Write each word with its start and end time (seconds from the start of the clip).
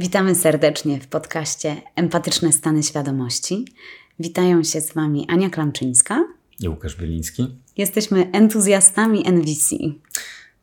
Witamy 0.00 0.34
serdecznie 0.34 1.00
w 1.00 1.06
podcaście 1.06 1.76
Empatyczne 1.94 2.52
Stany 2.52 2.82
Świadomości. 2.82 3.64
Witają 4.20 4.62
się 4.62 4.80
z 4.80 4.92
Wami 4.92 5.26
Ania 5.28 5.50
Klamczyńska 5.50 6.24
i 6.60 6.68
Łukasz 6.68 6.96
Bieliński. 6.96 7.58
Jesteśmy 7.76 8.30
entuzjastami 8.32 9.28
NVC. 9.28 9.76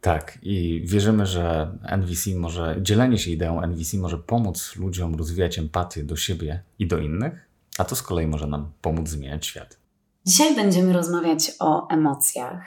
Tak, 0.02 0.38
i 0.42 0.82
wierzymy, 0.86 1.26
że 1.26 1.71
NVC 1.98 2.36
może, 2.36 2.77
dzielenie 2.82 3.18
się 3.18 3.32
ideą 3.32 3.61
NVC 3.61 3.98
może 3.98 4.18
pomóc 4.18 4.75
ludziom 4.75 5.16
rozwijać 5.16 5.59
empatię 5.59 6.04
do 6.04 6.15
siebie 6.15 6.63
i 6.79 6.88
do 6.88 6.97
innych, 6.97 7.49
a 7.77 7.86
to 7.86 7.95
z 7.95 8.02
kolei 8.02 8.27
może 8.27 8.47
nam 8.47 8.71
pomóc 8.81 9.09
zmieniać 9.09 9.45
świat. 9.45 9.77
Dzisiaj 10.25 10.55
będziemy 10.55 10.93
rozmawiać 10.93 11.52
o 11.59 11.89
emocjach. 11.89 12.65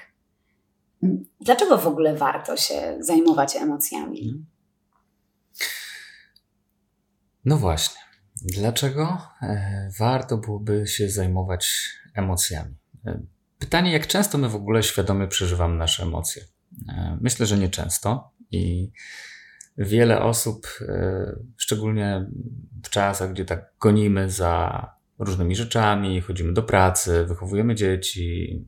Dlaczego 1.40 1.78
w 1.78 1.86
ogóle 1.86 2.14
warto 2.14 2.56
się 2.56 2.96
zajmować 3.00 3.56
emocjami? 3.56 4.44
No 7.48 7.56
właśnie. 7.56 8.00
Dlaczego 8.42 9.18
e, 9.42 9.90
warto 9.98 10.38
byłoby 10.38 10.86
się 10.86 11.10
zajmować 11.10 11.90
emocjami? 12.14 12.74
E, 13.06 13.20
pytanie, 13.58 13.92
jak 13.92 14.06
często 14.06 14.38
my 14.38 14.48
w 14.48 14.54
ogóle 14.54 14.82
świadomie 14.82 15.26
przeżywamy 15.26 15.76
nasze 15.76 16.02
emocje? 16.02 16.42
E, 16.88 17.18
myślę, 17.20 17.46
że 17.46 17.58
nie 17.58 17.68
często 17.68 18.32
i 18.50 18.90
wiele 19.78 20.22
osób, 20.22 20.66
szczególnie 21.56 22.26
w 22.84 22.88
czasach, 22.88 23.32
gdzie 23.32 23.44
tak 23.44 23.72
gonimy 23.80 24.30
za 24.30 24.84
różnymi 25.18 25.56
rzeczami, 25.56 26.20
chodzimy 26.20 26.52
do 26.52 26.62
pracy, 26.62 27.24
wychowujemy 27.24 27.74
dzieci. 27.74 28.64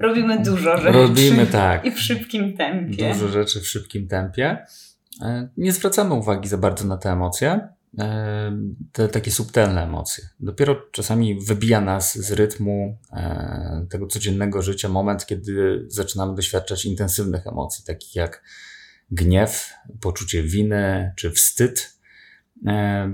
Robimy 0.00 0.42
dużo 0.42 0.76
rzeczy. 0.76 0.98
Robimy 0.98 1.46
tak. 1.46 1.84
I 1.84 1.90
w 1.90 2.00
szybkim 2.00 2.56
tempie. 2.56 3.12
Dużo 3.12 3.28
rzeczy 3.28 3.60
w 3.60 3.66
szybkim 3.66 4.08
tempie. 4.08 4.66
E, 5.22 5.48
nie 5.56 5.72
zwracamy 5.72 6.14
uwagi 6.14 6.48
za 6.48 6.58
bardzo 6.58 6.84
na 6.84 6.96
te 6.96 7.10
emocje, 7.10 7.68
e, 7.98 8.58
te 8.92 9.08
takie 9.08 9.30
subtelne 9.30 9.82
emocje. 9.82 10.28
Dopiero 10.40 10.76
czasami 10.92 11.40
wybija 11.40 11.80
nas 11.80 12.18
z 12.18 12.32
rytmu 12.32 12.98
e, 13.12 13.86
tego 13.90 14.06
codziennego 14.06 14.62
życia 14.62 14.88
moment, 14.88 15.26
kiedy 15.26 15.84
zaczynamy 15.88 16.34
doświadczać 16.34 16.84
intensywnych 16.84 17.46
emocji, 17.46 17.84
takich 17.84 18.14
jak 18.14 18.42
gniew, 19.10 19.74
poczucie 20.00 20.42
winy 20.42 21.12
czy 21.16 21.30
wstyd, 21.30 21.96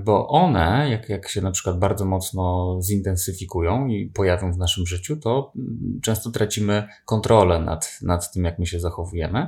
bo 0.03 0.27
one, 0.27 0.89
jak, 0.89 1.09
jak 1.09 1.29
się 1.29 1.41
na 1.41 1.51
przykład 1.51 1.79
bardzo 1.79 2.05
mocno 2.05 2.79
zintensyfikują 2.83 3.87
i 3.87 4.05
pojawią 4.05 4.53
w 4.53 4.57
naszym 4.57 4.85
życiu, 4.85 5.17
to 5.17 5.53
często 6.01 6.31
tracimy 6.31 6.87
kontrolę 7.05 7.59
nad, 7.59 7.99
nad 8.01 8.33
tym, 8.33 8.43
jak 8.43 8.59
my 8.59 8.65
się 8.65 8.79
zachowujemy. 8.79 9.47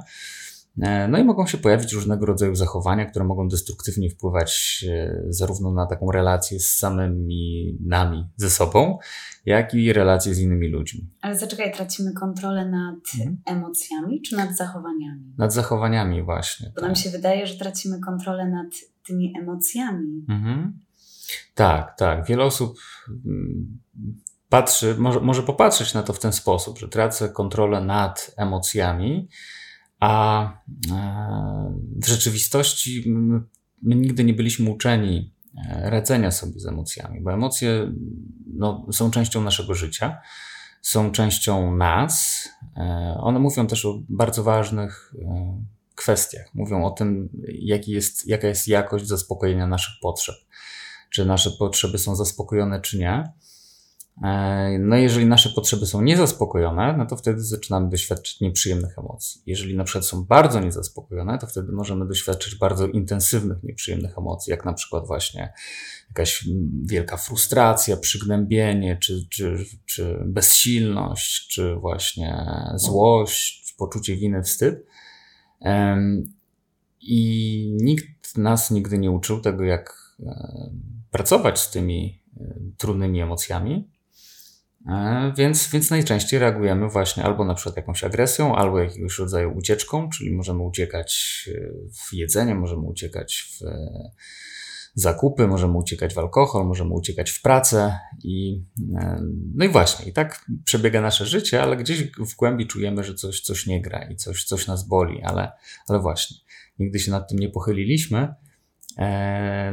E, 0.81 1.07
no 1.07 1.17
i 1.17 1.23
mogą 1.23 1.47
się 1.47 1.57
pojawić 1.57 1.93
różnego 1.93 2.25
rodzaju 2.25 2.55
zachowania, 2.55 3.05
które 3.05 3.25
mogą 3.25 3.47
destruktywnie 3.47 4.09
wpływać 4.09 4.85
e, 4.89 5.21
zarówno 5.29 5.71
na 5.71 5.85
taką 5.85 6.11
relację 6.11 6.59
z 6.59 6.75
samymi 6.75 7.77
nami, 7.85 8.29
ze 8.35 8.49
sobą, 8.49 8.97
jak 9.45 9.73
i 9.73 9.93
relacje 9.93 10.33
z 10.33 10.39
innymi 10.39 10.67
ludźmi. 10.67 11.09
Ale 11.21 11.37
zaczekaj, 11.37 11.73
tracimy 11.73 12.13
kontrolę 12.13 12.69
nad 12.69 12.95
mhm. 13.19 13.37
emocjami 13.45 14.21
czy 14.21 14.35
nad 14.35 14.57
zachowaniami? 14.57 15.33
Nad 15.37 15.53
zachowaniami 15.53 16.23
właśnie. 16.23 16.71
Bo 16.75 16.81
tak. 16.81 16.83
nam 16.83 16.95
się 16.95 17.09
wydaje, 17.09 17.47
że 17.47 17.57
tracimy 17.57 17.99
kontrolę 17.99 18.49
nad 18.49 18.67
tymi 19.07 19.33
emocjami. 19.41 20.25
Mhm. 20.29 20.79
Tak, 21.55 21.97
tak. 21.97 22.25
Wiele 22.25 22.43
osób 22.43 22.77
mm, 23.25 23.79
patrzy, 24.49 24.95
może, 24.97 25.19
może 25.19 25.43
popatrzeć 25.43 25.93
na 25.93 26.03
to 26.03 26.13
w 26.13 26.19
ten 26.19 26.33
sposób, 26.33 26.79
że 26.79 26.87
tracę 26.87 27.29
kontrolę 27.29 27.81
nad 27.81 28.31
emocjami, 28.37 29.29
a 30.05 30.43
e, 30.91 31.73
w 31.95 32.07
rzeczywistości 32.07 33.03
my 33.81 33.95
nigdy 33.95 34.23
nie 34.23 34.33
byliśmy 34.33 34.69
uczeni 34.69 35.33
e, 35.69 35.89
radzenia 35.89 36.31
sobie 36.31 36.59
z 36.59 36.65
emocjami, 36.65 37.21
bo 37.21 37.33
emocje 37.33 37.91
no, 38.53 38.85
są 38.91 39.11
częścią 39.11 39.43
naszego 39.43 39.73
życia, 39.73 40.17
są 40.81 41.11
częścią 41.11 41.75
nas. 41.75 42.47
E, 42.77 42.81
one 43.19 43.39
mówią 43.39 43.67
też 43.67 43.85
o 43.85 43.99
bardzo 44.09 44.43
ważnych 44.43 45.13
kwestiach. 45.95 46.45
Mówią 46.53 46.85
o 46.85 46.91
tym, 46.91 47.29
jaki 47.47 47.91
jest, 47.91 48.27
jaka 48.27 48.47
jest 48.47 48.67
jakość 48.67 49.07
zaspokojenia 49.07 49.67
naszych 49.67 49.93
potrzeb. 50.01 50.35
Czy 51.09 51.25
nasze 51.25 51.51
potrzeby 51.51 51.97
są 51.97 52.15
zaspokojone, 52.15 52.81
czy 52.81 52.97
nie. 52.97 53.31
E, 54.23 54.77
no, 54.79 54.95
jeżeli 54.95 55.25
nasze 55.25 55.49
potrzeby 55.49 55.85
są 55.85 56.01
niezaspokojone, 56.01 56.97
no 56.97 57.05
to 57.05 57.17
wtedy 57.17 57.41
zaczynamy 57.41 57.89
doświadczyć 57.89 58.41
nieprzyjemnych 58.41 58.99
emocji. 58.99 59.41
Jeżeli 59.45 59.77
na 59.77 59.83
przykład 59.83 60.05
są 60.05 60.25
bardzo 60.25 60.59
niezaspokojone, 60.59 61.37
to 61.37 61.47
wtedy 61.47 61.71
możemy 61.71 62.07
doświadczyć 62.07 62.55
bardzo 62.55 62.87
intensywnych, 62.87 63.63
nieprzyjemnych 63.63 64.17
emocji, 64.17 64.51
jak 64.51 64.65
na 64.65 64.73
przykład 64.73 65.07
właśnie 65.07 65.53
jakaś 66.07 66.47
wielka 66.85 67.17
frustracja, 67.17 67.97
przygnębienie, 67.97 68.97
czy, 69.01 69.27
czy, 69.29 69.65
czy 69.85 70.23
bezsilność, 70.25 71.47
czy 71.47 71.75
właśnie 71.75 72.45
złość, 72.75 73.75
poczucie 73.77 74.15
winy, 74.15 74.43
wstyd. 74.43 74.85
I 77.01 77.71
nikt 77.81 78.37
nas 78.37 78.71
nigdy 78.71 78.97
nie 78.97 79.11
uczył 79.11 79.41
tego, 79.41 79.63
jak 79.63 80.15
pracować 81.11 81.59
z 81.59 81.71
tymi 81.71 82.23
trudnymi 82.77 83.21
emocjami. 83.21 83.94
E, 84.89 85.33
więc, 85.37 85.69
więc 85.69 85.89
najczęściej 85.89 86.39
reagujemy 86.39 86.89
właśnie 86.89 87.23
albo 87.23 87.45
na 87.45 87.53
przykład 87.53 87.77
jakąś 87.77 88.03
agresją, 88.03 88.55
albo 88.55 88.79
jakiegoś 88.79 89.19
rodzaju 89.19 89.57
ucieczką, 89.57 90.09
czyli 90.09 90.31
możemy 90.31 90.63
uciekać 90.63 91.43
e, 91.55 91.71
w 91.93 92.13
jedzenie, 92.13 92.55
możemy 92.55 92.81
uciekać 92.81 93.57
w 93.59 93.65
e, 93.65 94.11
zakupy, 94.93 95.47
możemy 95.47 95.77
uciekać 95.77 96.13
w 96.13 96.17
alkohol, 96.17 96.67
możemy 96.67 96.93
uciekać 96.93 97.31
w 97.31 97.41
pracę 97.41 97.99
i 98.23 98.63
no 99.55 99.65
i 99.65 99.69
właśnie, 99.69 100.09
i 100.09 100.13
tak 100.13 100.45
przebiega 100.65 101.01
nasze 101.01 101.25
życie, 101.25 101.63
ale 101.63 101.77
gdzieś 101.77 102.03
w 102.03 102.35
głębi 102.35 102.67
czujemy, 102.67 103.03
że 103.03 103.13
coś, 103.13 103.41
coś 103.41 103.67
nie 103.67 103.81
gra 103.81 104.09
i 104.09 104.15
coś, 104.15 104.43
coś 104.43 104.67
nas 104.67 104.87
boli, 104.87 105.23
ale, 105.23 105.51
ale 105.87 105.99
właśnie, 105.99 106.37
nigdy 106.79 106.99
się 106.99 107.11
nad 107.11 107.29
tym 107.29 107.39
nie 107.39 107.49
pochyliliśmy, 107.49 108.35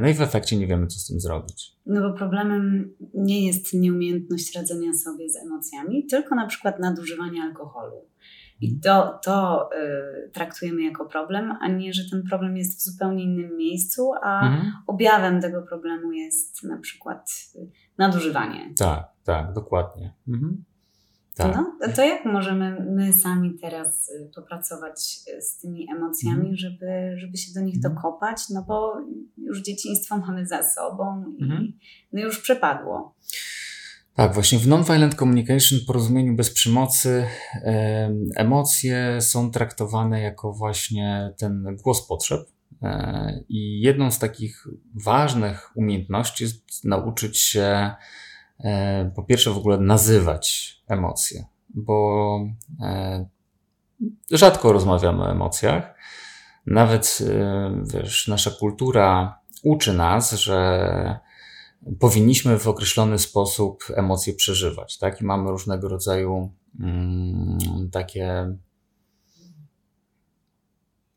no 0.01 0.09
i 0.09 0.15
w 0.15 0.21
efekcie 0.21 0.57
nie 0.57 0.67
wiemy, 0.67 0.87
co 0.87 0.99
z 0.99 1.07
tym 1.07 1.21
zrobić. 1.21 1.73
No 1.87 2.01
bo 2.01 2.17
problemem 2.17 2.95
nie 3.15 3.47
jest 3.47 3.75
nieumiejętność 3.75 4.57
radzenia 4.57 4.93
sobie 4.95 5.29
z 5.31 5.37
emocjami, 5.37 6.07
tylko 6.07 6.35
na 6.35 6.47
przykład 6.47 6.79
nadużywanie 6.79 7.43
alkoholu. 7.43 8.09
I 8.61 8.81
to, 8.81 9.21
to 9.25 9.69
y, 10.27 10.31
traktujemy 10.31 10.83
jako 10.83 11.05
problem, 11.05 11.57
a 11.61 11.69
nie, 11.69 11.93
że 11.93 12.03
ten 12.11 12.23
problem 12.23 12.57
jest 12.57 12.81
w 12.81 12.85
zupełnie 12.85 13.25
innym 13.25 13.57
miejscu, 13.57 14.13
a 14.23 14.47
mhm. 14.47 14.73
objawem 14.87 15.41
tego 15.41 15.63
problemu 15.63 16.13
jest 16.13 16.63
na 16.63 16.79
przykład 16.79 17.31
y, 17.57 17.71
nadużywanie. 17.99 18.75
Tak, 18.79 19.09
tak, 19.25 19.53
dokładnie. 19.53 20.15
Mhm. 20.29 20.65
Tak. 21.37 21.57
No, 21.57 21.93
to 21.97 22.05
jak 22.05 22.25
możemy 22.25 22.87
my 22.91 23.13
sami 23.13 23.59
teraz 23.61 24.09
y, 24.09 24.31
popracować 24.35 25.21
y, 25.39 25.43
z 25.43 25.59
tymi 25.59 25.87
emocjami, 25.97 26.47
mm. 26.47 26.57
żeby, 26.57 27.15
żeby 27.17 27.37
się 27.37 27.53
do 27.55 27.61
nich 27.61 27.77
mm. 27.85 27.95
dokopać? 27.95 28.51
No 28.51 28.65
bo 28.69 28.97
już 29.37 29.63
dzieciństwo 29.63 30.19
mamy 30.19 30.47
za 30.47 30.63
sobą 30.63 31.25
i 31.39 31.45
mm. 31.45 31.73
no 32.13 32.21
już 32.21 32.41
przepadło. 32.41 33.15
Tak, 34.15 34.35
właśnie 34.35 34.59
w 34.59 34.69
Nonviolent 34.69 35.15
Communication, 35.15 35.79
porozumieniu 35.87 36.37
bez 36.37 36.51
przemocy, 36.51 37.27
emocje 38.37 39.21
są 39.21 39.51
traktowane 39.51 40.21
jako 40.21 40.53
właśnie 40.53 41.35
ten 41.39 41.77
głos 41.83 42.07
potrzeb. 42.07 42.41
E, 42.83 43.45
I 43.49 43.81
jedną 43.81 44.11
z 44.11 44.19
takich 44.19 44.67
ważnych 45.05 45.77
umiejętności 45.77 46.45
jest 46.45 46.85
nauczyć 46.85 47.39
się 47.39 47.91
po 49.15 49.23
pierwsze 49.23 49.51
w 49.51 49.57
ogóle 49.57 49.79
nazywać 49.79 50.77
emocje, 50.89 51.45
bo 51.75 52.39
e, 52.81 53.27
rzadko 54.31 54.73
rozmawiamy 54.73 55.23
o 55.23 55.31
emocjach. 55.31 55.95
Nawet, 56.67 57.19
e, 57.31 57.83
wiesz, 57.95 58.29
nasza 58.29 58.51
kultura 58.51 59.39
uczy 59.63 59.93
nas, 59.93 60.33
że 60.33 61.21
powinniśmy 62.01 62.59
w 62.59 62.69
określony 62.69 63.19
sposób 63.19 63.85
emocje 63.95 64.35
przeżywać, 64.35 64.99
tak? 64.99 65.21
I 65.21 65.25
mamy 65.25 65.51
różnego 65.51 65.89
rodzaju 65.89 66.53
mm, 66.81 67.59
takie 67.93 68.57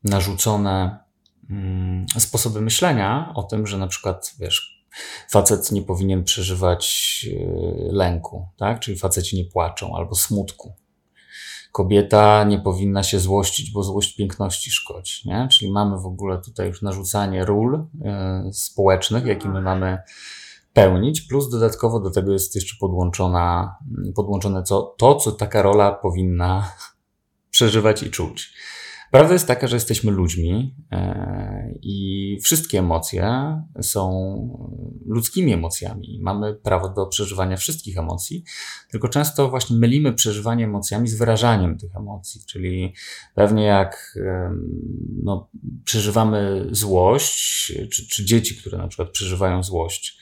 narzucone 0.04 0.98
mm, 1.50 2.06
sposoby 2.18 2.60
myślenia 2.60 3.32
o 3.34 3.42
tym, 3.42 3.66
że 3.66 3.78
na 3.78 3.86
przykład, 3.86 4.34
wiesz, 4.38 4.75
facet 5.30 5.72
nie 5.72 5.82
powinien 5.82 6.24
przeżywać 6.24 7.26
e, 7.32 7.92
lęku, 7.92 8.48
tak? 8.56 8.80
Czyli 8.80 8.98
faceci 8.98 9.36
nie 9.36 9.44
płaczą 9.44 9.96
albo 9.96 10.14
smutku. 10.14 10.74
Kobieta 11.72 12.44
nie 12.44 12.58
powinna 12.58 13.02
się 13.02 13.20
złościć, 13.20 13.70
bo 13.70 13.82
złość 13.82 14.16
piękności 14.16 14.70
szkodzi, 14.70 15.28
nie? 15.28 15.48
Czyli 15.52 15.72
mamy 15.72 15.98
w 15.98 16.06
ogóle 16.06 16.38
tutaj 16.38 16.68
już 16.68 16.82
narzucanie 16.82 17.44
ról 17.44 17.74
y, 18.48 18.52
społecznych, 18.52 19.26
jakimi 19.26 19.60
mamy 19.60 19.98
pełnić, 20.72 21.20
plus 21.20 21.50
dodatkowo 21.50 22.00
do 22.00 22.10
tego 22.10 22.32
jest 22.32 22.54
jeszcze 22.54 22.76
podłączona, 22.80 23.76
podłączone 24.14 24.62
co, 24.62 24.94
to, 24.98 25.14
co 25.14 25.32
taka 25.32 25.62
rola 25.62 25.92
powinna 25.92 26.72
przeżywać 27.50 28.02
i 28.02 28.10
czuć. 28.10 28.52
Prawda 29.10 29.32
jest 29.32 29.46
taka, 29.46 29.66
że 29.66 29.76
jesteśmy 29.76 30.10
ludźmi 30.10 30.74
e, 30.92 31.74
i 31.82 32.38
wszystkie 32.42 32.78
emocje 32.78 33.32
są 33.80 34.08
ludzkimi 35.06 35.52
emocjami. 35.52 36.18
Mamy 36.22 36.54
prawo 36.54 36.88
do 36.88 37.06
przeżywania 37.06 37.56
wszystkich 37.56 37.98
emocji, 37.98 38.44
tylko 38.90 39.08
często 39.08 39.48
właśnie 39.48 39.76
mylimy 39.76 40.12
przeżywanie 40.12 40.64
emocjami 40.64 41.08
z 41.08 41.18
wyrażaniem 41.18 41.78
tych 41.78 41.96
emocji. 41.96 42.40
Czyli 42.46 42.94
pewnie 43.34 43.64
jak 43.64 44.18
no, 45.22 45.50
przeżywamy 45.84 46.66
złość, 46.70 47.66
czy, 47.92 48.08
czy 48.08 48.24
dzieci, 48.24 48.56
które 48.56 48.78
na 48.78 48.88
przykład 48.88 49.10
przeżywają 49.10 49.62
złość, 49.62 50.18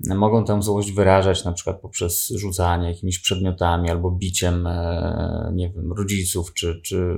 mogą 0.00 0.44
tę 0.44 0.62
złość 0.62 0.92
wyrażać 0.92 1.44
na 1.44 1.52
przykład 1.52 1.80
poprzez 1.80 2.28
rzucanie 2.28 2.88
jakimiś 2.88 3.18
przedmiotami 3.18 3.90
albo 3.90 4.10
biciem, 4.10 4.66
e, 4.66 5.52
nie 5.54 5.70
wiem, 5.70 5.92
rodziców, 5.92 6.54
czy, 6.54 6.80
czy 6.84 7.16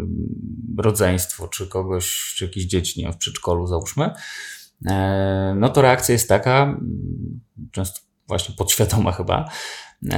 rodzeństwo, 0.79 1.49
czy 1.49 1.67
kogoś, 1.67 2.35
czy 2.37 2.45
jakieś 2.45 2.65
dzieci, 2.65 3.01
nie 3.01 3.05
wiem, 3.05 3.13
w 3.13 3.19
przedszkolu 3.19 3.67
załóżmy, 3.67 4.11
e, 4.87 5.55
no 5.59 5.69
to 5.69 5.83
reakcja 5.83 6.13
jest 6.13 6.29
taka, 6.29 6.81
często 7.73 8.01
właśnie 8.29 8.55
podświadoma 8.55 9.13
chyba, 9.13 9.49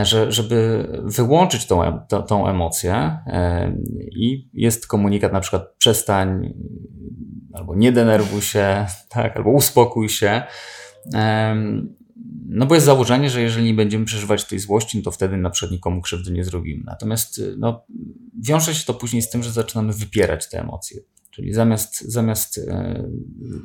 że, 0.03 0.33
żeby 0.33 0.89
wyłączyć 1.05 1.67
tą, 1.67 2.01
tą, 2.09 2.23
tą 2.23 2.49
emocję 2.49 2.95
e, 3.27 3.73
i 4.11 4.49
jest 4.53 4.87
komunikat 4.87 5.33
na 5.33 5.41
przykład 5.41 5.75
przestań 5.79 6.55
albo 7.53 7.75
nie 7.75 7.93
denerwuj 7.93 8.43
się, 8.43 8.87
tak, 9.09 9.37
albo 9.37 9.51
uspokój 9.51 10.09
się. 10.09 10.43
No 12.51 12.67
bo 12.67 12.75
jest 12.75 12.87
założenie, 12.87 13.31
że 13.31 13.43
jeżeli 13.43 13.67
nie 13.67 13.75
będziemy 13.75 14.05
przeżywać 14.05 14.45
tej 14.45 14.59
złości, 14.59 14.99
no 14.99 15.05
to 15.05 15.11
wtedy 15.11 15.37
na 15.37 15.51
przykład 15.51 15.73
nikomu 15.73 16.03
krzywdy 16.03 16.33
nie 16.33 16.45
zrobimy. 16.45 16.83
Natomiast 16.87 17.39
y, 17.39 17.55
no, 17.59 17.87
wiąże 18.43 18.75
się 18.75 18.85
to 18.85 18.95
później 18.95 19.23
z 19.23 19.31
tym, 19.31 19.43
że 19.43 19.51
zaczynamy 19.51 19.93
wypierać 19.93 20.49
te 20.49 20.61
emocje. 20.61 21.01
Czyli 21.31 21.53
zamiast, 21.53 22.01
zamiast 22.01 22.59
e, 22.59 23.05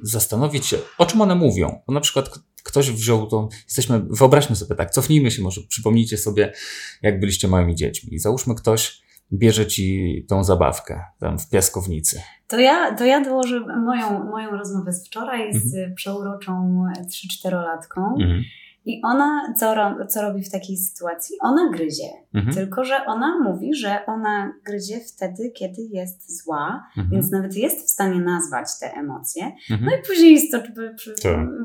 zastanowić 0.04 0.66
się, 0.66 0.78
o 0.98 1.06
czym 1.06 1.22
one 1.22 1.36
mówią, 1.36 1.80
bo 1.88 1.94
na 1.94 2.00
przykład 2.00 2.30
ktoś 2.64 2.92
wziął 2.92 3.28
tą, 3.28 3.48
jesteśmy, 3.66 4.02
wyobraźmy 4.10 4.56
sobie 4.56 4.76
tak, 4.76 4.92
cofnijmy 4.92 5.32
się 5.32 5.42
może, 5.42 5.62
przypomnijcie 5.70 6.18
sobie, 6.18 6.54
jak 7.02 7.20
byliście 7.20 7.48
małymi 7.48 7.76
dziećmi. 7.76 8.14
I 8.14 8.20
załóżmy 8.20 8.56
ktoś 8.56 9.02
bierze 9.34 9.68
ci 9.68 10.26
tą 10.30 10.44
zabawkę 10.44 11.04
tam 11.20 11.40
w 11.40 11.50
piaskownicy. 11.50 12.22
To 12.48 12.60
ja, 12.60 12.96
to 12.96 13.06
ja 13.06 13.22
dołożę 13.22 13.60
moją, 13.60 14.24
moją 14.24 14.52
rozmowę 14.52 14.94
z 14.94 15.08
wczoraj 15.08 15.42
mhm. 15.42 15.64
z 15.64 15.96
przeuroczą 15.96 16.84
3-4-latką. 17.10 18.22
Mhm. 18.22 18.44
I 18.86 19.02
ona 19.04 19.54
co, 19.58 19.76
co 20.08 20.22
robi 20.22 20.44
w 20.44 20.52
takiej 20.52 20.78
sytuacji? 20.78 21.38
Ona 21.42 21.70
gryzie. 21.72 22.10
Mhm. 22.34 22.56
Tylko, 22.56 22.84
że 22.84 23.06
ona 23.06 23.40
mówi, 23.40 23.74
że 23.76 24.06
ona 24.06 24.54
gryzie 24.66 25.00
wtedy, 25.00 25.52
kiedy 25.52 25.82
jest 25.82 26.44
zła, 26.44 26.88
mhm. 26.98 27.10
więc 27.12 27.32
nawet 27.32 27.56
jest 27.56 27.88
w 27.88 27.90
stanie 27.90 28.20
nazwać 28.20 28.68
te 28.80 28.94
emocje. 28.94 29.46
Mhm. 29.72 29.86
No 29.86 29.98
i 29.98 30.02
później 30.08 30.50
to, 30.50 30.58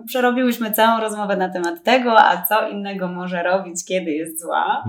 przerobiłyśmy 0.07 0.73
całą 0.73 1.01
rozmowę 1.01 1.37
na 1.37 1.49
temat 1.49 1.83
tego, 1.83 2.19
a 2.19 2.43
co 2.43 2.69
innego 2.69 3.09
może 3.09 3.43
robić, 3.43 3.85
kiedy 3.85 4.11
jest 4.11 4.41
zła. 4.41 4.85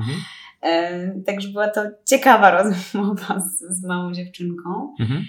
Także 1.25 1.47
była 1.49 1.67
to 1.67 1.81
ciekawa 2.05 2.51
rozmowa 2.63 3.39
z, 3.39 3.79
z 3.79 3.83
małą 3.83 4.13
dziewczynką. 4.13 4.95
Mhm. 4.99 5.25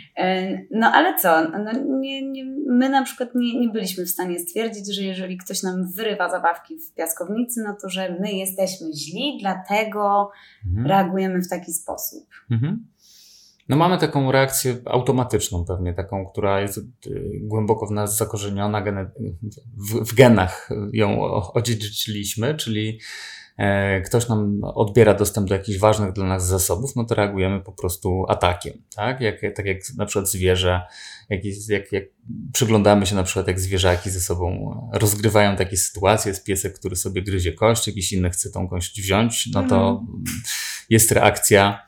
No 0.71 0.87
ale 0.87 1.19
co? 1.19 1.49
No, 1.49 1.73
nie, 2.01 2.31
nie, 2.31 2.45
my 2.67 2.89
na 2.89 3.03
przykład 3.03 3.35
nie, 3.35 3.61
nie 3.61 3.69
byliśmy 3.69 4.05
w 4.05 4.11
stanie 4.11 4.39
stwierdzić, 4.39 4.95
że 4.95 5.03
jeżeli 5.03 5.39
ktoś 5.39 5.63
nam 5.63 5.93
wyrywa 5.93 6.31
zabawki 6.31 6.79
w 6.79 6.95
piaskownicy, 6.95 7.63
no 7.67 7.77
to 7.83 7.89
że 7.89 8.17
my 8.21 8.33
jesteśmy 8.33 8.87
źli, 8.93 9.39
dlatego 9.41 10.31
mhm. 10.67 10.87
reagujemy 10.87 11.43
w 11.43 11.49
taki 11.49 11.73
sposób. 11.73 12.27
Mhm. 12.51 12.87
No 13.69 13.77
mamy 13.77 13.99
taką 13.99 14.33
reakcję 14.33 14.77
automatyczną 14.85 15.65
pewnie, 15.65 15.95
taką, 15.95 16.27
która 16.27 16.61
jest 16.61 16.79
y, 16.79 16.83
głęboko 17.41 17.87
w 17.87 17.91
nas 17.91 18.17
zakorzeniona, 18.17 18.85
w, 19.77 20.11
w 20.11 20.15
genach 20.15 20.69
ją 20.93 21.23
odziedziczyliśmy, 21.33 22.55
czyli 22.55 23.01
ktoś 24.07 24.29
nam 24.29 24.61
odbiera 24.65 25.15
dostęp 25.15 25.49
do 25.49 25.55
jakichś 25.55 25.79
ważnych 25.79 26.13
dla 26.13 26.25
nas 26.25 26.47
zasobów, 26.47 26.97
no 26.97 27.05
to 27.05 27.15
reagujemy 27.15 27.61
po 27.61 27.73
prostu 27.73 28.25
atakiem, 28.29 28.83
tak? 28.97 29.21
Jak, 29.21 29.41
tak 29.55 29.67
jak 29.67 29.79
na 29.97 30.07
przykład 30.07 30.31
zwierzę, 30.31 30.81
jak, 31.31 31.41
jak, 31.69 31.93
jak 31.93 32.05
przyglądamy 32.53 33.07
się 33.07 33.15
na 33.15 33.23
przykład 33.23 33.47
jak 33.47 33.61
zwierzaki 33.61 34.11
ze 34.11 34.21
sobą 34.21 34.75
rozgrywają 34.93 35.57
takie 35.57 35.77
sytuacje, 35.77 36.31
jest 36.31 36.45
piesek, 36.45 36.79
który 36.79 36.97
sobie 36.97 37.23
gryzie 37.23 37.53
kość, 37.53 37.87
jakiś 37.87 38.13
inny 38.13 38.31
chce 38.31 38.51
tą 38.51 38.69
kość 38.69 39.01
wziąć, 39.01 39.49
no 39.55 39.63
to 39.69 40.05
mm. 40.09 40.25
jest 40.91 41.13
reakcja 41.13 41.87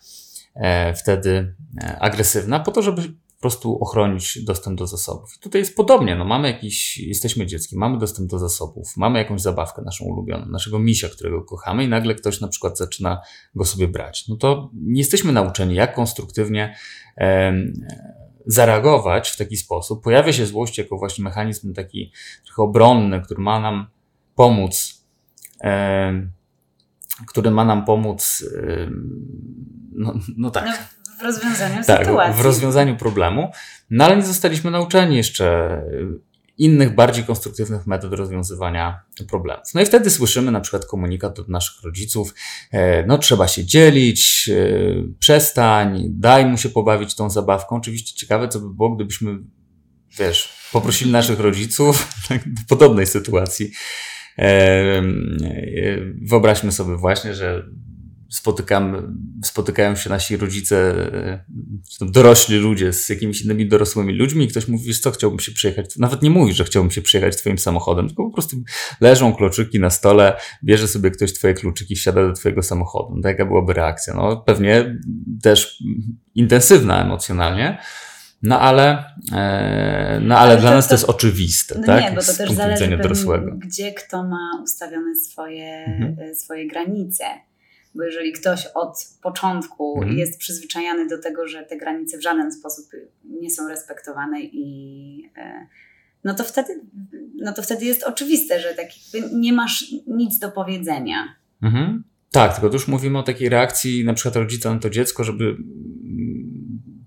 e, 0.54 0.94
wtedy 0.94 1.54
e, 1.82 1.98
agresywna 1.98 2.60
po 2.60 2.72
to, 2.72 2.82
żeby 2.82 3.02
prostu 3.42 3.78
ochronić 3.80 4.44
dostęp 4.44 4.78
do 4.78 4.86
zasobów. 4.86 5.38
Tutaj 5.38 5.60
jest 5.60 5.76
podobnie, 5.76 6.16
no 6.16 6.24
mamy 6.24 6.48
jakiś, 6.48 6.98
jesteśmy 6.98 7.46
dzieckiem, 7.46 7.78
mamy 7.78 7.98
dostęp 7.98 8.30
do 8.30 8.38
zasobów, 8.38 8.96
mamy 8.96 9.18
jakąś 9.18 9.40
zabawkę 9.40 9.82
naszą 9.82 10.04
ulubioną, 10.04 10.46
naszego 10.46 10.78
misia, 10.78 11.08
którego 11.08 11.42
kochamy 11.42 11.84
i 11.84 11.88
nagle 11.88 12.14
ktoś 12.14 12.40
na 12.40 12.48
przykład 12.48 12.78
zaczyna 12.78 13.20
go 13.54 13.64
sobie 13.64 13.88
brać. 13.88 14.28
No 14.28 14.36
to 14.36 14.70
nie 14.74 15.00
jesteśmy 15.00 15.32
nauczeni, 15.32 15.74
jak 15.74 15.94
konstruktywnie 15.94 16.76
e, 17.18 17.52
zareagować 18.46 19.30
w 19.30 19.36
taki 19.36 19.56
sposób. 19.56 20.04
Pojawia 20.04 20.32
się 20.32 20.46
złość 20.46 20.78
jako 20.78 20.98
właśnie 20.98 21.24
mechanizm 21.24 21.74
taki 21.74 22.12
trochę 22.44 22.62
obronny, 22.62 23.20
który 23.20 23.42
ma 23.42 23.60
nam 23.60 23.86
pomóc 24.34 25.04
e, 25.64 26.28
który 27.26 27.50
ma 27.50 27.64
nam 27.64 27.84
pomóc, 27.84 28.44
no, 29.92 30.14
no 30.36 30.50
tak. 30.50 30.64
No 30.66 30.72
w 31.19 31.24
rozwiązaniu 31.24 31.84
tak, 31.86 32.06
sytuacji. 32.06 32.42
w 32.42 32.44
rozwiązaniu 32.44 32.96
problemu. 32.96 33.50
No 33.90 34.04
ale 34.04 34.16
nie 34.16 34.22
zostaliśmy 34.22 34.70
nauczeni 34.70 35.16
jeszcze 35.16 35.78
innych, 36.58 36.94
bardziej 36.94 37.24
konstruktywnych 37.24 37.86
metod 37.86 38.12
rozwiązywania 38.12 39.00
problemów. 39.28 39.64
No 39.74 39.80
i 39.80 39.86
wtedy 39.86 40.10
słyszymy 40.10 40.50
na 40.50 40.60
przykład 40.60 40.86
komunikat 40.86 41.38
od 41.38 41.48
naszych 41.48 41.82
rodziców, 41.82 42.34
e, 42.70 43.06
no 43.06 43.19
trzeba 43.19 43.48
się 43.48 43.64
dzielić, 43.64 44.50
e, 44.52 44.64
przestań, 45.19 46.04
daj 46.08 46.46
mu 46.46 46.58
się 46.58 46.69
pobawić 46.69 47.14
tą 47.14 47.30
zabawką. 47.30 47.76
Oczywiście 47.76 48.16
ciekawe, 48.16 48.48
co 48.48 48.60
by 48.60 48.74
było, 48.74 48.94
gdybyśmy, 48.94 49.38
wiesz, 50.19 50.52
poprosili 50.72 51.12
naszych 51.12 51.40
rodziców 51.40 52.08
w 52.64 52.66
podobnej 52.69 53.06
sytuacji. 53.06 53.70
E, 54.38 55.02
wyobraźmy 56.23 56.73
sobie 56.73 56.96
właśnie, 56.96 57.34
że 57.34 57.67
spotykam, 58.32 59.17
spotykają 59.44 59.96
się 59.96 60.11
nasi 60.11 60.37
rodzice, 60.37 60.94
dorośli 62.00 62.56
ludzie 62.56 62.93
z 62.93 63.08
jakimiś 63.08 63.43
innymi 63.43 63.69
dorosłymi 63.69 64.12
ludźmi 64.12 64.44
i 64.44 64.49
ktoś 64.49 64.69
mówi, 64.69 64.86
wiesz 64.86 65.01
co, 65.01 65.10
chciałbym 65.10 65.41
się 65.41 65.53
przyjechać, 65.53 65.96
nawet 65.96 66.22
nie 66.22 66.31
mówi, 66.31 66.53
że 66.53 66.65
chciałbym 66.65 66.91
się 66.91 67.03
przyjechać 67.03 67.36
twoim 67.36 67.58
samochodem, 67.58 68.06
tylko 68.06 68.24
po 68.24 68.31
prostu 68.31 68.56
leżą 69.01 69.34
kluczyki 69.34 69.81
na 69.81 69.91
stole, 69.91 70.36
bierze 70.65 70.89
sobie 70.89 71.10
ktoś 71.10 71.32
twoje 71.32 71.55
kluczyki, 71.55 71.96
wsiada 71.96 72.27
do 72.27 72.32
twojego 72.32 72.62
samochodu. 72.62 73.15
No, 73.22 73.29
jaka 73.29 73.46
byłaby 73.46 73.72
reakcja? 73.72 74.15
No 74.15 74.36
pewnie 74.36 74.98
też 75.43 75.82
intensywna 76.34 77.05
emocjonalnie, 77.05 77.79
no 78.43 78.61
ale, 78.61 79.05
e, 79.32 80.20
no 80.22 80.39
ale, 80.39 80.53
ale 80.53 80.61
dla 80.61 80.70
to, 80.70 80.77
nas 80.77 80.89
to 80.89 80.94
jest 80.94 81.05
oczywiste, 81.05 81.79
no 81.79 81.87
tak? 81.87 82.05
Nie, 82.05 82.11
bo 82.11 82.22
to 82.22 82.32
też 82.34 82.53
zależy, 82.53 82.96
dorosłego. 82.96 83.53
gdzie 83.58 83.93
kto 83.93 84.25
ma 84.25 84.51
ustawione 84.63 85.15
swoje, 85.15 85.84
mhm. 85.84 86.34
swoje 86.34 86.67
granice. 86.69 87.25
Bo 87.94 88.03
jeżeli 88.03 88.32
ktoś 88.32 88.67
od 88.75 89.06
początku 89.22 89.99
mhm. 89.99 90.19
jest 90.19 90.39
przyzwyczajany 90.39 91.06
do 91.08 91.19
tego, 91.19 91.49
że 91.49 91.63
te 91.63 91.77
granice 91.77 92.19
w 92.19 92.22
żaden 92.22 92.53
sposób 92.53 92.87
nie 93.25 93.51
są 93.51 93.69
respektowane 93.69 94.43
i 94.43 95.31
e, 95.37 95.67
no 96.25 96.34
to 96.34 96.44
wtedy, 96.44 96.81
no 97.37 97.53
to 97.53 97.63
wtedy 97.63 97.84
jest 97.84 98.03
oczywiste, 98.03 98.61
że 98.61 98.75
tak 98.75 98.87
nie 99.32 99.53
masz 99.53 99.84
nic 100.06 100.39
do 100.39 100.51
powiedzenia. 100.51 101.37
Mhm. 101.63 102.05
Tak, 102.31 102.53
tylko 102.53 102.69
tu 102.69 102.75
już 102.75 102.89
mówimy 102.89 103.19
o 103.19 103.22
takiej 103.22 103.49
reakcji 103.49 104.05
na 104.05 104.15
przykład 104.15 104.37
rodzica 104.37 104.75
na 104.75 104.81
to 104.81 104.91
dziecko, 104.91 105.25
żeby 105.25 105.56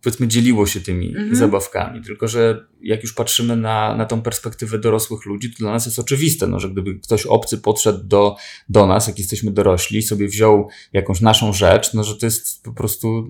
powiedzmy 0.06 0.28
dzieliło 0.28 0.68
się 0.68 0.82
tymi 0.82 1.08
mhm. 1.08 1.36
zabawkami. 1.36 2.02
Tylko, 2.02 2.28
że 2.28 2.66
jak 2.82 3.04
już 3.04 3.14
patrzymy 3.14 3.58
na, 3.58 3.96
na 3.96 4.06
tą 4.06 4.22
perspektywę 4.22 4.80
dorosłych 4.80 5.26
ludzi, 5.26 5.52
to 5.52 5.58
dla 5.58 5.72
nas 5.72 5.86
jest 5.86 6.00
oczywiste, 6.00 6.48
no, 6.48 6.60
że 6.60 6.70
gdyby 6.70 7.00
ktoś 7.00 7.26
obcy 7.26 7.58
podszedł 7.58 8.04
do, 8.04 8.36
do 8.70 8.88
nas, 8.88 9.08
jak 9.08 9.20
jesteśmy 9.20 9.52
dorośli, 9.52 10.02
sobie 10.02 10.28
wziął 10.28 10.70
jakąś 10.94 11.22
naszą 11.22 11.54
rzecz, 11.54 11.94
no 11.94 12.04
że 12.04 12.16
to 12.16 12.26
jest 12.26 12.64
po 12.64 12.74
prostu 12.74 13.28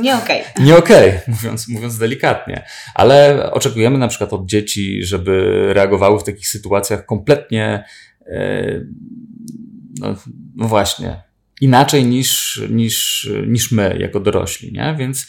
nie 0.00 0.16
okej. 0.16 0.42
Okay. 0.54 0.64
Nie 0.64 0.76
okej, 0.76 1.08
okay, 1.08 1.22
mówiąc, 1.34 1.68
mówiąc 1.68 1.98
delikatnie. 1.98 2.64
Ale 2.94 3.50
oczekujemy 3.52 3.98
na 3.98 4.08
przykład 4.08 4.32
od 4.32 4.46
dzieci, 4.46 5.04
żeby 5.04 5.64
reagowały 5.74 6.20
w 6.20 6.24
takich 6.24 6.48
sytuacjach 6.48 7.06
kompletnie 7.06 7.84
e, 8.26 8.80
no, 10.00 10.16
no 10.56 10.68
właśnie, 10.68 11.22
inaczej 11.60 12.04
niż, 12.04 12.62
niż, 12.70 13.28
niż 13.46 13.72
my 13.72 13.96
jako 14.00 14.20
dorośli, 14.20 14.72
nie? 14.72 14.96
Więc 14.98 15.26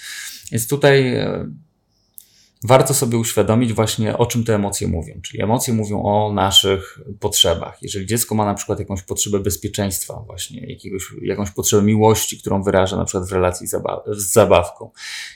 więc 0.51 0.67
tutaj 0.67 1.15
e, 1.15 1.49
warto 2.63 2.93
sobie 2.93 3.17
uświadomić 3.17 3.73
właśnie, 3.73 4.17
o 4.17 4.25
czym 4.25 4.43
te 4.43 4.55
emocje 4.55 4.87
mówią. 4.87 5.19
Czyli 5.21 5.43
emocje 5.43 5.73
mówią 5.73 6.03
o 6.03 6.33
naszych 6.33 6.99
potrzebach. 7.19 7.77
Jeżeli 7.81 8.05
dziecko 8.05 8.35
ma 8.35 8.45
na 8.45 8.53
przykład 8.53 8.79
jakąś 8.79 9.01
potrzebę 9.01 9.39
bezpieczeństwa, 9.39 10.23
właśnie 10.25 10.67
jakiegoś, 10.67 11.03
jakąś 11.21 11.51
potrzebę 11.51 11.83
miłości, 11.83 12.39
którą 12.39 12.63
wyraża 12.63 12.97
na 12.97 13.05
przykład 13.05 13.29
w 13.29 13.31
relacji 13.31 13.67
z 14.07 14.31
zabawką, 14.31 14.91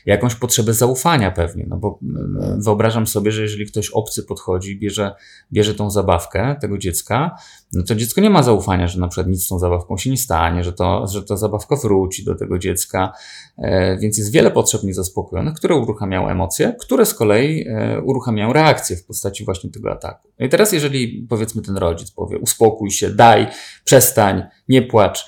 jakąś 0.05 0.35
potrzebę 0.35 0.73
zaufania 0.73 1.31
pewnie, 1.31 1.65
no 1.67 1.77
bo 1.77 1.99
mm, 2.03 2.61
wyobrażam 2.61 3.07
sobie, 3.07 3.31
że 3.31 3.41
jeżeli 3.41 3.65
ktoś 3.65 3.89
obcy 3.89 4.23
podchodzi, 4.23 4.79
bierze, 4.79 5.15
bierze 5.51 5.75
tą 5.75 5.91
zabawkę 5.91 6.55
tego 6.61 6.77
dziecka, 6.77 7.35
no 7.73 7.83
to 7.83 7.95
dziecko 7.95 8.21
nie 8.21 8.29
ma 8.29 8.43
zaufania, 8.43 8.87
że 8.87 8.99
na 8.99 9.07
przykład 9.07 9.27
nic 9.27 9.45
z 9.45 9.47
tą 9.47 9.59
zabawką 9.59 9.97
się 9.97 10.09
nie 10.09 10.17
stanie, 10.17 10.63
że 10.63 10.73
to, 10.73 11.07
że 11.07 11.23
ta 11.23 11.37
zabawka 11.37 11.75
wróci 11.75 12.25
do 12.25 12.35
tego 12.35 12.59
dziecka, 12.59 13.13
e, 13.57 13.97
więc 13.97 14.17
jest 14.17 14.31
wiele 14.31 14.51
potrzeb 14.51 14.83
niezaspokojonych, 14.83 15.53
które 15.53 15.75
uruchamiają 15.75 16.29
emocje, 16.29 16.75
które 16.79 17.05
z 17.05 17.13
kolei 17.13 17.65
e, 17.67 18.01
uruchamiają 18.01 18.53
reakcję 18.53 18.95
w 18.95 19.05
postaci 19.05 19.45
właśnie 19.45 19.69
tego 19.69 19.91
ataku. 19.91 20.29
No 20.39 20.45
i 20.45 20.49
teraz 20.49 20.73
jeżeli 20.73 21.27
powiedzmy 21.29 21.61
ten 21.61 21.77
rodzic 21.77 22.11
powie 22.11 22.37
uspokój 22.37 22.91
się, 22.91 23.09
daj, 23.09 23.47
przestań, 23.83 24.43
nie 24.67 24.81
płacz, 24.81 25.25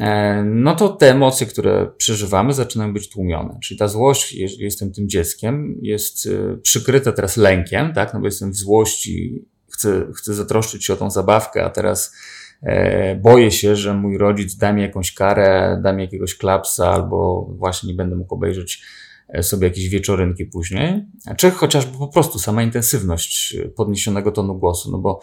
e, 0.00 0.42
no 0.44 0.76
to 0.76 0.88
te 0.88 1.10
emocje, 1.10 1.46
które 1.46 1.90
przeżywamy, 1.96 2.54
zaczynają 2.54 2.92
być 2.92 3.08
tłumione. 3.08 3.58
Czyli 3.62 3.78
ta 3.78 3.88
złość, 3.88 4.32
jeżeli 4.32 4.64
jestem 4.64 4.92
tym 4.92 5.08
dzieckiem, 5.08 5.78
jest 5.82 6.28
przykryta 6.62 7.12
teraz 7.12 7.36
lękiem, 7.36 7.92
tak? 7.92 8.14
No 8.14 8.20
bo 8.20 8.26
jestem 8.26 8.52
w 8.52 8.56
złości 8.56 9.44
chcę, 9.78 10.06
chcę 10.16 10.34
zatroszczyć 10.34 10.84
się 10.84 10.92
o 10.92 10.96
tą 10.96 11.10
zabawkę, 11.10 11.64
a 11.64 11.70
teraz 11.70 12.14
e, 12.62 13.16
boję 13.16 13.50
się, 13.50 13.76
że 13.76 13.94
mój 13.94 14.18
rodzic 14.18 14.56
da 14.56 14.72
mi 14.72 14.82
jakąś 14.82 15.14
karę, 15.14 15.80
da 15.82 15.92
mi 15.92 16.02
jakiegoś 16.02 16.34
klapsa, 16.34 16.90
albo 16.90 17.48
właśnie 17.58 17.88
nie 17.88 17.94
będę 17.94 18.16
mógł 18.16 18.34
obejrzeć 18.34 18.82
e, 19.28 19.42
sobie 19.42 19.68
jakieś 19.68 19.88
wieczorynki 19.88 20.46
później, 20.46 21.06
czy 21.36 21.50
chociażby 21.50 21.98
po 21.98 22.08
prostu 22.08 22.38
sama 22.38 22.62
intensywność 22.62 23.56
podniesionego 23.76 24.32
tonu 24.32 24.58
głosu, 24.58 24.90
no 24.90 24.98
bo 24.98 25.20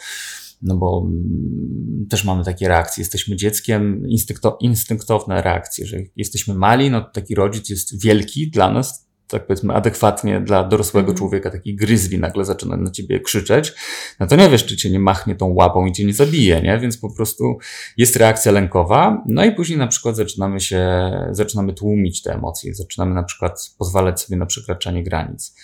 no 0.62 0.78
bo 0.78 1.08
mm, 1.08 2.08
też 2.10 2.24
mamy 2.24 2.44
takie 2.44 2.68
reakcje. 2.68 3.02
Jesteśmy 3.02 3.36
dzieckiem, 3.36 4.08
instynkto, 4.08 4.58
instynktowne 4.62 5.42
reakcje, 5.42 5.86
że 5.86 5.98
jesteśmy 6.16 6.54
mali, 6.54 6.92
no 6.92 7.02
taki 7.02 7.36
rodzic 7.36 7.70
jest 7.70 8.04
wielki 8.04 8.52
dla 8.52 8.72
nas, 8.72 9.05
tak 9.28 9.48
powiedzmy, 9.48 9.74
adekwatnie 9.74 10.42
dla 10.42 10.64
dorosłego 10.64 11.08
mm. 11.08 11.18
człowieka, 11.18 11.52
taki 11.52 11.76
gryzli 11.76 12.20
nagle 12.20 12.46
zaczyna 12.46 12.78
na 12.78 12.92
ciebie 12.92 13.20
krzyczeć, 13.20 13.74
no 14.20 14.28
to 14.28 14.36
nie 14.36 14.50
wiesz, 14.50 14.66
czy 14.66 14.78
cię 14.78 14.90
nie 14.90 15.00
machnie 15.00 15.36
tą 15.36 15.54
łapą 15.54 15.86
i 15.86 15.92
cię 15.92 16.06
nie 16.06 16.14
zabije, 16.14 16.62
nie? 16.62 16.80
Więc 16.80 16.98
po 16.98 17.16
prostu 17.16 17.58
jest 17.98 18.16
reakcja 18.16 18.52
lękowa, 18.52 19.24
no 19.26 19.46
i 19.46 19.52
później 19.52 19.80
na 19.80 19.88
przykład 19.88 20.16
zaczynamy 20.16 20.60
się, 20.60 21.12
zaczynamy 21.32 21.74
tłumić 21.74 22.22
te 22.22 22.34
emocje, 22.34 22.74
zaczynamy 22.74 23.16
na 23.16 23.24
przykład 23.24 23.72
pozwalać 23.78 24.22
sobie 24.22 24.38
na 24.38 24.46
przekraczanie 24.46 25.04
granic. 25.04 25.56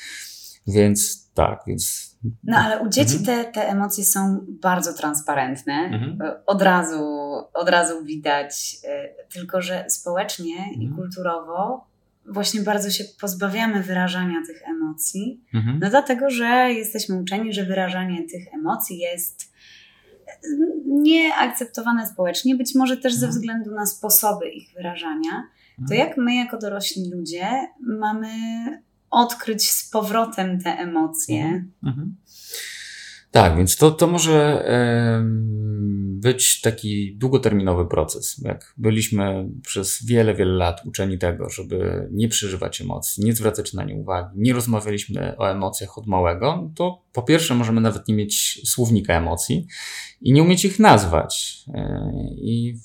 Więc 0.67 1.29
tak, 1.33 1.63
więc 1.67 2.11
no 2.43 2.57
ale 2.57 2.79
u 2.79 2.89
dzieci 2.89 3.17
mhm. 3.17 3.45
te, 3.45 3.51
te 3.51 3.67
emocje 3.67 4.05
są 4.05 4.45
bardzo 4.47 4.93
transparentne. 4.93 5.73
Mhm. 5.73 6.17
Od, 6.45 6.61
razu, 6.61 7.03
od 7.53 7.69
razu 7.69 8.03
widać, 8.03 8.77
y, 8.83 9.33
tylko 9.33 9.61
że 9.61 9.85
społecznie 9.89 10.57
mhm. 10.57 10.81
i 10.81 10.89
kulturowo 10.89 11.90
właśnie 12.25 12.61
bardzo 12.61 12.89
się 12.89 13.03
pozbawiamy 13.21 13.83
wyrażania 13.83 14.41
tych 14.47 14.61
emocji, 14.69 15.41
mhm. 15.53 15.79
no 15.81 15.89
dlatego, 15.89 16.29
że 16.29 16.73
jesteśmy 16.73 17.15
uczeni, 17.15 17.53
że 17.53 17.65
wyrażanie 17.65 18.23
tych 18.23 18.53
emocji 18.53 18.97
jest 18.97 19.51
nieakceptowane 20.85 22.07
społecznie, 22.07 22.55
być 22.55 22.75
może 22.75 22.97
też 22.97 23.13
ze 23.13 23.25
mhm. 23.25 23.31
względu 23.31 23.71
na 23.71 23.85
sposoby 23.85 24.49
ich 24.49 24.73
wyrażania. 24.73 25.43
To 25.75 25.93
mhm. 25.93 25.99
jak 25.99 26.17
my, 26.17 26.35
jako 26.35 26.57
dorośli 26.57 27.11
ludzie, 27.11 27.47
mamy 27.79 28.29
odkryć 29.09 29.69
z 29.69 29.89
powrotem 29.89 30.59
te 30.59 30.69
emocje? 30.69 31.65
Mhm. 31.83 32.15
Tak, 33.31 33.57
więc 33.57 33.77
to, 33.77 33.91
to 33.91 34.07
może 34.07 34.65
być 36.21 36.61
taki 36.61 37.15
długoterminowy 37.15 37.85
proces. 37.85 38.41
Jak 38.43 38.73
byliśmy 38.77 39.49
przez 39.65 40.05
wiele, 40.05 40.33
wiele 40.35 40.53
lat 40.53 40.85
uczeni 40.85 41.17
tego, 41.17 41.49
żeby 41.49 42.07
nie 42.11 42.27
przeżywać 42.27 42.81
emocji, 42.81 43.25
nie 43.25 43.33
zwracać 43.33 43.73
na 43.73 43.83
nie 43.83 43.95
uwagi, 43.95 44.29
nie 44.35 44.53
rozmawialiśmy 44.53 45.37
o 45.37 45.51
emocjach 45.51 45.97
od 45.97 46.07
małego, 46.07 46.71
to 46.75 47.01
po 47.13 47.23
pierwsze 47.23 47.55
możemy 47.55 47.81
nawet 47.81 48.07
nie 48.07 48.15
mieć 48.15 48.61
słownika 48.69 49.13
emocji 49.13 49.67
i 50.21 50.33
nie 50.33 50.43
umieć 50.43 50.65
ich 50.65 50.79
nazwać. 50.79 51.63
E, 51.73 52.11
I 52.35 52.77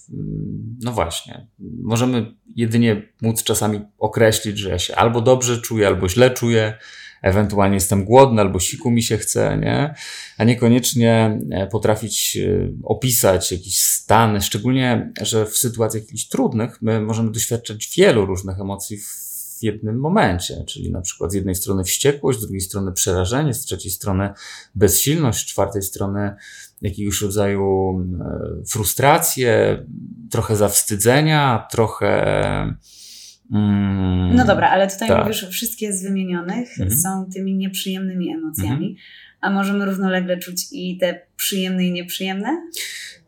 no 0.82 0.92
właśnie, 0.92 1.46
możemy 1.82 2.34
jedynie 2.56 3.02
móc 3.22 3.42
czasami 3.42 3.80
określić, 3.98 4.58
że 4.58 4.70
ja 4.70 4.78
się 4.78 4.96
albo 4.96 5.20
dobrze 5.20 5.60
czuję, 5.60 5.86
albo 5.86 6.08
źle 6.08 6.30
czuję, 6.30 6.78
ewentualnie 7.22 7.74
jestem 7.74 8.04
głodny 8.04 8.40
albo 8.40 8.60
siku 8.60 8.90
mi 8.90 9.02
się 9.02 9.18
chce, 9.18 9.58
nie? 9.58 9.94
A 10.38 10.44
niekoniecznie 10.44 11.40
e, 11.50 11.66
potrafić 11.66 12.36
e, 12.36 12.68
opisać 12.82 13.52
jakiś 13.52 13.80
stan, 13.80 14.40
szczególnie, 14.40 15.12
że 15.20 15.46
w 15.46 15.56
sytuacjach 15.56 16.02
jakichś 16.02 16.28
trudnych 16.28 16.82
my 16.82 17.00
możemy 17.00 17.32
doświadczać 17.32 17.94
wielu 17.96 18.26
różnych 18.26 18.60
emocji 18.60 18.98
w 18.98 19.62
jednym 19.62 20.00
momencie, 20.00 20.64
czyli 20.66 20.90
na 20.90 21.00
przykład 21.00 21.32
z 21.32 21.34
jednej 21.34 21.54
strony 21.54 21.84
wściekłość, 21.84 22.38
z 22.38 22.42
drugiej 22.42 22.60
strony 22.60 22.92
przerażenie, 22.92 23.54
z 23.54 23.60
trzeciej 23.60 23.90
strony 23.90 24.30
bezsilność, 24.74 25.42
z 25.42 25.46
czwartej 25.46 25.82
strony 25.82 26.34
jakiegoś 26.82 27.22
rodzaju 27.22 28.00
e, 28.20 28.64
frustrację, 28.66 29.82
trochę 30.30 30.56
zawstydzenia, 30.56 31.66
trochę 31.70 32.76
Mm, 33.52 34.36
no 34.36 34.44
dobra, 34.44 34.70
ale 34.70 34.88
tutaj 34.88 35.08
tak. 35.08 35.22
mówisz, 35.22 35.46
wszystkie 35.50 35.92
z 35.92 36.02
wymienionych 36.02 36.80
mhm. 36.80 37.00
są 37.00 37.26
tymi 37.34 37.54
nieprzyjemnymi 37.54 38.32
emocjami, 38.32 38.86
mhm. 38.86 38.96
a 39.40 39.50
możemy 39.50 39.86
równolegle 39.86 40.38
czuć 40.38 40.62
i 40.72 40.98
te 40.98 41.20
przyjemne 41.36 41.84
i 41.84 41.92
nieprzyjemne? 41.92 42.62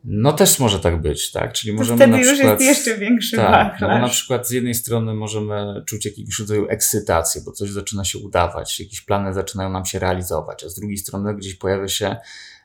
No 0.03 0.33
też 0.33 0.59
może 0.59 0.79
tak 0.79 1.01
być, 1.01 1.31
tak? 1.31 1.53
Czyli 1.53 1.73
to 1.73 1.77
możemy 1.77 1.97
wtedy 1.97 2.11
na 2.11 2.17
już 2.17 2.33
przykład, 2.33 2.61
jest 2.61 2.77
jeszcze 2.87 2.99
większy 2.99 3.35
tak, 3.35 3.77
no 3.81 3.89
bo 3.89 3.99
na 3.99 4.09
przykład 4.09 4.47
z 4.47 4.51
jednej 4.51 4.73
strony 4.73 5.13
możemy 5.13 5.83
czuć 5.85 6.05
jakiegoś 6.05 6.39
rodzaju 6.39 6.67
ekscytację, 6.69 7.41
bo 7.45 7.51
coś 7.51 7.69
zaczyna 7.69 8.05
się 8.05 8.19
udawać, 8.19 8.79
jakieś 8.79 9.01
plany 9.01 9.33
zaczynają 9.33 9.69
nam 9.69 9.85
się 9.85 9.99
realizować, 9.99 10.63
a 10.63 10.69
z 10.69 10.75
drugiej 10.75 10.97
strony 10.97 11.35
gdzieś 11.35 11.55
pojawia 11.55 11.87
się 11.87 12.15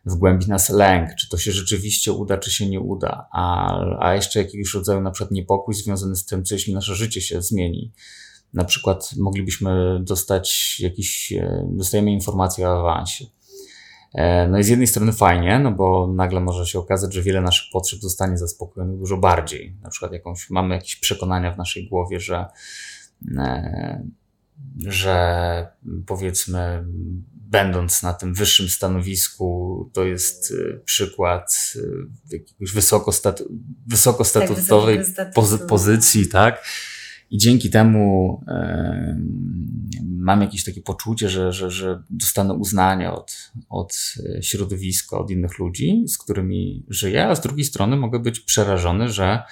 w 0.07 0.15
głębi 0.15 0.47
nas 0.49 0.71
lęk, 0.71 1.15
czy 1.15 1.29
to 1.29 1.39
się 1.39 1.53
rzeczywiście 1.53 2.13
uda, 2.13 2.39
czy 2.39 2.51
się 2.51 2.69
nie 2.69 2.81
uda, 2.81 3.29
a, 3.33 3.79
a 3.99 4.15
jeszcze 4.15 4.39
jakiegoś 4.39 4.75
rodzaju 4.75 5.01
na 5.01 5.11
przykład 5.11 5.31
niepokój 5.31 5.75
związany 5.75 6.17
z 6.17 6.25
tym, 6.25 6.45
co 6.45 6.55
jeśli 6.55 6.75
nasze 6.75 6.95
życie 6.95 7.21
się 7.21 7.43
zmieni. 7.43 7.93
Na 8.55 8.65
przykład 8.65 9.11
moglibyśmy 9.17 10.01
dostać 10.01 10.81
jakiś, 10.81 11.33
e, 11.33 11.67
dostajemy 11.71 12.13
informację 12.13 12.69
o 12.69 12.81
awansie. 12.81 13.25
E, 14.15 14.49
no 14.49 14.59
i 14.59 14.65
z 14.65 14.69
jednej 14.69 14.87
strony 14.87 15.13
fajnie, 15.13 15.59
no 15.59 15.73
bo 15.73 16.13
nagle 16.15 16.41
może 16.41 16.67
się 16.67 16.79
okazać, 16.79 17.15
że 17.15 17.23
wiele 17.23 17.41
naszych 17.41 17.73
potrzeb 17.73 18.01
zostanie 18.01 18.39
zaspokojonych 18.39 18.99
dużo 18.99 19.17
bardziej. 19.17 19.77
Na 19.83 19.91
przykład 19.91 20.13
jakąś, 20.13 20.51
mamy 20.51 20.75
jakieś 20.75 20.97
przekonania 20.97 21.53
w 21.53 21.59
naszej 21.59 21.89
głowie, 21.89 22.21
że, 22.21 22.47
e, 23.37 24.03
że 24.87 25.69
powiedzmy 26.07 26.85
będąc 27.55 28.03
na 28.03 28.15
tym 28.15 28.35
wyższym 28.35 28.69
stanowisku, 28.69 29.91
to 29.93 30.05
jest 30.05 30.51
y, 30.51 30.81
przykład 30.85 31.75
y, 31.77 32.37
jakiegoś 32.39 32.73
wysokostatu, 32.73 33.45
wysokostatutowej 33.87 34.99
tak, 35.17 35.33
pozy 35.33 35.59
pozycji, 35.59 36.29
tak? 36.29 36.65
I 37.31 37.39
dzięki 37.39 37.71
temu 37.71 38.41
e, 38.49 39.19
mam 40.03 40.41
jakieś 40.41 40.65
takie 40.65 40.81
poczucie, 40.81 41.29
że, 41.29 41.53
że, 41.53 41.71
że 41.71 42.03
dostanę 42.11 42.55
uznanie 42.55 43.13
od, 43.13 43.51
od 43.69 44.15
środowiska, 44.41 45.19
od 45.19 45.31
innych 45.31 45.59
ludzi, 45.59 46.05
z 46.09 46.19
którymi 46.19 46.85
żyję, 46.89 47.27
a 47.27 47.35
z 47.35 47.41
drugiej 47.41 47.65
strony 47.65 47.97
mogę 47.97 48.19
być 48.19 48.41
przerażony, 48.41 49.09
że 49.09 49.43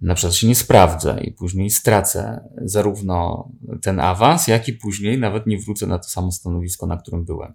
na 0.00 0.14
przykład 0.14 0.34
się 0.34 0.46
nie 0.46 0.54
sprawdzę 0.54 1.20
i 1.20 1.32
później 1.32 1.70
stracę 1.70 2.48
zarówno 2.62 3.48
ten 3.82 4.00
awans, 4.00 4.48
jak 4.48 4.68
i 4.68 4.72
później 4.72 5.18
nawet 5.18 5.46
nie 5.46 5.58
wrócę 5.58 5.86
na 5.86 5.98
to 5.98 6.08
samo 6.08 6.32
stanowisko, 6.32 6.86
na 6.86 6.96
którym 6.96 7.24
byłem. 7.24 7.54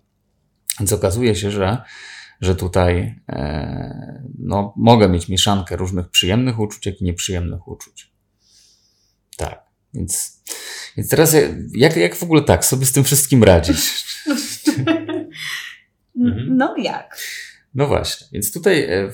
Więc 0.79 0.93
okazuje 0.93 1.35
się, 1.35 1.51
że, 1.51 1.81
że 2.41 2.55
tutaj 2.55 3.21
e, 3.29 4.23
no, 4.39 4.73
mogę 4.77 5.09
mieć 5.09 5.29
mieszankę 5.29 5.75
różnych 5.75 6.09
przyjemnych 6.09 6.59
uczuć, 6.59 6.85
jak 6.85 7.01
i 7.01 7.03
nieprzyjemnych 7.03 7.67
uczuć. 7.67 8.13
Tak, 9.37 9.63
więc, 9.93 10.41
więc 10.97 11.09
teraz 11.09 11.35
jak, 11.71 11.97
jak 11.97 12.15
w 12.15 12.23
ogóle 12.23 12.41
tak 12.41 12.65
sobie 12.65 12.85
z 12.85 12.91
tym 12.91 13.03
wszystkim 13.03 13.43
radzić? 13.43 14.05
no 16.49 16.75
jak? 16.77 17.17
No 17.75 17.87
właśnie, 17.87 18.27
więc 18.31 18.53
tutaj 18.53 18.83
e, 18.83 19.11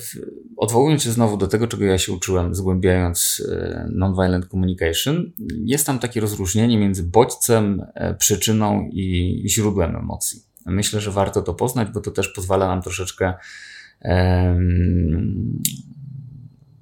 odwołując 0.57 1.03
się 1.03 1.11
znowu 1.11 1.37
do 1.37 1.47
tego, 1.47 1.67
czego 1.67 1.85
ja 1.85 1.97
się 1.97 2.11
uczyłem, 2.11 2.55
zgłębiając 2.55 3.43
e, 3.51 3.89
nonviolent 3.91 4.47
communication, 4.47 5.31
jest 5.65 5.85
tam 5.85 5.99
takie 5.99 6.21
rozróżnienie 6.21 6.77
między 6.77 7.03
bodźcem, 7.03 7.85
e, 7.93 8.15
przyczyną 8.15 8.89
i 8.91 9.43
źródłem 9.49 9.95
emocji. 9.95 10.43
Myślę, 10.65 11.01
że 11.01 11.11
warto 11.11 11.41
to 11.41 11.53
poznać, 11.53 11.89
bo 11.93 12.01
to 12.01 12.11
też 12.11 12.27
pozwala 12.27 12.67
nam 12.67 12.81
troszeczkę 12.81 13.33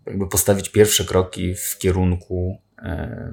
jakby 0.06 0.28
postawić 0.32 0.70
pierwsze 0.70 1.06
kroki 1.06 1.56
w 1.56 1.78
kierunku 1.78 2.62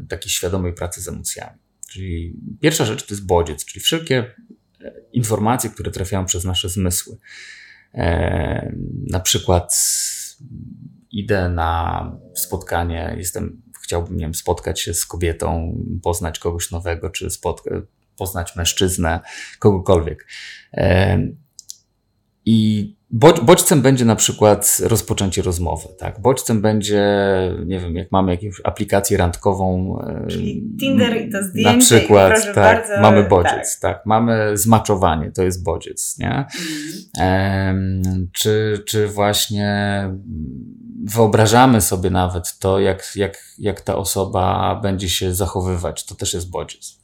takiej 0.09 0.31
świadomej 0.31 0.73
pracy 0.73 1.01
z 1.01 1.09
emocjami. 1.09 1.59
Czyli 1.91 2.37
pierwsza 2.61 2.85
rzecz 2.85 3.07
to 3.07 3.15
jest 3.15 3.27
bodziec, 3.27 3.65
czyli 3.65 3.83
wszelkie 3.83 4.35
informacje, 5.13 5.71
które 5.71 5.91
trafiają 5.91 6.25
przez 6.25 6.45
nasze 6.45 6.69
zmysły. 6.69 7.17
E, 7.95 8.75
na 9.11 9.21
przykład 9.21 9.79
idę 11.11 11.49
na 11.49 12.13
spotkanie, 12.35 13.15
jestem, 13.19 13.63
chciałbym, 13.85 14.17
nie 14.17 14.25
wiem, 14.25 14.35
spotkać 14.35 14.81
się 14.81 14.95
z 14.95 15.07
kobietą, 15.07 15.79
poznać 16.03 16.39
kogoś 16.39 16.71
nowego, 16.71 17.11
czy 17.11 17.31
spotka- 17.31 17.83
poznać 18.17 18.57
mężczyznę, 18.57 19.21
kogokolwiek. 19.59 20.27
E, 20.73 21.19
Bodźcem 23.43 23.83
będzie 23.83 24.05
na 24.05 24.17
przykład 24.17 24.79
rozpoczęcie 24.83 25.43
rozmowy, 25.43 25.89
tak? 25.99 26.21
Bodźcem 26.21 26.61
będzie, 26.61 27.03
nie 27.67 27.81
wiem, 27.81 27.97
jak 27.97 28.13
mamy 28.13 28.33
jakąś 28.33 28.61
aplikację 28.65 29.19
randkową. 29.19 29.99
E, 30.01 30.27
Czyli 30.27 30.63
Tinder 30.81 31.27
i 31.27 31.33
to 31.33 31.43
zdjęcie. 31.43 31.73
Na 31.73 31.79
przykład, 31.79 32.45
tak, 32.45 32.55
bardzo, 32.55 33.01
mamy 33.01 33.23
bodziec, 33.23 33.81
tak. 33.81 33.97
tak. 33.97 34.07
Mamy 34.07 34.57
zmaczowanie, 34.59 35.31
to 35.31 35.43
jest 35.43 35.65
bodziec, 35.65 36.19
nie? 36.19 36.47
Mhm. 37.19 38.29
czy, 38.33 38.83
czy 38.87 39.09
właśnie 39.09 40.09
wyobrażamy 41.05 41.81
sobie 41.81 42.11
nawet 42.11 42.59
to, 42.59 42.81
jak, 42.81 43.13
jak, 43.17 43.39
jak 43.59 43.81
ta 43.81 43.97
osoba 43.97 44.75
będzie 44.83 45.09
się 45.09 45.35
zachowywać, 45.35 46.07
to 46.07 46.15
też 46.15 46.35
jest 46.35 46.51
bodziec. 46.51 46.99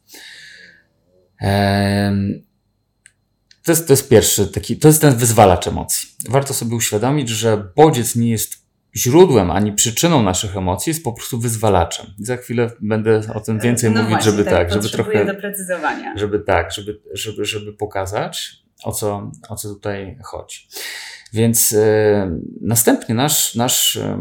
To 3.64 3.72
jest, 3.72 3.86
to 3.86 3.92
jest 3.92 4.08
pierwszy 4.08 4.46
taki, 4.46 4.76
to 4.76 4.88
jest 4.88 5.00
ten 5.00 5.16
wyzwalacz 5.16 5.66
emocji. 5.66 6.08
Warto 6.28 6.54
sobie 6.54 6.76
uświadomić, 6.76 7.28
że 7.28 7.64
bodziec 7.76 8.16
nie 8.16 8.30
jest 8.30 8.60
źródłem 8.96 9.50
ani 9.50 9.72
przyczyną 9.72 10.22
naszych 10.22 10.56
emocji, 10.56 10.90
jest 10.90 11.04
po 11.04 11.12
prostu 11.12 11.38
wyzwalaczem. 11.38 12.06
I 12.18 12.24
za 12.24 12.36
chwilę 12.36 12.70
będę 12.80 13.20
o 13.34 13.40
tym 13.40 13.60
więcej 13.60 13.90
no 13.90 14.02
mówić, 14.02 14.10
właśnie, 14.10 14.30
żeby 14.30 14.44
tak, 14.44 14.52
tak, 14.52 14.72
żeby 14.72 14.88
trochę. 14.88 15.24
doprecyzowania. 15.24 16.16
Żeby 16.16 16.40
tak, 16.40 16.72
żeby, 16.72 17.00
żeby, 17.12 17.44
żeby 17.44 17.72
pokazać, 17.72 18.62
o 18.84 18.92
co, 18.92 19.30
o 19.48 19.56
co 19.56 19.68
tutaj 19.68 20.18
chodzi. 20.22 20.68
Więc 21.32 21.70
yy, 21.70 21.80
następnie 22.60 23.14
nasz, 23.14 23.54
nasz 23.54 23.94
yy, 23.94 24.18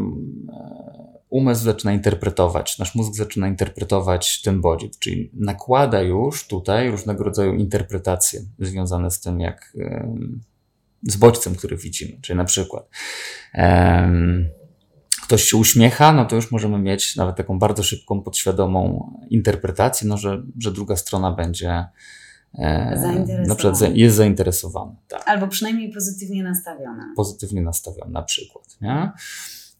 umysł 1.30 1.64
zaczyna 1.64 1.92
interpretować, 1.92 2.78
nasz 2.78 2.94
mózg 2.94 3.14
zaczyna 3.14 3.48
interpretować 3.48 4.42
ten 4.42 4.60
bodziec, 4.60 4.98
czyli 4.98 5.30
nakłada 5.34 6.02
już 6.02 6.46
tutaj 6.46 6.90
różnego 6.90 7.24
rodzaju 7.24 7.54
interpretacje 7.54 8.40
związane 8.58 9.10
z 9.10 9.20
tym, 9.20 9.40
jak 9.40 9.76
z 11.02 11.16
bodźcem, 11.16 11.54
który 11.54 11.76
widzimy. 11.76 12.20
Czyli 12.22 12.36
na 12.36 12.44
przykład 12.44 12.88
um, 13.54 14.48
ktoś 15.22 15.44
się 15.44 15.56
uśmiecha, 15.56 16.12
no 16.12 16.24
to 16.24 16.36
już 16.36 16.50
możemy 16.50 16.78
mieć 16.78 17.16
nawet 17.16 17.36
taką 17.36 17.58
bardzo 17.58 17.82
szybką, 17.82 18.22
podświadomą 18.22 19.12
interpretację, 19.30 20.08
no, 20.08 20.18
że, 20.18 20.42
że 20.58 20.72
druga 20.72 20.96
strona 20.96 21.32
będzie 21.32 21.84
e, 22.54 23.44
na 23.46 23.54
przykład 23.54 23.80
jest 23.94 24.16
zainteresowana. 24.16 24.96
Tak. 25.08 25.22
Albo 25.26 25.48
przynajmniej 25.48 25.92
pozytywnie 25.92 26.42
nastawiona. 26.42 27.12
Pozytywnie 27.16 27.62
nastawiona 27.62 28.10
na 28.10 28.22
przykład. 28.22 28.64
Nie? 28.80 29.12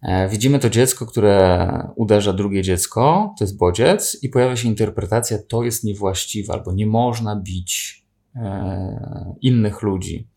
E, 0.03 0.29
widzimy 0.29 0.59
to 0.59 0.71
dziecko, 0.71 1.07
które 1.07 1.69
uderza 1.97 2.33
drugie 2.33 2.63
dziecko, 2.63 3.35
to 3.39 3.45
jest 3.45 3.57
bodziec, 3.57 4.19
i 4.23 4.29
pojawia 4.29 4.57
się 4.57 4.69
interpretacja, 4.69 5.39
to 5.49 5.63
jest 5.63 5.85
niewłaściwe, 5.85 6.53
albo 6.53 6.73
nie 6.73 6.87
można 6.87 7.37
bić 7.37 8.05
e, 8.37 9.35
innych 9.41 9.83
ludzi. 9.83 10.29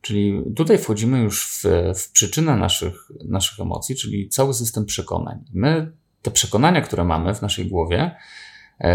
Czyli 0.00 0.42
tutaj 0.56 0.78
wchodzimy 0.78 1.20
już 1.22 1.46
w, 1.46 1.64
w 1.98 2.12
przyczynę 2.12 2.56
naszych, 2.56 3.08
naszych 3.28 3.60
emocji, 3.60 3.96
czyli 3.96 4.28
cały 4.28 4.54
system 4.54 4.84
przekonań. 4.84 5.44
My 5.54 5.92
te 6.22 6.30
przekonania, 6.30 6.80
które 6.80 7.04
mamy 7.04 7.34
w 7.34 7.42
naszej 7.42 7.66
głowie, 7.66 8.16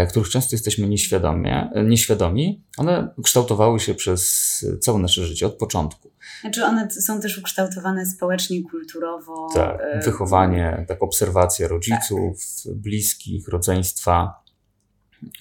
których 0.08 0.28
często 0.28 0.56
jesteśmy 0.56 0.88
nieświadomie, 0.88 1.70
nieświadomi, 1.84 2.64
one 2.76 3.14
kształtowały 3.22 3.80
się 3.80 3.94
przez 3.94 4.46
całe 4.80 4.98
nasze 4.98 5.26
życie 5.26 5.46
od 5.46 5.58
początku. 5.58 6.12
Znaczy 6.40 6.64
one 6.64 6.90
są 6.90 7.20
też 7.20 7.38
ukształtowane 7.38 8.06
społecznie, 8.06 8.62
kulturowo. 8.70 9.48
Tak, 9.54 9.80
e, 9.80 10.00
wychowanie, 10.04 10.84
tak, 10.88 11.02
obserwacja 11.02 11.68
rodziców, 11.68 12.38
tak. 12.64 12.74
bliskich, 12.74 13.48
rodzeństwa, 13.48 14.42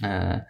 e, 0.03 0.45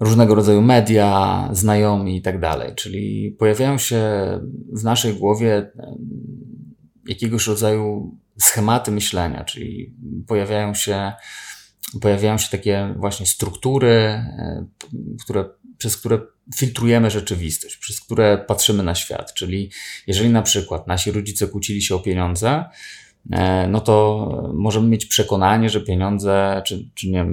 różnego 0.00 0.34
rodzaju 0.34 0.62
media, 0.62 1.48
znajomi 1.52 2.16
i 2.16 2.22
tak 2.22 2.40
dalej. 2.40 2.74
Czyli 2.74 3.36
pojawiają 3.38 3.78
się 3.78 4.00
w 4.72 4.84
naszej 4.84 5.14
głowie 5.14 5.72
jakiegoś 7.08 7.46
rodzaju 7.46 8.16
schematy 8.38 8.90
myślenia, 8.90 9.44
czyli 9.44 9.94
pojawiają 10.26 10.74
się, 10.74 11.12
pojawiają 12.00 12.38
się 12.38 12.50
takie 12.50 12.94
właśnie 12.96 13.26
struktury, 13.26 13.88
e, 13.88 14.66
które, 15.24 15.44
przez 15.78 15.96
które 15.96 16.20
filtrujemy 16.56 17.10
rzeczywistość, 17.10 17.76
przez 17.76 18.00
które 18.00 18.44
patrzymy 18.48 18.82
na 18.82 18.94
świat. 18.94 19.34
Czyli 19.34 19.70
jeżeli 20.06 20.30
na 20.30 20.42
przykład 20.42 20.86
nasi 20.86 21.10
rodzice 21.10 21.48
kłócili 21.48 21.82
się 21.82 21.94
o 21.94 21.98
pieniądze, 21.98 22.64
e, 23.30 23.68
no 23.68 23.80
to 23.80 24.50
możemy 24.54 24.88
mieć 24.88 25.06
przekonanie, 25.06 25.70
że 25.70 25.80
pieniądze, 25.80 26.62
czy, 26.66 26.90
czy 26.94 27.10
nie, 27.10 27.26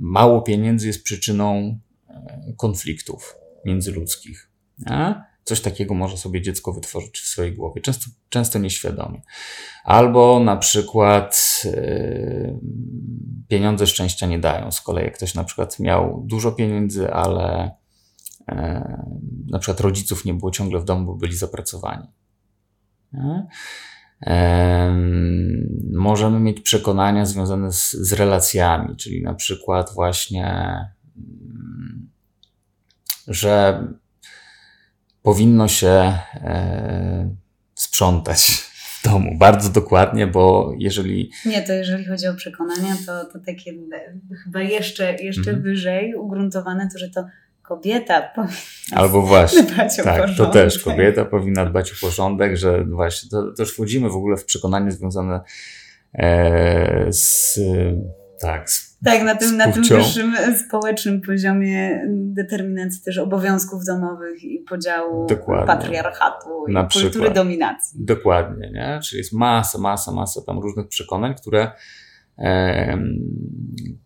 mało 0.00 0.42
pieniędzy 0.42 0.86
jest 0.86 1.04
przyczyną 1.04 1.78
e, 2.08 2.52
konfliktów 2.56 3.36
międzyludzkich. 3.64 4.50
Nie? 4.78 5.27
Coś 5.48 5.60
takiego 5.60 5.94
może 5.94 6.16
sobie 6.16 6.42
dziecko 6.42 6.72
wytworzyć 6.72 7.18
w 7.18 7.26
swojej 7.26 7.54
głowie, 7.54 7.80
często, 7.80 8.10
często 8.28 8.58
nieświadomie. 8.58 9.22
Albo 9.84 10.40
na 10.40 10.56
przykład 10.56 11.62
yy, 11.64 12.58
pieniądze 13.48 13.86
szczęścia 13.86 14.26
nie 14.26 14.38
dają. 14.38 14.70
Z 14.70 14.80
kolei 14.80 15.04
jak 15.04 15.14
ktoś 15.14 15.34
na 15.34 15.44
przykład 15.44 15.78
miał 15.78 16.22
dużo 16.26 16.52
pieniędzy, 16.52 17.12
ale 17.12 17.70
na 19.50 19.58
przykład 19.58 19.80
rodziców 19.80 20.24
nie 20.24 20.34
było 20.34 20.50
ciągle 20.50 20.80
w 20.80 20.84
domu, 20.84 21.06
bo 21.06 21.14
byli 21.14 21.36
zapracowani. 21.36 22.08
Możemy 25.92 26.40
mieć 26.40 26.60
przekonania 26.60 27.26
związane 27.26 27.72
z, 27.72 27.92
z 27.92 28.12
relacjami, 28.12 28.96
czyli 28.96 29.22
na 29.22 29.34
przykład 29.34 29.94
właśnie, 29.94 30.46
mm, 31.16 32.10
że 33.26 33.84
powinno 35.22 35.68
się 35.68 35.88
e, 36.34 37.34
sprzątać 37.74 38.40
w 38.40 39.04
domu 39.04 39.38
bardzo 39.38 39.70
dokładnie, 39.70 40.26
bo 40.26 40.72
jeżeli. 40.78 41.30
Nie, 41.46 41.62
to 41.62 41.72
jeżeli 41.72 42.04
chodzi 42.04 42.26
o 42.26 42.34
przekonania, 42.34 42.96
to, 43.06 43.24
to 43.24 43.38
takie 43.46 43.72
chyba 44.44 44.62
jeszcze, 44.62 45.14
jeszcze 45.14 45.50
mhm. 45.50 45.62
wyżej 45.62 46.14
ugruntowane 46.14 46.88
to, 46.92 46.98
że 46.98 47.10
to 47.10 47.24
kobieta 47.62 48.22
powinna 48.34 48.56
Albo 48.92 49.22
właśnie, 49.22 49.62
dbać 49.62 50.00
o 50.00 50.04
tak, 50.04 50.20
porządek. 50.20 50.46
to 50.46 50.52
też 50.52 50.78
kobieta 50.78 51.24
powinna 51.24 51.66
dbać 51.66 51.92
o 51.92 51.94
porządek, 52.00 52.56
że 52.56 52.84
właśnie 52.84 53.30
to, 53.30 53.52
to 53.52 53.62
już 53.62 53.72
wchodzimy 53.72 54.10
w 54.10 54.16
ogóle 54.16 54.36
w 54.36 54.44
przekonanie 54.44 54.92
związane 54.92 55.40
e, 56.14 57.12
z 57.12 57.60
tak, 58.40 58.70
z, 58.70 58.87
tak, 59.04 59.22
na 59.22 59.34
tym, 59.34 59.56
na 59.56 59.72
tym 59.72 59.82
wyższym 59.82 60.36
społecznym 60.66 61.20
poziomie 61.20 62.06
determinacji 62.08 63.02
też 63.04 63.18
obowiązków 63.18 63.84
domowych 63.84 64.44
i 64.44 64.58
podziału 64.58 65.26
Dokładnie. 65.26 65.66
patriarchatu 65.66 66.66
i 66.68 66.72
na 66.72 66.82
kultury 66.82 67.10
przykład. 67.10 67.34
dominacji. 67.34 68.04
Dokładnie, 68.04 68.70
nie? 68.70 69.00
Czyli 69.04 69.18
jest 69.18 69.32
masa, 69.32 69.78
masa, 69.78 70.12
masa 70.12 70.40
tam 70.46 70.58
różnych 70.58 70.88
przekonań, 70.88 71.34
które 71.34 71.72
e, 72.38 72.98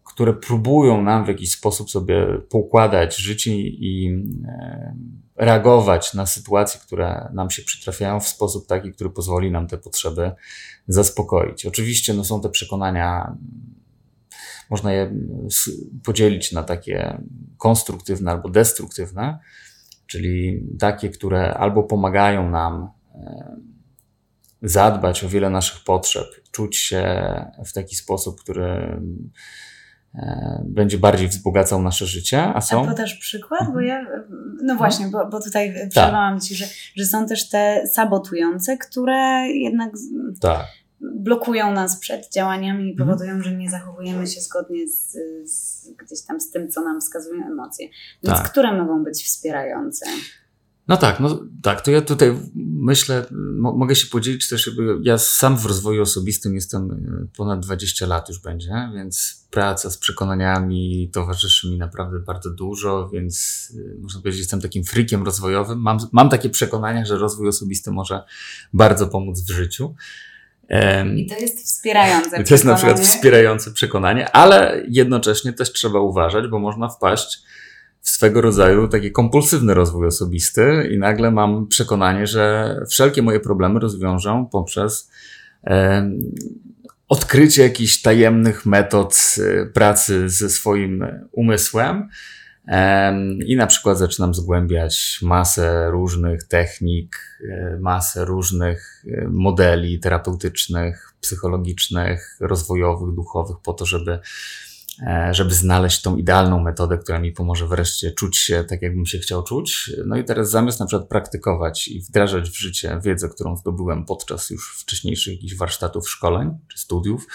które 0.04 0.32
próbują 0.32 1.02
nam 1.02 1.24
w 1.24 1.28
jakiś 1.28 1.52
sposób 1.52 1.90
sobie 1.90 2.26
poukładać 2.48 3.16
życie 3.16 3.56
i 3.56 4.22
e, 4.44 4.94
reagować 5.36 6.14
na 6.14 6.26
sytuacje, 6.26 6.80
które 6.86 7.28
nam 7.34 7.50
się 7.50 7.62
przytrafiają 7.62 8.20
w 8.20 8.28
sposób 8.28 8.66
taki, 8.66 8.92
który 8.92 9.10
pozwoli 9.10 9.50
nam 9.50 9.66
te 9.66 9.78
potrzeby 9.78 10.32
zaspokoić. 10.86 11.66
Oczywiście 11.66 12.14
no, 12.14 12.24
są 12.24 12.40
te 12.40 12.48
przekonania, 12.48 13.36
można 14.72 14.92
je 14.92 15.14
podzielić 16.04 16.52
na 16.52 16.62
takie 16.62 17.18
konstruktywne 17.58 18.30
albo 18.30 18.48
destruktywne, 18.48 19.38
czyli 20.06 20.62
takie, 20.78 21.10
które 21.10 21.54
albo 21.54 21.82
pomagają 21.82 22.50
nam 22.50 22.90
e, 23.14 23.56
zadbać 24.62 25.24
o 25.24 25.28
wiele 25.28 25.50
naszych 25.50 25.84
potrzeb, 25.84 26.26
czuć 26.50 26.76
się 26.76 27.24
w 27.64 27.72
taki 27.72 27.96
sposób, 27.96 28.40
który 28.40 29.00
E, 30.14 30.62
będzie 30.64 30.98
bardziej 30.98 31.28
wzbogacał 31.28 31.82
nasze 31.82 32.06
życie, 32.06 32.54
a 32.54 32.60
są... 32.60 32.84
A 32.84 32.88
podasz 32.88 33.14
przykład? 33.14 33.72
Bo 33.72 33.80
ja, 33.80 34.06
no 34.62 34.76
właśnie, 34.76 35.08
bo, 35.08 35.26
bo 35.26 35.40
tutaj 35.40 35.74
tak. 35.74 35.88
przerwałam 35.88 36.40
Ci, 36.40 36.54
że, 36.54 36.66
że 36.96 37.04
są 37.04 37.26
też 37.26 37.48
te 37.48 37.86
sabotujące, 37.92 38.76
które 38.76 39.48
jednak 39.48 39.90
tak. 40.40 40.66
Blokują 41.02 41.72
nas 41.72 41.96
przed 42.00 42.32
działaniami 42.32 42.88
i 42.88 42.90
mhm. 42.90 43.08
powodują, 43.08 43.42
że 43.42 43.56
nie 43.56 43.70
zachowujemy 43.70 44.26
się 44.26 44.40
zgodnie 44.40 44.88
z, 44.88 45.16
z, 45.50 45.88
gdzieś 45.90 46.22
tam 46.22 46.40
z 46.40 46.50
tym, 46.50 46.70
co 46.70 46.84
nam 46.84 47.00
wskazują 47.00 47.46
emocje. 47.46 47.88
Więc 48.22 48.38
tak. 48.38 48.50
które 48.50 48.78
mogą 48.78 49.04
być 49.04 49.24
wspierające? 49.24 50.06
No 50.88 50.96
tak, 50.96 51.20
no 51.20 51.40
tak, 51.62 51.80
to 51.80 51.90
ja 51.90 52.02
tutaj 52.02 52.38
myślę, 52.56 53.26
mo 53.30 53.72
mogę 53.72 53.94
się 53.94 54.06
podzielić 54.06 54.48
też, 54.48 54.66
jakby 54.66 54.98
ja 55.02 55.18
sam 55.18 55.56
w 55.58 55.66
rozwoju 55.66 56.02
osobistym 56.02 56.54
jestem 56.54 56.90
e, 56.90 57.36
ponad 57.36 57.60
20 57.60 58.06
lat 58.06 58.28
już 58.28 58.38
będzie, 58.38 58.90
więc 58.94 59.46
praca 59.50 59.90
z 59.90 59.98
przekonaniami 59.98 61.10
towarzyszy 61.12 61.70
mi 61.70 61.78
naprawdę 61.78 62.18
bardzo 62.18 62.50
dużo, 62.50 63.08
więc 63.12 63.68
e, 63.76 64.02
można 64.02 64.20
powiedzieć, 64.20 64.40
jestem 64.40 64.60
takim 64.60 64.84
frikiem 64.84 65.22
rozwojowym. 65.24 65.80
Mam, 65.80 65.98
mam 66.12 66.28
takie 66.28 66.50
przekonania, 66.50 67.04
że 67.04 67.18
rozwój 67.18 67.48
osobisty 67.48 67.90
może 67.90 68.22
bardzo 68.72 69.08
pomóc 69.08 69.40
w 69.40 69.50
życiu. 69.50 69.94
I 71.16 71.26
to 71.26 71.38
jest 71.38 71.64
wspierające. 71.64 72.40
I 72.42 72.44
to 72.44 72.54
jest 72.54 72.64
na 72.64 72.74
przykład 72.74 73.00
wspierające 73.00 73.72
przekonanie, 73.72 74.30
ale 74.30 74.82
jednocześnie 74.88 75.52
też 75.52 75.72
trzeba 75.72 76.00
uważać, 76.00 76.48
bo 76.48 76.58
można 76.58 76.88
wpaść 76.88 77.42
w 78.00 78.10
swego 78.10 78.40
rodzaju 78.40 78.88
taki 78.88 79.12
kompulsywny 79.12 79.74
rozwój 79.74 80.06
osobisty 80.06 80.88
i 80.92 80.98
nagle 80.98 81.30
mam 81.30 81.66
przekonanie, 81.66 82.26
że 82.26 82.76
wszelkie 82.90 83.22
moje 83.22 83.40
problemy 83.40 83.80
rozwiążę 83.80 84.46
poprzez 84.52 85.10
e, 85.64 86.10
odkrycie 87.08 87.62
jakichś 87.62 88.02
tajemnych 88.02 88.66
metod 88.66 89.34
e, 89.38 89.66
pracy 89.66 90.28
ze 90.28 90.50
swoim 90.50 91.06
umysłem. 91.32 92.08
I 93.46 93.56
na 93.56 93.66
przykład 93.66 93.98
zaczynam 93.98 94.34
zgłębiać 94.34 95.18
masę 95.22 95.90
różnych 95.90 96.44
technik, 96.44 97.16
e, 97.50 97.78
masę 97.80 98.24
różnych 98.24 99.04
e, 99.06 99.28
modeli 99.28 100.00
terapeutycznych, 100.00 101.14
psychologicznych, 101.20 102.36
rozwojowych, 102.40 103.14
duchowych, 103.14 103.56
po 103.64 103.72
to, 103.72 103.86
żeby 103.86 104.18
E, 105.00 105.34
żeby 105.34 105.54
znaleźć 105.54 106.02
tą 106.02 106.16
idealną 106.16 106.60
metodę, 106.60 106.98
która 106.98 107.18
mi 107.18 107.32
pomoże 107.32 107.66
wreszcie 107.66 108.12
czuć 108.12 108.36
się 108.36 108.64
tak, 108.64 108.82
jakbym 108.82 109.06
się 109.06 109.18
chciał 109.18 109.42
czuć. 109.42 109.92
No 110.06 110.16
i 110.16 110.24
teraz 110.24 110.50
zamiast 110.50 110.80
na 110.80 110.86
przykład 110.86 111.08
praktykować 111.08 111.88
i 111.88 112.00
wdrażać 112.00 112.50
w 112.50 112.58
życie 112.58 113.00
wiedzę, 113.04 113.28
którą 113.28 113.56
zdobyłem 113.56 114.04
podczas 114.04 114.50
już 114.50 114.76
wcześniejszych 114.78 115.34
jakichś 115.34 115.54
warsztatów, 115.54 116.10
szkoleń 116.10 116.58
czy 116.68 116.78
studiów 116.78 117.26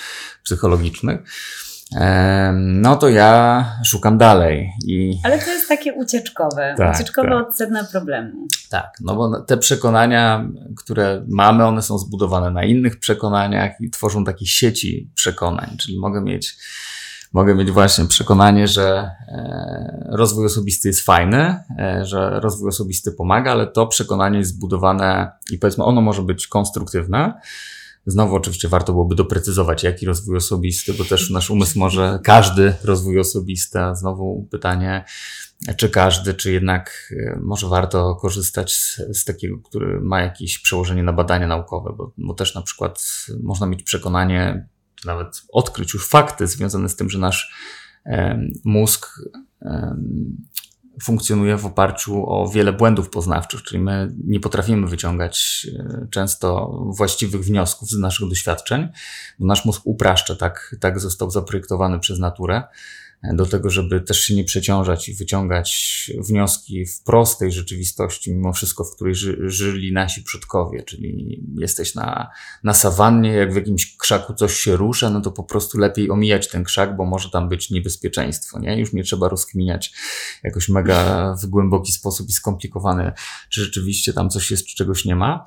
psychologicznych, 0.44 1.20
no 2.54 2.96
to 2.96 3.10
ja 3.10 3.66
szukam 3.86 4.18
dalej. 4.18 4.74
I... 4.86 5.20
Ale 5.24 5.40
to 5.40 5.50
jest 5.50 5.68
takie 5.68 5.94
ucieczkowe, 5.94 6.76
tak, 6.78 6.96
ucieczkowe 6.96 7.30
tak. 7.30 7.48
od 7.48 7.58
sedna 7.58 7.84
problemu. 7.84 8.48
Tak, 8.70 8.92
no 9.02 9.16
bo 9.16 9.42
te 9.42 9.58
przekonania, 9.58 10.48
które 10.78 11.26
mamy, 11.28 11.66
one 11.66 11.82
są 11.82 11.98
zbudowane 11.98 12.52
na 12.52 12.64
innych 12.64 13.00
przekonaniach 13.00 13.72
i 13.82 13.90
tworzą 13.90 14.24
takie 14.24 14.46
sieci 14.46 15.12
przekonań, 15.16 15.78
czyli 15.78 16.00
mogę 16.00 16.22
mieć 16.22 16.58
mogę 17.34 17.56
mieć 17.56 17.72
właśnie 17.72 18.06
przekonanie, 18.06 18.68
że 18.68 19.12
e, 19.28 20.08
rozwój 20.12 20.46
osobisty 20.46 20.88
jest 20.88 21.02
fajny, 21.02 21.64
e, 21.80 22.06
że 22.06 22.40
rozwój 22.40 22.70
osobisty 22.70 23.12
pomaga, 23.12 23.52
ale 23.52 23.68
to 23.68 23.88
przekonanie 23.88 24.38
jest 24.38 24.52
zbudowane 24.56 25.32
i 25.52 25.58
powiedzmy 25.58 25.84
ono 25.84 26.02
może 26.02 26.22
być 26.22 26.48
konstruktywne. 26.48 27.34
Znowu 28.08 28.36
oczywiście 28.36 28.68
warto 28.68 28.94
byłoby 28.94 29.16
doprecyzować, 29.16 29.84
jaki 29.84 30.06
rozwój 30.06 30.38
osobisty, 30.38 30.94
bo 30.94 31.06
też 31.06 31.30
nasz 31.30 31.50
umysł 31.50 31.80
może 31.80 32.20
każdy 32.24 32.74
rozwój 32.84 33.20
osobisty. 33.20 33.80
A 33.80 33.96
znowu 33.96 34.48
pytanie, 34.52 35.06
czy 35.78 35.90
każdy, 35.90 36.34
czy 36.34 36.52
jednak 36.52 37.14
e, 37.20 37.40
może 37.42 37.68
warto 37.68 38.16
korzystać 38.16 38.74
z, 38.74 39.02
z, 39.14 39.26
takiego, 39.26 39.58
który 39.58 40.02
ma 40.02 40.22
jakieś 40.22 40.60
przełożenie 40.60 41.04
na 41.04 41.14
badania 41.14 41.48
naukowe, 41.48 41.94
bo, 41.98 42.12
bo 42.18 42.34
też 42.34 42.56
na 42.56 42.62
przykład 42.62 43.26
można 43.44 43.68
mieć 43.68 43.84
przekonanie, 43.84 44.68
nawet 45.06 45.44
odkryć 45.50 45.94
już 45.94 46.08
fakty 46.08 46.48
związane 46.48 46.90
z 46.90 46.96
tym, 46.96 47.10
że 47.10 47.20
nasz 47.20 47.54
mózg 48.64 49.08
funkcjonuje 51.04 51.58
w 51.58 51.66
oparciu 51.66 52.30
o 52.30 52.50
wiele 52.50 52.74
błędów 52.74 53.10
poznawczych, 53.10 53.64
czyli 53.64 53.84
my 53.84 54.16
nie 54.24 54.40
potrafimy 54.40 54.88
wyciągać 54.88 55.68
e, 55.80 56.08
często 56.12 56.72
właściwych 56.86 57.42
wniosków 57.42 57.90
z 57.90 57.98
naszych 57.98 58.30
doświadczeń, 58.30 58.88
bo 59.40 59.48
nasz 59.48 59.66
mózg 59.66 59.82
upraszcza, 59.86 60.36
tak, 60.36 60.76
tak 60.80 61.00
został 61.00 61.32
zaprojektowany 61.32 62.00
przez 62.00 62.20
naturę 62.20 62.64
do 63.24 63.46
tego, 63.46 63.70
żeby 63.70 64.02
też 64.02 64.20
się 64.20 64.36
nie 64.36 64.44
przeciążać 64.44 65.10
i 65.10 65.14
wyciągać 65.14 66.12
wnioski 66.18 66.86
w 66.86 67.04
prostej 67.04 67.52
rzeczywistości, 67.52 68.32
mimo 68.32 68.54
wszystko, 68.54 68.84
w 68.84 68.96
której 68.96 69.16
ży, 69.16 69.38
żyli 69.50 69.94
nasi 69.94 70.24
przodkowie. 70.24 70.84
Czyli 70.84 71.42
jesteś 71.58 71.96
na, 71.96 72.30
na 72.64 72.74
sawannie, 72.74 73.34
jak 73.34 73.54
w 73.54 73.56
jakimś 73.56 73.98
krzaku 73.98 74.34
coś 74.34 74.54
się 74.54 74.76
rusza, 74.76 75.10
no 75.10 75.22
to 75.22 75.32
po 75.32 75.44
prostu 75.44 75.78
lepiej 75.78 76.12
omijać 76.12 76.48
ten 76.48 76.64
krzak, 76.64 76.96
bo 76.96 77.06
może 77.06 77.30
tam 77.30 77.50
być 77.50 77.70
niebezpieczeństwo, 77.70 78.60
nie? 78.60 78.80
Już 78.80 78.94
nie 78.94 79.04
trzeba 79.04 79.30
rozkminiać 79.30 79.94
jakoś 80.44 80.70
mega 80.70 81.36
w 81.42 81.46
głęboki 81.46 81.92
sposób 81.92 82.30
i 82.30 82.32
skomplikowany, 82.32 83.12
czy 83.50 83.64
rzeczywiście 83.64 84.14
tam 84.14 84.30
coś 84.30 84.52
jest, 84.52 84.66
czy 84.66 84.76
czegoś 84.76 85.06
nie 85.06 85.16
ma. 85.16 85.46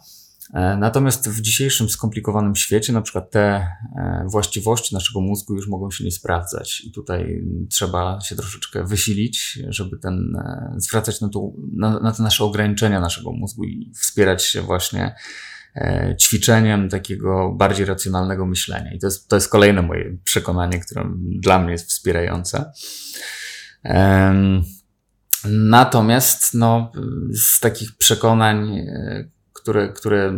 E, 0.54 0.76
natomiast 0.76 1.28
w 1.28 1.40
dzisiejszym 1.40 1.88
skomplikowanym 1.88 2.56
świecie, 2.56 2.92
na 2.92 3.02
przykład 3.02 3.30
te 3.30 3.40
e, 3.40 4.24
właściwości 4.26 4.94
naszego 4.94 5.20
mózgu 5.20 5.54
już 5.54 5.68
mogą 5.68 5.90
się 5.90 6.04
nie 6.04 6.10
sprawdzać, 6.10 6.80
i 6.80 6.92
tutaj 6.92 7.44
trzeba 7.68 8.20
się 8.20 8.36
troszeczkę 8.36 8.84
wysilić, 8.84 9.58
żeby 9.68 9.98
ten, 9.98 10.36
e, 10.36 10.74
zwracać 10.76 11.20
na, 11.20 11.28
to, 11.28 11.52
na, 11.72 12.00
na 12.00 12.12
te 12.12 12.22
nasze 12.22 12.44
ograniczenia 12.44 13.00
naszego 13.00 13.32
mózgu 13.32 13.64
i 13.64 13.92
wspierać 13.94 14.44
się 14.44 14.62
właśnie 14.62 15.14
ćwiczeniem 16.20 16.88
takiego 16.88 17.52
bardziej 17.52 17.86
racjonalnego 17.86 18.46
myślenia. 18.46 18.92
I 18.92 18.98
to 18.98 19.06
jest, 19.06 19.28
to 19.28 19.36
jest 19.36 19.48
kolejne 19.48 19.82
moje 19.82 20.16
przekonanie, 20.24 20.80
które 20.80 21.10
dla 21.16 21.58
mnie 21.58 21.72
jest 21.72 21.88
wspierające. 21.88 22.72
Natomiast 25.44 26.54
no, 26.54 26.92
z 27.32 27.60
takich 27.60 27.96
przekonań, 27.96 28.86
które, 29.60 29.92
które 29.92 30.32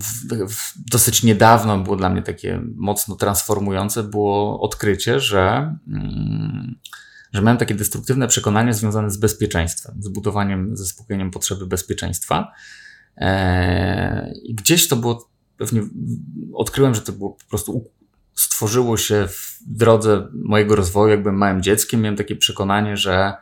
w, 0.00 0.54
w 0.54 0.90
dosyć 0.90 1.22
niedawno 1.22 1.78
było 1.78 1.96
dla 1.96 2.10
mnie 2.10 2.22
takie 2.22 2.62
mocno 2.76 3.16
transformujące, 3.16 4.02
było 4.02 4.60
odkrycie, 4.60 5.20
że, 5.20 5.76
mm, 5.88 6.74
że 7.32 7.42
miałem 7.42 7.58
takie 7.58 7.74
destruktywne 7.74 8.28
przekonanie 8.28 8.74
związane 8.74 9.10
z 9.10 9.16
bezpieczeństwem, 9.16 10.02
z 10.02 10.08
budowaniem, 10.08 10.76
zaspokojeniem 10.76 11.30
potrzeby 11.30 11.66
bezpieczeństwa. 11.66 12.52
E, 13.16 14.32
I 14.42 14.54
gdzieś 14.54 14.88
to 14.88 14.96
było, 14.96 15.30
pewnie 15.56 15.82
odkryłem, 16.54 16.94
że 16.94 17.00
to 17.00 17.12
było 17.12 17.30
po 17.30 17.44
prostu 17.48 17.90
stworzyło 18.34 18.96
się 18.96 19.28
w 19.28 19.58
drodze 19.66 20.28
mojego 20.32 20.76
rozwoju, 20.76 21.10
jakbym 21.10 21.34
małym 21.34 21.62
dzieckiem, 21.62 22.00
miałem 22.00 22.16
takie 22.16 22.36
przekonanie, 22.36 22.96
że 22.96 23.34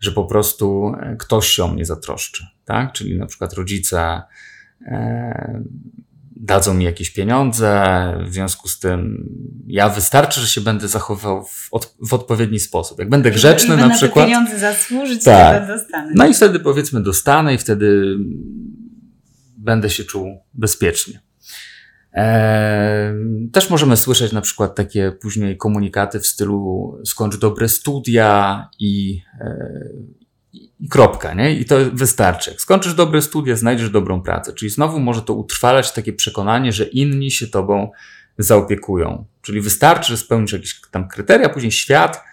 że 0.00 0.12
po 0.12 0.24
prostu 0.24 0.92
e, 1.00 1.16
ktoś 1.16 1.48
się 1.48 1.64
o 1.64 1.68
mnie 1.68 1.84
zatroszczy, 1.84 2.46
tak? 2.68 2.92
Czyli 2.92 3.18
na 3.18 3.26
przykład 3.26 3.52
rodzice 3.52 4.22
e, 4.86 5.62
dadzą 6.36 6.74
mi 6.74 6.84
jakieś 6.84 7.10
pieniądze, 7.10 8.14
w 8.26 8.32
związku 8.32 8.68
z 8.68 8.78
tym 8.78 9.28
ja 9.66 9.88
wystarczy, 9.88 10.40
że 10.40 10.46
się 10.46 10.60
będę 10.60 10.88
zachowywał 10.88 11.44
w, 11.44 11.68
od, 11.70 11.96
w 12.08 12.14
odpowiedni 12.14 12.60
sposób. 12.60 12.98
Jak 12.98 13.08
będę 13.08 13.30
grzeczny 13.30 13.74
I 13.74 13.78
na 13.78 13.90
przykład. 13.90 14.26
Te 14.26 14.32
pieniądze 14.32 14.58
zasłużyć, 14.58 15.24
tak. 15.24 15.66
to 15.66 15.76
dostanę. 15.76 16.12
No 16.14 16.26
i 16.26 16.34
wtedy 16.34 16.60
powiedzmy 16.60 17.02
dostanę 17.02 17.54
i 17.54 17.58
wtedy 17.58 18.16
będę 19.56 19.90
się 19.90 20.04
czuł 20.04 20.38
bezpiecznie. 20.54 21.20
Też 23.52 23.70
możemy 23.70 23.96
słyszeć 23.96 24.32
na 24.32 24.40
przykład 24.40 24.74
takie 24.74 25.12
później 25.12 25.56
komunikaty 25.56 26.20
w 26.20 26.26
stylu 26.26 26.98
skończ 27.06 27.36
dobre 27.36 27.68
studia 27.68 28.68
i, 28.78 29.22
e, 29.40 29.88
i 30.80 30.88
kropka, 30.88 31.34
nie? 31.34 31.52
I 31.52 31.64
to 31.64 31.76
wystarczy. 31.92 32.50
Jak 32.50 32.60
skończysz 32.60 32.94
dobre 32.94 33.22
studia, 33.22 33.56
znajdziesz 33.56 33.90
dobrą 33.90 34.22
pracę. 34.22 34.52
Czyli 34.52 34.70
znowu 34.70 35.00
może 35.00 35.22
to 35.22 35.34
utrwalać 35.34 35.92
takie 35.92 36.12
przekonanie, 36.12 36.72
że 36.72 36.84
inni 36.84 37.30
się 37.30 37.46
tobą 37.46 37.90
zaopiekują. 38.38 39.24
Czyli 39.42 39.60
wystarczy, 39.60 40.08
że 40.08 40.16
spełnisz 40.16 40.52
jakieś 40.52 40.80
tam 40.90 41.08
kryteria, 41.08 41.48
później 41.48 41.72
świat 41.72 42.24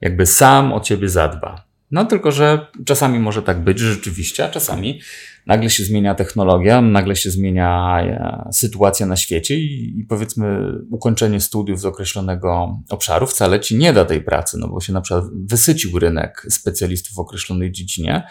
jakby 0.00 0.26
sam 0.26 0.72
o 0.72 0.80
ciebie 0.80 1.08
zadba. 1.08 1.65
No 1.90 2.04
tylko, 2.04 2.32
że 2.32 2.66
czasami 2.86 3.18
może 3.18 3.42
tak 3.42 3.64
być 3.64 3.78
rzeczywiście, 3.78 4.44
a 4.44 4.48
czasami 4.48 5.00
nagle 5.46 5.70
się 5.70 5.84
zmienia 5.84 6.14
technologia, 6.14 6.80
nagle 6.80 7.16
się 7.16 7.30
zmienia 7.30 8.00
e, 8.00 8.48
sytuacja 8.52 9.06
na 9.06 9.16
świecie 9.16 9.56
i, 9.56 9.98
i, 10.00 10.04
powiedzmy 10.04 10.72
ukończenie 10.90 11.40
studiów 11.40 11.80
z 11.80 11.84
określonego 11.84 12.78
obszaru 12.88 13.26
wcale 13.26 13.60
ci 13.60 13.76
nie 13.76 13.92
da 13.92 14.04
tej 14.04 14.20
pracy, 14.20 14.58
no 14.58 14.68
bo 14.68 14.80
się 14.80 14.92
na 14.92 15.00
przykład 15.00 15.24
wysycił 15.46 15.98
rynek 15.98 16.46
specjalistów 16.50 17.14
w 17.14 17.18
określonej 17.18 17.72
dziedzinie, 17.72 18.22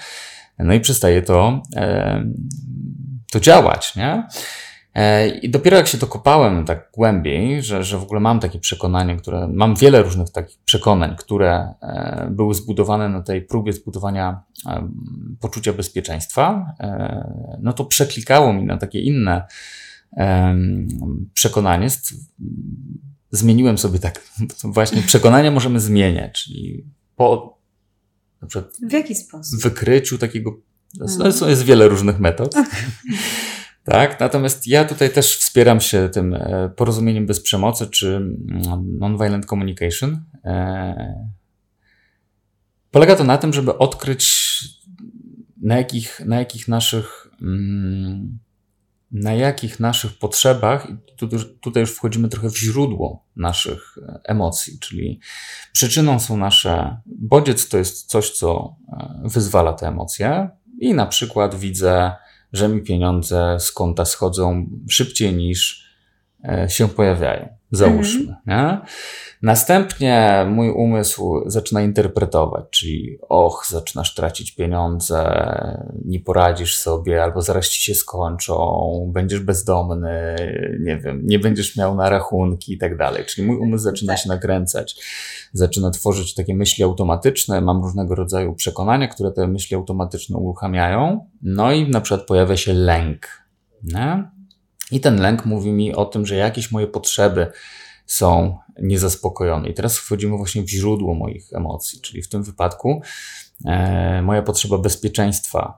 no 0.59 0.73
i 0.73 0.79
przestaje 0.79 1.21
to, 1.21 1.63
e, 1.75 2.25
to 3.31 3.39
działać, 3.39 3.95
nie? 3.95 4.27
E, 4.95 5.29
I 5.29 5.49
dopiero 5.49 5.77
jak 5.77 5.87
się 5.87 5.97
dokopałem 5.97 6.65
tak 6.65 6.89
głębiej, 6.93 7.63
że, 7.63 7.83
że 7.83 7.97
w 7.97 8.03
ogóle 8.03 8.19
mam 8.19 8.39
takie 8.39 8.59
przekonanie, 8.59 9.17
które, 9.17 9.47
mam 9.47 9.75
wiele 9.75 10.03
różnych 10.03 10.29
takich 10.29 10.59
przekonań, 10.65 11.15
które 11.15 11.73
e, 11.81 12.27
były 12.31 12.53
zbudowane 12.55 13.09
na 13.09 13.21
tej 13.21 13.41
próbie 13.41 13.73
zbudowania 13.73 14.43
e, 14.65 14.89
poczucia 15.39 15.73
bezpieczeństwa, 15.73 16.75
no 17.61 17.73
to 17.73 17.85
przeklikało 17.85 18.53
mi 18.53 18.63
na 18.63 18.77
takie 18.77 19.01
inne 19.01 19.47
przekonanie. 21.33 21.87
Zmieniłem 23.31 23.77
sobie 23.77 23.99
tak, 23.99 24.21
właśnie 24.63 25.01
przekonania 25.01 25.51
możemy 25.51 25.79
zmieniać, 25.79 26.43
czyli 26.43 26.85
po 27.15 27.57
na 28.41 28.47
przykład 28.47 28.75
w 28.89 28.91
jaki 28.91 29.15
sposób? 29.15 29.59
W 29.59 29.63
wykryciu 29.63 30.17
takiego, 30.17 30.57
no, 30.99 31.25
jest, 31.25 31.41
jest 31.41 31.63
wiele 31.63 31.87
różnych 31.87 32.19
metod. 32.19 32.55
Tak, 33.85 34.19
natomiast 34.19 34.67
ja 34.67 34.85
tutaj 34.85 35.09
też 35.09 35.37
wspieram 35.37 35.81
się 35.81 36.09
tym 36.09 36.33
e, 36.33 36.69
porozumieniem 36.75 37.25
bez 37.25 37.41
przemocy 37.41 37.87
czy 37.87 38.15
mm, 38.15 38.97
nonviolent 38.99 39.45
communication. 39.45 40.23
E, 40.45 41.25
polega 42.91 43.15
to 43.15 43.23
na 43.23 43.37
tym, 43.37 43.53
żeby 43.53 43.77
odkryć 43.77 44.45
na 45.61 45.77
jakich, 45.77 46.21
na 46.25 46.39
jakich 46.39 46.67
naszych 46.67 47.27
mm, 47.41 48.39
na 49.11 49.33
jakich 49.33 49.79
naszych 49.79 50.17
potrzebach, 50.17 50.89
i 50.89 50.95
tutaj 51.61 51.81
już 51.81 51.91
wchodzimy 51.91 52.29
trochę 52.29 52.49
w 52.49 52.57
źródło 52.57 53.25
naszych 53.35 53.97
e, 53.97 54.19
emocji, 54.23 54.79
czyli 54.79 55.19
przyczyną 55.73 56.19
są 56.19 56.37
nasze, 56.37 56.97
bodziec 57.05 57.69
to 57.69 57.77
jest 57.77 58.05
coś, 58.05 58.31
co 58.31 58.75
wyzwala 59.23 59.73
te 59.73 59.87
emocje 59.87 60.49
i 60.79 60.93
na 60.93 61.05
przykład 61.05 61.55
widzę 61.55 62.11
że 62.55 62.69
mi 62.69 62.81
pieniądze 62.81 63.57
z 63.59 63.71
konta 63.71 64.05
schodzą 64.05 64.69
szybciej 64.89 65.33
niż 65.33 65.89
e, 66.43 66.69
się 66.69 66.87
pojawiają. 66.87 67.57
Załóżmy. 67.75 68.35
Mhm. 68.47 68.77
Następnie 69.41 70.45
mój 70.49 70.69
umysł 70.69 71.43
zaczyna 71.45 71.81
interpretować, 71.81 72.65
czyli 72.69 73.17
och, 73.29 73.65
zaczynasz 73.69 74.13
tracić 74.13 74.51
pieniądze, 74.51 75.23
nie 76.05 76.19
poradzisz 76.19 76.77
sobie, 76.77 77.23
albo 77.23 77.41
zaraz 77.41 77.69
ci 77.69 77.81
się 77.81 77.95
skończą, 77.95 79.11
będziesz 79.13 79.39
bezdomny, 79.39 80.35
nie 80.79 80.97
wiem, 80.97 81.21
nie 81.23 81.39
będziesz 81.39 81.77
miał 81.77 81.95
na 81.95 82.09
rachunki 82.09 82.73
i 82.73 82.77
tak 82.77 82.97
dalej. 82.97 83.25
Czyli 83.25 83.47
mój 83.47 83.57
umysł 83.57 83.83
zaczyna 83.83 84.13
tak. 84.13 84.21
się 84.21 84.29
nakręcać, 84.29 85.03
zaczyna 85.53 85.91
tworzyć 85.91 86.35
takie 86.35 86.55
myśli 86.55 86.83
automatyczne, 86.83 87.61
mam 87.61 87.81
różnego 87.83 88.15
rodzaju 88.15 88.53
przekonania, 88.53 89.07
które 89.07 89.31
te 89.31 89.47
myśli 89.47 89.75
automatyczne 89.75 90.37
uruchamiają, 90.37 91.29
no 91.41 91.71
i 91.71 91.89
na 91.89 92.01
przykład 92.01 92.27
pojawia 92.27 92.57
się 92.57 92.73
lęk. 92.73 93.27
Nie? 93.83 94.34
I 94.95 94.99
ten 94.99 95.21
lęk 95.21 95.45
mówi 95.45 95.71
mi 95.71 95.95
o 95.95 96.05
tym, 96.05 96.25
że 96.25 96.35
jakieś 96.35 96.71
moje 96.71 96.87
potrzeby 96.87 97.47
są 98.05 98.57
niezaspokojone. 98.81 99.69
I 99.69 99.73
teraz 99.73 99.97
wchodzimy 99.97 100.37
właśnie 100.37 100.63
w 100.63 100.69
źródło 100.69 101.15
moich 101.15 101.53
emocji, 101.53 102.01
czyli 102.01 102.21
w 102.21 102.29
tym 102.29 102.43
wypadku 102.43 103.01
e, 103.65 104.21
moja 104.21 104.41
potrzeba 104.41 104.77
bezpieczeństwa 104.77 105.77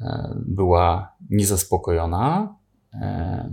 e, 0.00 0.34
była 0.46 1.12
niezaspokojona. 1.30 2.56
E, 2.94 3.50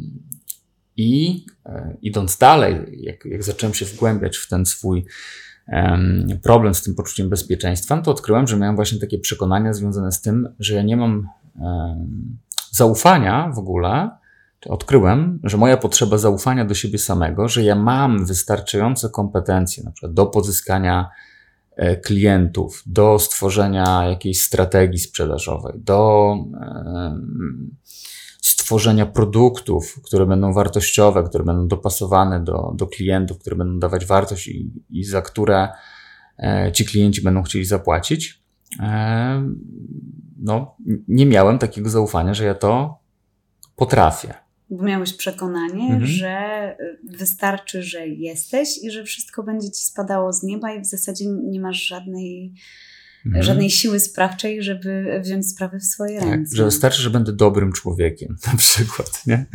I 0.98 1.46
e, 1.66 1.98
idąc 2.02 2.38
dalej, 2.38 2.76
jak, 2.92 3.26
jak 3.26 3.44
zacząłem 3.44 3.74
się 3.74 3.86
wgłębiać 3.86 4.38
w 4.38 4.48
ten 4.48 4.66
swój 4.66 5.06
problem 6.44 6.76
z 6.76 6.84
tym 6.84 6.96
poczuciem 6.96 7.30
bezpieczeństwa, 7.30 7.96
no 7.96 8.02
to 8.02 8.12
odkryłem, 8.12 8.48
że 8.48 8.58
miałem 8.58 8.76
właśnie 8.76 9.00
takie 9.00 9.20
przekonania 9.20 9.74
związane 9.74 10.12
z 10.12 10.22
tym, 10.22 10.56
że 10.60 10.76
ja 10.76 10.82
nie 10.82 10.98
mam 10.98 11.30
zaufania 12.72 13.52
w 13.56 13.60
ogóle 13.60 14.19
odkryłem, 14.66 15.40
że 15.44 15.58
moja 15.58 15.78
potrzeba 15.78 16.18
zaufania 16.18 16.66
do 16.66 16.74
siebie 16.74 17.00
samego, 17.00 17.48
że 17.48 17.64
ja 17.64 17.76
mam 17.76 18.26
wystarczające 18.26 19.10
kompetencje, 19.10 19.84
na 19.84 19.92
przykład 19.92 20.14
do 20.14 20.26
pozyskania 20.26 21.10
e, 21.76 21.96
klientów, 21.96 22.84
do 22.86 23.20
stworzenia 23.20 24.08
jakiejś 24.10 24.44
strategii 24.44 25.00
sprzedażowej, 25.00 25.74
do 25.78 26.36
stworzenia 28.42 29.06
produktów, 29.06 30.02
które 30.04 30.26
będą 30.26 30.54
wartościowe, 30.54 31.24
które 31.24 31.44
będą 31.44 31.68
dopasowane 31.68 32.44
do, 32.44 32.74
do 32.76 32.88
klientów, 32.88 33.40
które 33.40 33.56
będą 33.56 33.80
dawać 33.80 34.06
wartość 34.06 34.48
i, 34.48 34.72
i 34.90 35.04
za 35.04 35.22
które 35.22 35.68
e, 36.40 36.72
ci 36.72 36.86
klienci 36.86 37.22
będą 37.22 37.44
chcieli 37.44 37.66
zapłacić. 37.66 38.44
No, 40.38 40.76
nie 41.08 41.26
miałem 41.26 41.58
takiego 41.58 41.90
zaufania, 41.90 42.34
że 42.34 42.46
ja 42.46 42.56
to 42.56 43.00
potrafię 43.76 44.34
bo 44.70 44.84
miałeś 44.84 45.14
przekonanie, 45.14 45.84
mhm. 45.84 46.06
że 46.06 46.76
y, 46.80 47.18
wystarczy, 47.18 47.84
że 47.84 48.08
jesteś 48.08 48.70
i 48.84 48.92
że 48.92 49.04
wszystko 49.04 49.44
będzie 49.44 49.72
ci 49.72 49.84
spadało 49.84 50.34
z 50.34 50.44
nieba 50.44 50.74
i 50.74 50.82
w 50.82 50.86
zasadzie 50.86 51.26
nie 51.28 51.60
masz 51.60 51.88
żadnej, 51.88 52.54
mhm. 53.26 53.44
żadnej 53.44 53.70
siły 53.70 54.00
sprawczej, 54.00 54.64
żeby 54.64 55.22
wziąć 55.24 55.50
sprawy 55.50 55.80
w 55.80 55.84
swoje 55.84 56.20
tak, 56.20 56.30
ręce. 56.30 56.56
Że 56.56 56.66
wystarczy, 56.66 57.02
że 57.02 57.10
będę 57.10 57.34
dobrym 57.34 57.72
człowiekiem, 57.72 58.36
na 58.52 58.58
przykład, 58.58 59.26
nie? 59.28 59.46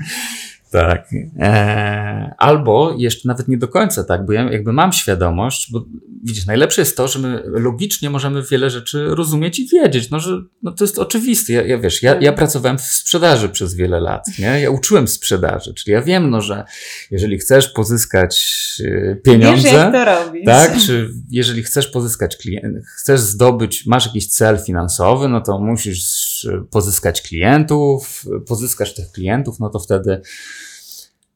Tak. 0.74 1.08
E, 1.38 2.34
albo 2.38 2.94
jeszcze 2.98 3.28
nawet 3.28 3.48
nie 3.48 3.58
do 3.58 3.68
końca 3.68 4.04
tak, 4.04 4.26
bo 4.26 4.32
ja 4.32 4.52
jakby 4.52 4.72
mam 4.72 4.92
świadomość, 4.92 5.72
bo 5.72 5.84
widzisz, 6.24 6.46
najlepsze 6.46 6.80
jest 6.80 6.96
to, 6.96 7.08
że 7.08 7.18
my 7.18 7.42
logicznie 7.46 8.10
możemy 8.10 8.42
wiele 8.42 8.70
rzeczy 8.70 9.06
rozumieć 9.08 9.58
i 9.58 9.68
wiedzieć, 9.68 10.10
no, 10.10 10.20
że 10.20 10.42
no, 10.62 10.72
to 10.72 10.84
jest 10.84 10.98
oczywiste. 10.98 11.52
Ja, 11.52 11.62
ja 11.62 11.78
wiesz, 11.78 12.02
ja, 12.02 12.20
ja 12.20 12.32
pracowałem 12.32 12.78
w 12.78 12.82
sprzedaży 12.82 13.48
przez 13.48 13.74
wiele 13.74 14.00
lat, 14.00 14.26
nie? 14.38 14.60
Ja 14.60 14.70
uczyłem 14.70 15.08
sprzedaży, 15.08 15.74
czyli 15.74 15.92
ja 15.92 16.02
wiem, 16.02 16.30
no, 16.30 16.40
że 16.40 16.64
jeżeli 17.10 17.38
chcesz 17.38 17.68
pozyskać 17.68 18.64
e, 18.84 19.16
pieniądze, 19.16 19.62
wiesz, 19.62 19.72
jak 19.72 19.92
to 19.92 20.04
robić. 20.04 20.44
tak, 20.46 20.78
czy 20.78 21.10
jeżeli 21.30 21.62
chcesz 21.62 21.86
pozyskać 21.86 22.36
klient, 22.36 22.76
chcesz 22.96 23.20
zdobyć, 23.20 23.86
masz 23.86 24.06
jakiś 24.06 24.26
cel 24.26 24.58
finansowy, 24.58 25.28
no 25.28 25.40
to 25.40 25.58
musisz 25.58 26.46
pozyskać 26.70 27.22
klientów, 27.22 28.24
pozyskasz 28.46 28.94
tych 28.94 29.12
klientów, 29.12 29.60
no 29.60 29.70
to 29.70 29.78
wtedy 29.78 30.20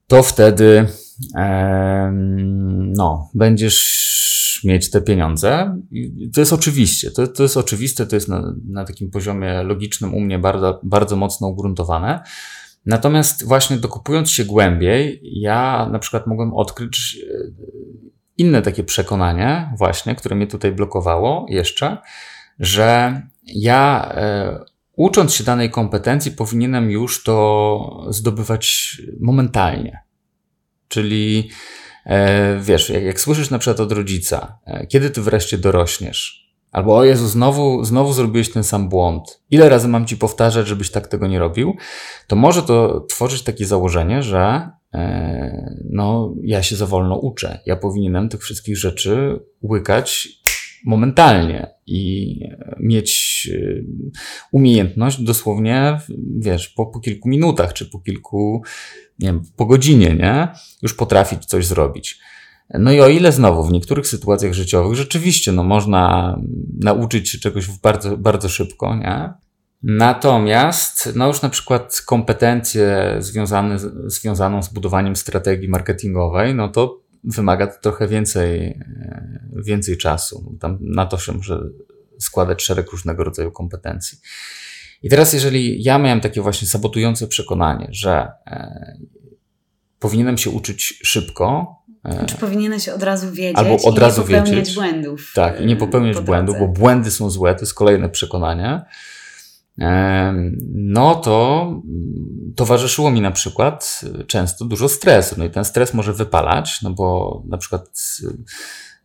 to 0.08 0.22
wtedy 0.22 0.86
no, 2.96 3.30
będziesz 3.34 4.60
mieć 4.64 4.90
te 4.90 5.00
pieniądze. 5.00 5.80
To 6.34 6.40
jest 6.40 6.52
oczywiście, 6.52 7.10
to, 7.10 7.26
to 7.26 7.42
jest 7.42 7.56
oczywiste, 7.56 8.06
to 8.06 8.16
jest 8.16 8.28
na, 8.28 8.54
na 8.68 8.84
takim 8.84 9.10
poziomie 9.10 9.62
logicznym 9.62 10.14
u 10.14 10.20
mnie 10.20 10.38
bardzo, 10.38 10.80
bardzo 10.82 11.16
mocno 11.16 11.48
ugruntowane. 11.48 12.22
Natomiast 12.86 13.46
właśnie 13.46 13.76
dokupując 13.76 14.30
się 14.30 14.44
głębiej, 14.44 15.20
ja 15.22 15.88
na 15.92 15.98
przykład 15.98 16.26
mogłem 16.26 16.54
odkryć 16.54 17.18
e, 17.30 17.36
inne 18.38 18.62
takie 18.62 18.84
przekonanie, 18.84 19.72
właśnie, 19.78 20.14
które 20.14 20.36
mnie 20.36 20.46
tutaj 20.46 20.72
blokowało 20.72 21.46
jeszcze, 21.48 21.98
że 22.58 23.22
ja 23.46 24.12
e, 24.14 24.64
ucząc 24.98 25.34
się 25.34 25.44
danej 25.44 25.70
kompetencji, 25.70 26.32
powinienem 26.32 26.90
już 26.90 27.22
to 27.22 28.06
zdobywać 28.08 28.96
momentalnie. 29.20 29.98
Czyli 30.88 31.50
e, 32.06 32.60
wiesz, 32.60 32.90
jak, 32.90 33.02
jak 33.02 33.20
słyszysz 33.20 33.50
na 33.50 33.58
przykład 33.58 33.80
od 33.80 33.92
rodzica, 33.92 34.58
e, 34.66 34.86
kiedy 34.86 35.10
ty 35.10 35.22
wreszcie 35.22 35.58
dorośniesz? 35.58 36.48
Albo 36.72 36.96
o 36.96 37.04
Jezu, 37.04 37.28
znowu, 37.28 37.84
znowu 37.84 38.12
zrobiłeś 38.12 38.52
ten 38.52 38.64
sam 38.64 38.88
błąd. 38.88 39.42
Ile 39.50 39.68
razy 39.68 39.88
mam 39.88 40.06
ci 40.06 40.16
powtarzać, 40.16 40.66
żebyś 40.66 40.90
tak 40.90 41.06
tego 41.06 41.26
nie 41.26 41.38
robił? 41.38 41.76
To 42.26 42.36
może 42.36 42.62
to 42.62 43.00
tworzyć 43.00 43.42
takie 43.42 43.66
założenie, 43.66 44.22
że 44.22 44.70
e, 44.94 45.74
no, 45.90 46.34
ja 46.42 46.62
się 46.62 46.76
za 46.76 46.86
wolno 46.86 47.16
uczę. 47.16 47.60
Ja 47.66 47.76
powinienem 47.76 48.28
tych 48.28 48.40
wszystkich 48.40 48.78
rzeczy 48.78 49.40
łykać 49.62 50.28
momentalnie 50.84 51.74
i 51.86 52.34
mieć 52.80 53.27
e, 53.48 53.58
umiejętność 54.52 55.22
dosłownie, 55.22 55.98
wiesz, 56.38 56.68
po, 56.68 56.86
po 56.86 57.00
kilku 57.00 57.28
minutach, 57.28 57.72
czy 57.72 57.86
po 57.86 57.98
kilku, 57.98 58.62
nie 59.18 59.26
wiem, 59.26 59.42
po 59.56 59.66
godzinie, 59.66 60.14
nie? 60.14 60.48
Już 60.82 60.94
potrafić 60.94 61.44
coś 61.44 61.66
zrobić. 61.66 62.20
No 62.74 62.92
i 62.92 63.00
o 63.00 63.08
ile 63.08 63.32
znowu 63.32 63.64
w 63.64 63.72
niektórych 63.72 64.06
sytuacjach 64.06 64.52
życiowych 64.52 64.94
rzeczywiście 64.94 65.52
no, 65.52 65.64
można 65.64 66.36
nauczyć 66.80 67.30
się 67.30 67.38
czegoś 67.38 67.68
bardzo, 67.82 68.16
bardzo 68.16 68.48
szybko, 68.48 68.96
nie? 68.96 69.32
Natomiast, 69.82 71.12
no 71.16 71.26
już 71.26 71.42
na 71.42 71.48
przykład 71.48 72.02
kompetencje 72.06 73.16
związane, 73.18 73.78
związaną 74.06 74.62
z 74.62 74.68
budowaniem 74.68 75.16
strategii 75.16 75.68
marketingowej, 75.68 76.54
no 76.54 76.68
to 76.68 77.00
wymaga 77.24 77.66
to 77.66 77.80
trochę 77.80 78.08
więcej, 78.08 78.60
e, 78.66 79.50
więcej 79.64 79.96
czasu. 79.96 80.56
Tam 80.60 80.78
na 80.80 81.06
to 81.06 81.18
się 81.18 81.32
może 81.32 81.60
składać 82.18 82.62
szereg 82.62 82.90
różnego 82.90 83.24
rodzaju 83.24 83.52
kompetencji. 83.52 84.18
I 85.02 85.08
teraz, 85.08 85.32
jeżeli 85.32 85.82
ja 85.82 85.98
miałem 85.98 86.20
takie 86.20 86.40
właśnie 86.40 86.68
sabotujące 86.68 87.26
przekonanie, 87.26 87.88
że 87.90 88.28
e, 88.46 88.96
powinienem 89.98 90.38
się 90.38 90.50
uczyć 90.50 91.00
szybko, 91.02 91.76
e, 92.04 92.26
czy 92.26 92.36
powinieneś 92.36 92.88
od 92.88 93.02
razu 93.02 93.32
wiedzieć 93.32 93.58
albo 93.58 93.76
od 93.82 93.98
razu 93.98 94.20
nie 94.20 94.26
popełniać 94.26 94.50
wiedzieć, 94.50 94.74
błędów. 94.74 95.32
Tak, 95.34 95.60
i 95.60 95.66
nie 95.66 95.76
popełniać 95.76 96.20
błędów, 96.20 96.56
bo 96.58 96.68
błędy 96.68 97.10
są 97.10 97.30
złe, 97.30 97.54
to 97.54 97.60
jest 97.60 97.74
kolejne 97.74 98.08
przekonanie 98.08 98.82
no 100.74 101.14
to 101.14 101.72
towarzyszyło 102.56 103.10
mi 103.10 103.20
na 103.20 103.30
przykład 103.30 104.00
często 104.26 104.64
dużo 104.64 104.88
stresu. 104.88 105.34
No 105.38 105.44
i 105.44 105.50
ten 105.50 105.64
stres 105.64 105.94
może 105.94 106.12
wypalać, 106.12 106.82
no 106.82 106.90
bo 106.90 107.42
na 107.48 107.58
przykład 107.58 107.82
y, 108.22 108.36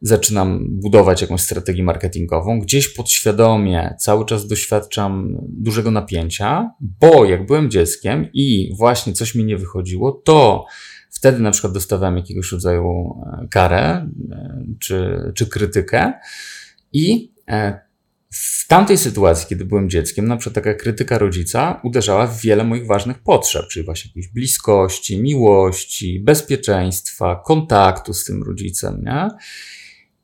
zaczynam 0.04 0.66
budować 0.70 1.22
jakąś 1.22 1.42
strategię 1.42 1.84
marketingową, 1.84 2.60
gdzieś 2.60 2.88
podświadomie 2.88 3.96
cały 4.00 4.26
czas 4.26 4.48
doświadczam 4.48 5.38
dużego 5.50 5.92
napięcia, 5.92 6.72
bo 6.80 7.26
jak 7.26 7.46
byłem 7.46 7.70
dzieckiem 7.72 8.28
i 8.34 8.74
właśnie 8.78 9.14
coś 9.14 9.36
mi 9.36 9.46
nie 9.46 9.58
wychodziło, 9.58 10.12
to 10.12 10.66
wtedy 11.12 11.40
na 11.40 11.52
przykład 11.52 11.74
dostawałem 11.74 12.18
jakiegoś 12.18 12.52
rodzaju 12.52 13.14
e, 13.44 13.48
karę 13.48 13.82
e, 14.32 14.66
czy, 14.80 15.20
czy 15.36 15.48
krytykę 15.48 16.14
i 16.94 17.34
e, 17.50 17.80
tamtej 18.68 18.98
sytuacji, 18.98 19.48
kiedy 19.50 19.66
byłem 19.66 19.90
dzieckiem, 19.90 20.28
na 20.28 20.38
przykład 20.38 20.56
taka 20.56 20.74
krytyka 20.74 21.18
rodzica 21.18 21.82
uderzała 21.84 22.28
w 22.28 22.42
wiele 22.42 22.64
moich 22.64 22.88
ważnych 22.88 23.20
potrzeb, 23.20 23.68
czyli 23.68 23.86
właśnie 23.86 24.10
jakiejś 24.10 24.28
bliskości, 24.28 25.22
miłości, 25.22 26.20
bezpieczeństwa, 26.20 27.42
kontaktu 27.46 28.14
z 28.14 28.26
tym 28.26 28.44
rodzicem, 28.44 29.04
nie? 29.06 29.28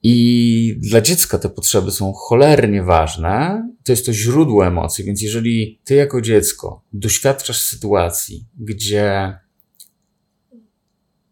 I 0.03 0.75
dla 0.79 1.01
dziecka 1.01 1.39
te 1.39 1.49
potrzeby 1.49 1.91
są 1.91 2.13
cholernie 2.13 2.83
ważne. 2.83 3.63
To 3.83 3.91
jest 3.91 4.05
to 4.05 4.13
źródło 4.13 4.67
emocji, 4.67 5.05
więc 5.05 5.21
jeżeli 5.21 5.79
ty 5.83 5.95
jako 5.95 6.21
dziecko 6.21 6.83
doświadczasz 6.93 7.61
sytuacji, 7.61 8.45
gdzie 8.57 9.37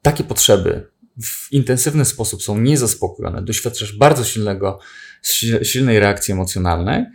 takie 0.01 0.23
potrzeby 0.23 0.87
w 1.23 1.53
intensywny 1.53 2.05
sposób 2.05 2.43
są 2.43 2.59
niezaspokojone, 2.59 3.41
doświadczasz 3.41 3.97
bardzo 3.97 4.23
silnego, 4.23 4.79
silnej 5.63 5.99
reakcji 5.99 6.31
emocjonalnej, 6.31 7.05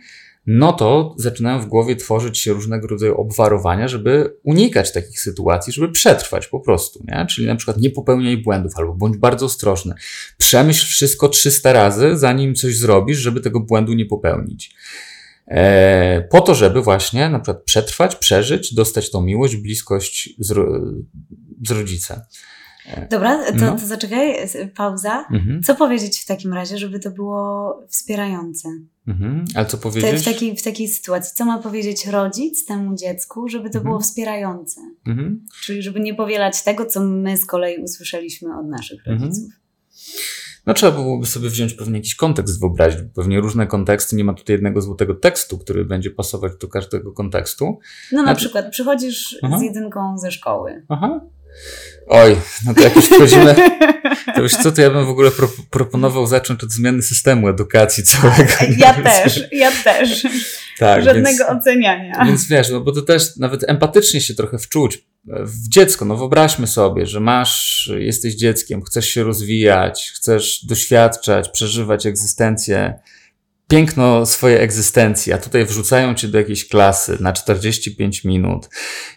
no 0.47 0.73
to 0.73 1.15
zaczynają 1.17 1.61
w 1.61 1.65
głowie 1.65 1.95
tworzyć 1.95 2.39
się 2.39 2.53
różnego 2.53 2.87
rodzaju 2.87 3.15
obwarowania, 3.15 3.87
żeby 3.87 4.37
unikać 4.43 4.93
takich 4.93 5.19
sytuacji, 5.19 5.73
żeby 5.73 5.91
przetrwać 5.91 6.47
po 6.47 6.59
prostu, 6.59 7.03
nie? 7.07 7.25
Czyli 7.29 7.47
na 7.47 7.55
przykład 7.55 7.77
nie 7.77 7.89
popełniaj 7.89 8.37
błędów 8.37 8.71
albo 8.77 8.93
bądź 8.93 9.17
bardzo 9.17 9.45
ostrożny. 9.45 9.95
Przemyśl 10.37 10.85
wszystko 10.85 11.29
300 11.29 11.73
razy, 11.73 12.17
zanim 12.17 12.55
coś 12.55 12.77
zrobisz, 12.77 13.17
żeby 13.17 13.41
tego 13.41 13.59
błędu 13.59 13.93
nie 13.93 14.05
popełnić. 14.05 14.75
E, 15.47 16.21
po 16.21 16.41
to, 16.41 16.55
żeby 16.55 16.81
właśnie 16.81 17.29
na 17.29 17.39
przykład 17.39 17.63
przetrwać, 17.63 18.15
przeżyć, 18.15 18.73
dostać 18.73 19.11
tą 19.11 19.21
miłość, 19.21 19.55
bliskość 19.55 20.35
z, 20.39 20.53
z 21.67 21.71
rodzicem. 21.71 22.19
Dobra, 23.09 23.45
to, 23.45 23.55
no. 23.55 23.71
to 23.71 23.87
zaczekaj, 23.87 24.35
pauza. 24.75 25.25
Mhm. 25.31 25.63
Co 25.63 25.75
powiedzieć 25.75 26.19
w 26.19 26.25
takim 26.25 26.53
razie, 26.53 26.77
żeby 26.77 26.99
to 26.99 27.11
było 27.11 27.79
wspierające? 27.89 28.69
Mhm. 29.07 29.45
Ale 29.55 29.65
co 29.65 29.77
powiedzieć? 29.77 30.21
w, 30.21 30.25
takiej, 30.25 30.57
w 30.57 30.63
takiej 30.63 30.87
sytuacji, 30.87 31.35
co 31.35 31.45
ma 31.45 31.59
powiedzieć 31.59 32.07
rodzic 32.07 32.65
temu 32.65 32.95
dziecku, 32.95 33.47
żeby 33.47 33.69
to 33.69 33.77
mhm. 33.77 33.83
było 33.83 33.99
wspierające? 33.99 34.81
Mhm. 35.07 35.45
Czyli 35.63 35.81
żeby 35.81 35.99
nie 35.99 36.15
powielać 36.15 36.63
tego, 36.63 36.85
co 36.85 37.01
my 37.01 37.37
z 37.37 37.45
kolei 37.45 37.83
usłyszeliśmy 37.83 38.59
od 38.59 38.67
naszych 38.67 38.99
mhm. 39.07 39.19
rodziców. 39.19 39.53
No 40.65 40.73
trzeba 40.73 40.91
byłoby 40.91 41.25
sobie 41.25 41.49
wziąć 41.49 41.73
pewnie 41.73 41.97
jakiś 41.97 42.15
kontekst 42.15 42.59
wyobrazić, 42.59 42.99
pewnie 43.15 43.39
różne 43.39 43.67
konteksty, 43.67 44.15
nie 44.15 44.23
ma 44.23 44.33
tutaj 44.33 44.53
jednego 44.53 44.81
złotego 44.81 45.15
tekstu, 45.15 45.57
który 45.57 45.85
będzie 45.85 46.11
pasować 46.11 46.51
do 46.61 46.67
każdego 46.67 47.11
kontekstu. 47.11 47.79
No 48.11 48.23
na 48.23 48.31
A... 48.31 48.35
przykład 48.35 48.69
przychodzisz 48.71 49.37
Aha. 49.41 49.59
z 49.59 49.61
jedynką 49.61 50.17
ze 50.17 50.31
szkoły. 50.31 50.85
Aha. 50.89 51.21
Oj, 52.07 52.35
no 52.65 52.73
to 52.73 52.81
jak 52.81 52.95
już 52.95 53.05
wchodzimy, 53.05 53.55
to 54.35 54.41
już 54.41 54.51
co, 54.51 54.71
to 54.71 54.81
ja 54.81 54.89
bym 54.89 55.05
w 55.05 55.09
ogóle 55.09 55.31
pro, 55.31 55.49
proponował 55.69 56.27
zacząć 56.27 56.63
od 56.63 56.71
zmiany 56.71 57.01
systemu 57.01 57.47
edukacji 57.47 58.03
całego. 58.03 58.53
Ja 58.77 58.93
też, 58.93 59.43
ja 59.51 59.71
też. 59.83 60.27
Tak, 60.79 61.03
Żadnego 61.03 61.45
więc, 61.47 61.61
oceniania. 61.61 62.25
Więc 62.25 62.47
wiesz, 62.47 62.69
no 62.69 62.81
bo 62.81 62.91
to 62.91 63.01
też 63.01 63.37
nawet 63.37 63.69
empatycznie 63.69 64.21
się 64.21 64.33
trochę 64.33 64.57
wczuć 64.57 65.05
w 65.25 65.69
dziecko. 65.69 66.05
No 66.05 66.17
wyobraźmy 66.17 66.67
sobie, 66.67 67.05
że 67.05 67.19
masz, 67.19 67.91
jesteś 67.97 68.35
dzieckiem, 68.35 68.83
chcesz 68.83 69.09
się 69.09 69.23
rozwijać, 69.23 70.11
chcesz 70.15 70.65
doświadczać, 70.65 71.49
przeżywać 71.49 72.05
egzystencję 72.05 72.99
piękno 73.67 74.25
swojej 74.25 74.61
egzystencji, 74.61 75.33
a 75.33 75.37
tutaj 75.37 75.65
wrzucają 75.65 76.15
cię 76.15 76.27
do 76.27 76.37
jakiejś 76.37 76.67
klasy 76.67 77.17
na 77.19 77.33
45 77.33 78.23
minut. 78.23 78.69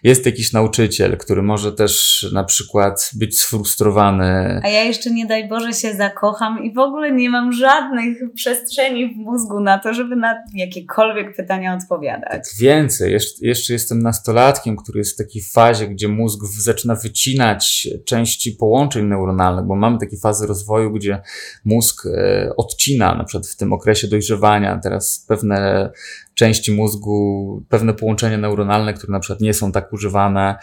Jest 0.03 0.27
jakiś 0.27 0.53
nauczyciel, 0.53 1.17
który 1.17 1.43
może 1.43 1.73
też 1.73 2.27
na 2.33 2.45
przykład 2.45 3.11
być 3.15 3.41
sfrustrowany. 3.41 4.61
A 4.65 4.69
ja 4.69 4.85
jeszcze 4.85 5.11
nie 5.11 5.27
daj 5.27 5.49
Boże 5.49 5.73
się 5.73 5.95
zakocham 5.95 6.65
i 6.65 6.75
w 6.75 6.79
ogóle 6.79 7.13
nie 7.13 7.31
mam 7.31 7.53
żadnych 7.53 8.19
przestrzeni 8.35 9.15
w 9.15 9.17
mózgu 9.17 9.61
na 9.61 9.79
to, 9.79 9.95
żeby 9.95 10.17
na 10.17 10.35
jakiekolwiek 10.55 11.37
pytania 11.37 11.75
odpowiadać. 11.75 12.31
Tak 12.31 12.45
więcej, 12.61 13.13
jeszcze, 13.13 13.47
jeszcze 13.47 13.73
jestem 13.73 14.03
nastolatkiem, 14.03 14.77
który 14.77 14.99
jest 14.99 15.15
w 15.15 15.17
takiej 15.17 15.43
fazie, 15.43 15.89
gdzie 15.89 16.09
mózg 16.09 16.45
zaczyna 16.45 16.95
wycinać 16.95 17.89
części 18.05 18.53
połączeń 18.53 19.07
neuronalnych, 19.07 19.65
bo 19.65 19.77
mamy 19.77 19.99
takie 19.99 20.17
fazy 20.17 20.47
rozwoju, 20.47 20.93
gdzie 20.93 21.23
mózg 21.65 22.07
e, 22.07 22.53
odcina, 22.57 23.15
na 23.15 23.25
przykład 23.25 23.47
w 23.47 23.57
tym 23.57 23.73
okresie 23.73 24.09
dojrzewania 24.09 24.36
Teraz 24.83 25.25
pewne 25.29 25.91
części 26.35 26.73
mózgu, 26.73 27.63
pewne 27.69 27.95
połączenia 27.95 28.39
neuronalne, 28.39 28.95
które 28.95 29.13
na 29.13 29.21
przykład 29.21 29.41
nie 29.41 29.55
są 29.55 29.73
tak 29.73 29.93
używane. 29.93 30.57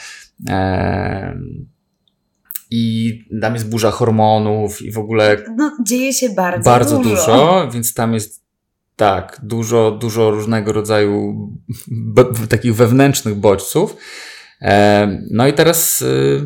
I 2.72 3.20
tam 3.42 3.54
jest 3.54 3.70
burza 3.70 3.92
hormonów 3.92 4.82
i 4.82 4.92
w 4.92 4.98
ogóle. 4.98 5.38
No, 5.58 5.78
dzieje 5.86 6.14
się 6.14 6.30
bardzo, 6.30 6.70
bardzo 6.70 6.98
dużo. 6.98 7.16
dużo 7.16 7.70
więc 7.74 7.94
tam 7.94 8.14
jest 8.14 8.44
tak, 8.96 9.40
dużo, 9.44 9.92
dużo 9.92 10.32
różnego 10.32 10.74
rodzaju 10.74 11.50
takich 12.50 12.76
wewnętrznych 12.76 13.36
bodźców. 13.36 13.96
No 15.32 15.48
i 15.48 15.54
teraz 15.54 16.02
y, 16.02 16.42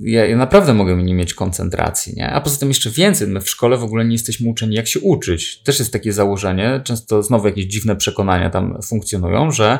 ja, 0.00 0.26
ja, 0.26 0.36
naprawdę 0.36 0.74
mogę 0.74 0.96
nie 0.96 1.14
mieć 1.14 1.34
koncentracji, 1.34 2.14
nie? 2.16 2.30
A 2.30 2.40
poza 2.40 2.58
tym 2.58 2.68
jeszcze 2.68 2.90
więcej, 2.90 3.28
my 3.28 3.40
w 3.40 3.50
szkole 3.50 3.76
w 3.76 3.84
ogóle 3.84 4.04
nie 4.04 4.12
jesteśmy 4.12 4.50
uczeni, 4.50 4.74
jak 4.74 4.86
się 4.86 5.00
uczyć. 5.00 5.62
Też 5.62 5.78
jest 5.78 5.92
takie 5.92 6.12
założenie, 6.12 6.80
często 6.84 7.22
znowu 7.22 7.46
jakieś 7.46 7.64
dziwne 7.64 7.96
przekonania 7.96 8.50
tam 8.50 8.78
funkcjonują, 8.82 9.50
że 9.50 9.78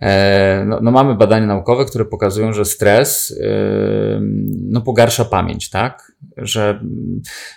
e, 0.00 0.64
no, 0.68 0.80
no, 0.82 0.90
mamy 0.90 1.14
badania 1.14 1.46
naukowe, 1.46 1.84
które 1.84 2.04
pokazują, 2.04 2.52
że 2.52 2.64
stres 2.64 3.40
no, 4.50 4.80
pogarsza 4.80 5.24
pamięć, 5.24 5.70
tak? 5.70 6.12
Że 6.36 6.84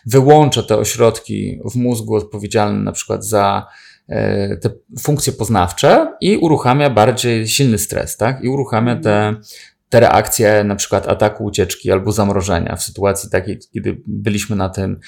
wyłącza 0.06 0.63
te 0.63 0.78
ośrodki 0.78 1.60
w 1.71 1.75
mózgu 1.75 2.15
odpowiedzialne 2.15 2.84
na 2.84 2.91
przykład 2.91 3.25
za 3.25 3.67
E, 3.67 3.85
te 4.61 4.69
funkcje 4.99 5.33
poznawcze 5.33 6.13
i 6.21 6.37
uruchamia 6.37 6.89
bardziej 6.89 7.47
silny 7.47 7.77
stres, 7.77 8.17
tak? 8.17 8.43
I 8.43 8.49
uruchamia 8.49 8.95
te, 8.95 9.35
te 9.89 9.99
reakcje 9.99 10.63
na 10.63 10.75
przykład 10.75 11.07
ataku, 11.07 11.45
ucieczki 11.45 11.91
albo 11.91 12.11
zamrożenia 12.11 12.75
w 12.75 12.83
sytuacji 12.83 13.29
takiej, 13.29 13.59
kiedy 13.73 14.01
byliśmy 14.07 14.55
na 14.55 14.69
tym, 14.69 14.99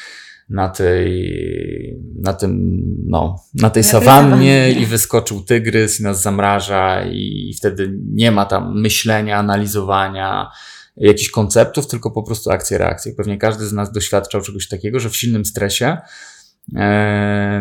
na 0.50 0.70
tej, 0.70 2.00
na 2.20 2.34
tym, 2.34 2.82
no, 3.08 3.44
na 3.54 3.70
tej 3.70 3.84
sawannie 3.84 4.72
i 4.72 4.86
wyskoczył 4.86 5.42
tygrys 5.42 6.00
i 6.00 6.04
nas 6.04 6.22
zamraża 6.22 7.06
i 7.06 7.54
wtedy 7.58 7.94
nie 8.14 8.32
ma 8.32 8.46
tam 8.46 8.82
myślenia, 8.82 9.38
analizowania, 9.38 10.52
jakichś 10.98 11.30
konceptów, 11.30 11.88
tylko 11.88 12.12
po 12.12 12.24
prostu 12.24 12.52
akcje, 12.52 12.78
reakcje. 12.78 13.14
Pewnie 13.14 13.38
każdy 13.38 13.66
z 13.66 13.74
nas 13.74 13.92
doświadczał 13.92 14.42
czegoś 14.42 14.68
takiego, 14.68 15.00
że 15.00 15.10
w 15.10 15.18
silnym 15.18 15.46
stresie 15.46 15.98
E, 15.98 16.37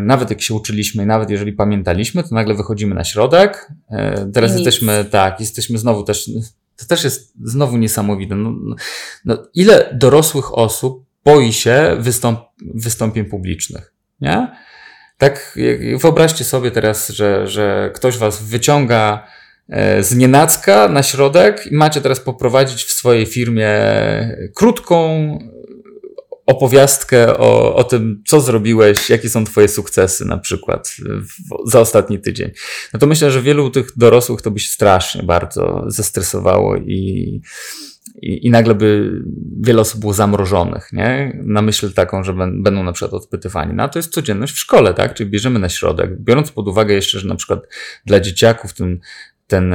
nawet 0.01 0.31
jak 0.31 0.43
się 0.43 0.55
uczyliśmy, 0.55 1.07
nawet 1.07 1.31
jeżeli 1.31 1.53
pamiętaliśmy, 1.53 2.23
to 2.23 2.35
nagle 2.35 2.55
wychodzimy 2.55 2.95
na 2.95 3.05
środek. 3.05 3.73
E, 3.91 4.31
teraz 4.35 4.55
jesteśmy, 4.55 5.05
tak, 5.05 5.41
jesteśmy 5.41 5.79
znowu 5.79 6.03
też, 6.03 6.31
to 6.77 6.87
też 6.87 7.05
jest 7.05 7.35
znowu 7.45 7.77
niesamowite. 7.77 8.35
No, 8.35 8.51
no, 8.51 8.77
no 9.25 9.39
ile 9.55 9.91
dorosłych 9.95 10.59
osób 10.59 11.05
boi 11.25 11.53
się 11.53 11.97
wystąp, 11.99 12.41
wystąpień 12.75 13.25
publicznych, 13.25 13.93
nie? 14.21 14.49
Tak, 15.19 15.59
wyobraźcie 16.01 16.45
sobie 16.45 16.71
teraz, 16.71 17.09
że, 17.09 17.47
że 17.47 17.91
ktoś 17.95 18.19
was 18.19 18.43
wyciąga 18.43 19.27
e, 19.69 20.03
z 20.03 20.17
nienacka 20.17 20.89
na 20.89 21.03
środek 21.03 21.67
i 21.67 21.75
macie 21.75 22.01
teraz 22.01 22.21
poprowadzić 22.21 22.85
w 22.85 22.91
swojej 22.93 23.27
firmie 23.27 23.71
krótką, 24.55 25.39
opowiastkę 26.47 27.39
o, 27.39 27.75
o 27.75 27.85
tym, 27.85 28.23
co 28.27 28.41
zrobiłeś, 28.41 29.11
jakie 29.11 29.29
są 29.29 29.45
Twoje 29.45 29.69
sukcesy 29.69 30.25
na 30.25 30.39
przykład 30.39 30.97
w, 31.05 31.71
za 31.71 31.81
ostatni 31.81 32.19
tydzień. 32.19 32.51
No 32.93 33.01
to 33.01 33.07
myślę, 33.07 33.31
że 33.31 33.43
wielu 33.43 33.71
tych 33.71 33.87
dorosłych 33.97 34.43
to 34.43 34.51
by 34.51 34.59
się 34.59 34.71
strasznie 34.71 35.23
bardzo 35.23 35.85
zestresowało 35.87 36.77
i, 36.77 37.41
i, 38.23 38.47
i 38.47 38.51
nagle 38.51 38.75
by 38.75 39.21
wiele 39.61 39.81
osób 39.81 40.01
było 40.01 40.13
zamrożonych, 40.13 40.93
nie? 40.93 41.41
Na 41.45 41.63
myśl 41.63 41.93
taką, 41.93 42.25
że 42.25 42.33
będą 42.35 42.83
na 42.83 42.93
przykład 42.93 43.15
odpytywani. 43.15 43.75
No 43.75 43.83
a 43.83 43.89
to 43.89 43.99
jest 43.99 44.13
codzienność 44.13 44.55
w 44.55 44.59
szkole, 44.59 44.95
tak? 44.95 45.15
Czyli 45.15 45.31
bierzemy 45.31 45.59
na 45.59 45.69
środek, 45.69 46.21
biorąc 46.21 46.51
pod 46.51 46.69
uwagę 46.69 46.95
jeszcze, 46.95 47.21
że 47.21 47.29
na 47.29 47.37
przykład 47.37 47.61
dla 48.07 48.21
dzieciaków 48.21 48.75
ten 48.75 49.01
ten, 49.47 49.75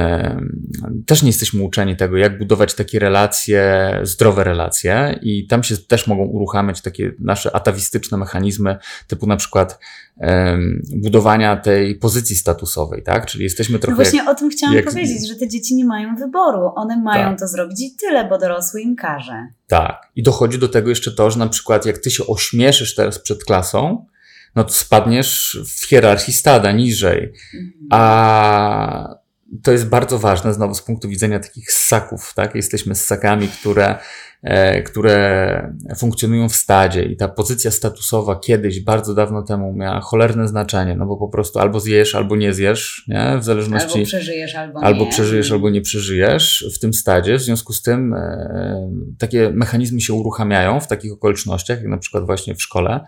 też 1.06 1.22
nie 1.22 1.28
jesteśmy 1.28 1.62
uczeni 1.62 1.96
tego, 1.96 2.16
jak 2.16 2.38
budować 2.38 2.74
takie 2.74 2.98
relacje, 2.98 3.90
zdrowe 4.02 4.44
relacje 4.44 5.18
i 5.22 5.46
tam 5.46 5.62
się 5.62 5.76
też 5.76 6.06
mogą 6.06 6.24
uruchamiać 6.24 6.80
takie 6.80 7.12
nasze 7.18 7.56
atawistyczne 7.56 8.18
mechanizmy, 8.18 8.76
typu 9.06 9.26
na 9.26 9.36
przykład 9.36 9.78
um, 10.16 10.82
budowania 10.96 11.56
tej 11.56 11.94
pozycji 11.96 12.36
statusowej, 12.36 13.02
tak? 13.02 13.26
Czyli 13.26 13.44
jesteśmy 13.44 13.78
trochę... 13.78 13.92
No 13.92 13.96
właśnie 13.96 14.18
jak, 14.18 14.28
o 14.28 14.34
tym 14.34 14.50
chciałam 14.50 14.76
jak... 14.76 14.84
powiedzieć, 14.84 15.28
że 15.28 15.34
te 15.36 15.48
dzieci 15.48 15.74
nie 15.74 15.84
mają 15.84 16.16
wyboru. 16.16 16.72
One 16.74 16.96
mają 16.96 17.30
tak. 17.30 17.38
to 17.38 17.48
zrobić 17.48 17.80
i 17.80 17.96
tyle, 17.96 18.28
bo 18.28 18.38
dorosły 18.38 18.80
im 18.80 18.96
każe. 18.96 19.46
Tak. 19.66 20.10
I 20.16 20.22
dochodzi 20.22 20.58
do 20.58 20.68
tego 20.68 20.88
jeszcze 20.88 21.12
to, 21.12 21.30
że 21.30 21.38
na 21.38 21.48
przykład 21.48 21.86
jak 21.86 21.98
ty 21.98 22.10
się 22.10 22.26
ośmieszysz 22.26 22.94
teraz 22.94 23.18
przed 23.18 23.44
klasą, 23.44 24.06
no 24.54 24.64
to 24.64 24.72
spadniesz 24.72 25.60
w 25.66 25.88
hierarchii 25.88 26.32
stada 26.32 26.72
niżej. 26.72 27.32
Mhm. 27.54 27.72
A 27.90 29.21
to 29.62 29.72
jest 29.72 29.88
bardzo 29.88 30.18
ważne, 30.18 30.54
znowu 30.54 30.74
z 30.74 30.82
punktu 30.82 31.08
widzenia 31.08 31.40
takich 31.40 31.72
ssaków, 31.72 32.32
tak? 32.34 32.54
Jesteśmy 32.54 32.94
ssakami, 32.94 33.48
które 33.48 33.98
e, 34.42 34.82
które 34.82 35.74
funkcjonują 35.96 36.48
w 36.48 36.54
stadzie 36.54 37.02
i 37.02 37.16
ta 37.16 37.28
pozycja 37.28 37.70
statusowa 37.70 38.36
kiedyś, 38.36 38.80
bardzo 38.80 39.14
dawno 39.14 39.42
temu 39.42 39.72
miała 39.72 40.00
cholerne 40.00 40.48
znaczenie, 40.48 40.96
no 40.96 41.06
bo 41.06 41.16
po 41.16 41.28
prostu 41.28 41.58
albo 41.58 41.80
zjesz, 41.80 42.14
albo 42.14 42.36
nie 42.36 42.54
zjesz, 42.54 43.04
nie? 43.08 43.38
W 43.38 43.44
zależności... 43.44 43.98
Albo 43.98 44.06
przeżyjesz, 44.06 44.54
albo, 44.54 44.82
albo 44.82 45.04
nie. 45.04 45.10
przeżyjesz, 45.10 45.52
albo 45.52 45.70
nie 45.70 45.80
przeżyjesz 45.80 46.66
w 46.74 46.78
tym 46.78 46.94
stadzie. 46.94 47.36
W 47.36 47.42
związku 47.42 47.72
z 47.72 47.82
tym 47.82 48.14
e, 48.14 48.90
takie 49.18 49.50
mechanizmy 49.50 50.00
się 50.00 50.14
uruchamiają 50.14 50.80
w 50.80 50.86
takich 50.86 51.12
okolicznościach, 51.12 51.78
jak 51.78 51.88
na 51.88 51.98
przykład 51.98 52.26
właśnie 52.26 52.54
w 52.54 52.62
szkole 52.62 53.00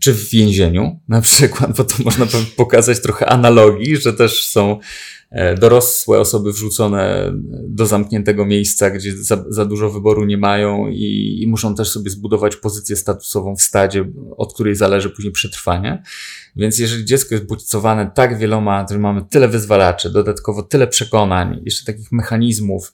czy 0.00 0.12
w 0.12 0.30
więzieniu 0.30 1.00
na 1.08 1.20
przykład, 1.20 1.76
bo 1.76 1.84
to 1.84 1.94
można 2.04 2.26
pokazać 2.56 3.02
trochę 3.02 3.26
analogii, 3.26 3.96
że 3.96 4.12
też 4.12 4.46
są 4.46 4.78
e, 5.30 5.54
dorosłe 5.54 6.20
osoby 6.20 6.52
wrzucone 6.52 7.32
do 7.68 7.86
zamkniętego 7.86 8.46
miejsca, 8.46 8.90
gdzie 8.90 9.16
za, 9.16 9.44
za 9.48 9.64
dużo 9.64 9.90
wyboru 9.90 10.24
nie 10.24 10.38
mają 10.38 10.88
i, 10.88 11.38
i, 11.42 11.46
muszą 11.46 11.74
też 11.74 11.88
sobie 11.88 12.10
zbudować 12.10 12.56
pozycję 12.56 12.96
statusową 12.96 13.56
w 13.56 13.62
stadzie, 13.62 14.04
od 14.36 14.54
której 14.54 14.76
zależy 14.76 15.10
później 15.10 15.32
przetrwanie. 15.32 16.02
Więc 16.56 16.78
jeżeli 16.78 17.04
dziecko 17.04 17.34
jest 17.34 17.46
bodźcowane 17.46 18.10
tak 18.14 18.38
wieloma, 18.38 18.86
że 18.90 18.98
mamy 18.98 19.24
tyle 19.30 19.48
wyzwalaczy, 19.48 20.10
dodatkowo 20.10 20.62
tyle 20.62 20.86
przekonań, 20.86 21.60
jeszcze 21.64 21.92
takich 21.92 22.12
mechanizmów, 22.12 22.92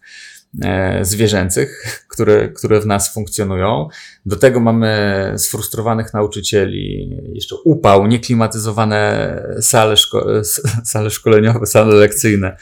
zwierzęcych, 1.02 2.04
które, 2.08 2.48
które 2.48 2.80
w 2.80 2.86
nas 2.86 3.14
funkcjonują. 3.14 3.88
Do 4.26 4.36
tego 4.36 4.60
mamy 4.60 5.32
sfrustrowanych 5.36 6.14
nauczycieli, 6.14 7.10
jeszcze 7.34 7.56
upał, 7.64 8.06
nieklimatyzowane 8.06 9.42
sale, 9.60 9.96
szko 9.96 10.26
sale 10.84 11.10
szkoleniowe, 11.10 11.66
sale 11.66 11.94
lekcyjne. 11.94 12.56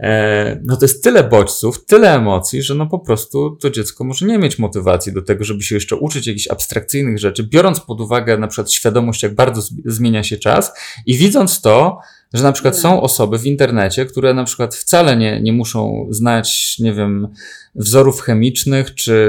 E, 0.00 0.60
no 0.64 0.76
to 0.76 0.84
jest 0.84 1.04
tyle 1.04 1.24
bodźców, 1.24 1.84
tyle 1.84 2.14
emocji, 2.14 2.62
że 2.62 2.74
no 2.74 2.86
po 2.86 2.98
prostu 2.98 3.50
to 3.50 3.70
dziecko 3.70 4.04
może 4.04 4.26
nie 4.26 4.38
mieć 4.38 4.58
motywacji 4.58 5.12
do 5.12 5.22
tego, 5.22 5.44
żeby 5.44 5.62
się 5.62 5.74
jeszcze 5.74 5.96
uczyć 5.96 6.26
jakichś 6.26 6.48
abstrakcyjnych 6.48 7.18
rzeczy, 7.18 7.44
biorąc 7.44 7.80
pod 7.80 8.00
uwagę 8.00 8.38
na 8.38 8.48
przykład 8.48 8.72
świadomość, 8.72 9.22
jak 9.22 9.34
bardzo 9.34 9.62
zmienia 9.84 10.22
się 10.22 10.36
czas 10.36 10.72
i 11.06 11.16
widząc 11.16 11.60
to, 11.60 11.98
że 12.36 12.42
na 12.42 12.52
przykład 12.52 12.78
są 12.78 13.02
osoby 13.02 13.38
w 13.38 13.46
internecie, 13.46 14.06
które 14.06 14.34
na 14.34 14.44
przykład 14.44 14.74
wcale 14.74 15.16
nie, 15.16 15.40
nie 15.40 15.52
muszą 15.52 16.06
znać, 16.10 16.76
nie 16.78 16.92
wiem, 16.92 17.28
wzorów 17.74 18.20
chemicznych, 18.20 18.94
czy, 18.94 19.28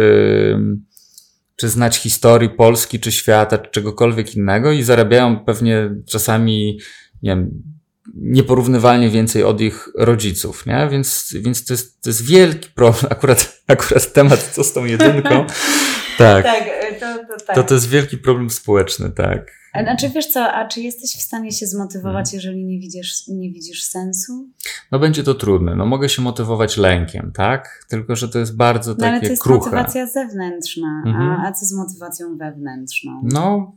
czy 1.56 1.70
znać 1.70 1.98
historii 1.98 2.50
Polski, 2.50 3.00
czy 3.00 3.12
świata, 3.12 3.58
czy 3.58 3.72
czegokolwiek 3.72 4.36
innego 4.36 4.72
i 4.72 4.84
zarabiają 4.84 5.40
pewnie 5.46 5.96
czasami, 6.06 6.80
nie 7.24 7.30
wiem, 7.30 7.64
nieporównywalnie 8.16 9.10
więcej 9.10 9.44
od 9.44 9.62
ich 9.62 9.90
rodziców, 9.96 10.66
nie? 10.66 10.88
Więc, 10.92 11.36
więc 11.40 11.66
to, 11.66 11.74
jest, 11.74 12.02
to 12.02 12.10
jest 12.10 12.26
wielki 12.26 12.70
problem. 12.76 13.06
Akurat, 13.12 13.62
akurat 13.68 14.14
temat 14.14 14.50
co 14.54 14.64
z 14.64 14.74
tą 14.74 14.86
jedynką. 14.86 15.46
tak. 16.18 16.44
tak, 16.44 16.64
to, 17.00 17.18
to, 17.28 17.46
tak. 17.46 17.56
To, 17.56 17.64
to 17.64 17.74
jest 17.74 17.90
wielki 17.90 18.18
problem 18.18 18.50
społeczny, 18.50 19.12
tak. 19.12 19.58
A 19.74 19.84
znaczy 19.84 20.10
wiesz 20.10 20.28
co, 20.28 20.54
a 20.54 20.68
czy 20.68 20.82
jesteś 20.82 21.12
w 21.12 21.22
stanie 21.22 21.52
się 21.52 21.68
zmotywować, 21.68 22.26
hmm. 22.26 22.36
jeżeli 22.36 22.66
nie 22.66 22.80
widzisz, 22.80 23.28
nie 23.28 23.52
widzisz 23.52 23.84
sensu? 23.84 24.50
No 24.92 25.00
będzie 25.00 25.24
to 25.24 25.34
trudne. 25.34 25.76
No 25.76 25.86
mogę 25.86 26.10
się 26.10 26.22
motywować 26.22 26.78
lękiem, 26.78 27.32
tak? 27.36 27.86
Tylko, 27.90 28.16
że 28.16 28.30
to 28.30 28.40
jest 28.40 28.56
bardzo 28.56 28.92
no, 28.92 28.98
takie 28.98 29.10
ale 29.10 29.22
to 29.22 29.28
jest 29.28 29.42
kruche. 29.42 29.70
motywacja 29.70 30.08
zewnętrzna, 30.08 31.04
mhm. 31.06 31.30
a, 31.30 31.48
a 31.48 31.52
co 31.52 31.66
z 31.66 31.74
motywacją 31.74 32.38
wewnętrzną? 32.38 33.22
No, 33.24 33.76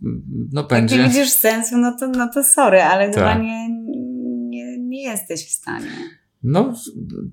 no 0.53 0.65
będzie. 0.65 0.97
Jak 0.97 1.05
nie 1.05 1.13
widzisz 1.13 1.33
sensu, 1.33 1.79
no 1.79 1.97
to, 2.01 2.09
no 2.09 2.31
to 2.35 2.45
sorry, 2.45 2.83
ale 2.83 3.11
tak. 3.11 3.15
chyba 3.15 3.35
nie, 3.35 3.69
nie, 4.49 4.79
nie 4.79 5.03
jesteś 5.03 5.47
w 5.47 5.51
stanie. 5.51 5.91
No, 6.43 6.75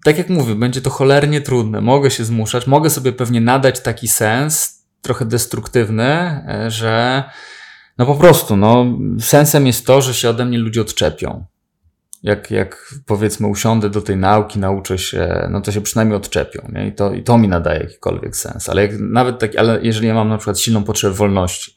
tak 0.04 0.18
jak 0.18 0.30
mówię, 0.30 0.56
będzie 0.56 0.82
to 0.82 0.90
cholernie 0.90 1.42
trudne. 1.42 1.82
Mogę 1.82 2.12
się 2.12 2.26
zmuszać, 2.26 2.68
mogę 2.68 2.90
sobie 2.90 3.14
pewnie 3.14 3.42
nadać 3.42 3.80
taki 3.80 4.08
sens, 4.08 4.77
trochę 5.02 5.26
destruktywny, 5.26 6.04
e, 6.04 6.66
że 6.72 7.24
no 7.98 8.06
po 8.06 8.16
prostu, 8.16 8.58
no, 8.58 8.86
sensem 9.20 9.68
jest 9.68 9.86
to, 9.86 10.02
że 10.02 10.14
się 10.14 10.30
ode 10.30 10.46
mnie 10.46 10.58
ludzie 10.58 10.82
odczepią. 10.82 11.46
Jak, 12.24 12.52
jak 12.52 12.94
powiedzmy 13.06 13.48
usiądę 13.48 13.90
do 13.90 14.02
tej 14.02 14.18
nauki, 14.18 14.60
nauczę 14.60 14.98
się, 14.98 15.48
no 15.52 15.62
to 15.62 15.72
się 15.72 15.82
przynajmniej 15.82 16.18
odczepią, 16.18 16.70
nie? 16.74 16.88
I 16.88 16.92
to, 16.92 17.14
i 17.14 17.24
to 17.24 17.38
mi 17.38 17.48
nadaje 17.48 17.80
jakikolwiek 17.80 18.36
sens. 18.36 18.70
Ale 18.70 18.82
jak, 18.82 18.92
nawet 19.00 19.40
tak, 19.40 19.56
ale 19.56 19.80
jeżeli 19.82 20.08
ja 20.08 20.14
mam 20.14 20.30
na 20.30 20.38
przykład 20.38 20.60
silną 20.60 20.84
potrzebę 20.84 21.14
wolności, 21.14 21.76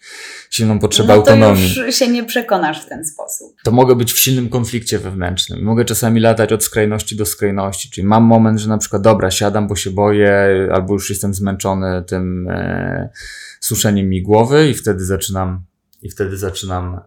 silną 0.51 0.79
potrzebę 0.79 1.17
no 1.17 1.23
to 1.23 1.31
autonomii. 1.31 1.75
Już 1.87 1.95
się 1.95 2.09
nie 2.09 2.25
przekonasz 2.25 2.85
w 2.85 2.89
ten 2.89 3.05
sposób. 3.05 3.57
To 3.65 3.71
mogę 3.71 3.95
być 3.97 4.13
w 4.13 4.19
silnym 4.19 4.49
konflikcie 4.49 4.99
wewnętrznym. 4.99 5.63
Mogę 5.63 5.85
czasami 5.85 6.21
latać 6.21 6.53
od 6.53 6.65
skrajności 6.65 7.17
do 7.17 7.27
skrajności. 7.27 7.91
Czyli 7.91 8.07
mam 8.07 8.25
moment, 8.25 8.61
że 8.61 8.69
na 8.69 8.79
przykład, 8.79 9.03
dobra, 9.03 9.31
siadam, 9.31 9.69
bo 9.69 9.77
się 9.77 9.91
boję, 9.91 10.69
albo 10.73 10.95
już 10.95 11.11
jestem 11.11 11.35
zmęczony 11.35 12.05
tym 12.07 12.49
e, 12.51 13.11
suszeniem 13.61 14.09
mi 14.09 14.23
głowy 14.23 14.71
i 14.71 14.75
wtedy 14.75 15.05
zaczynam 15.05 15.65
i 16.03 16.11
wtedy 16.11 16.37
zaczynam, 16.37 17.01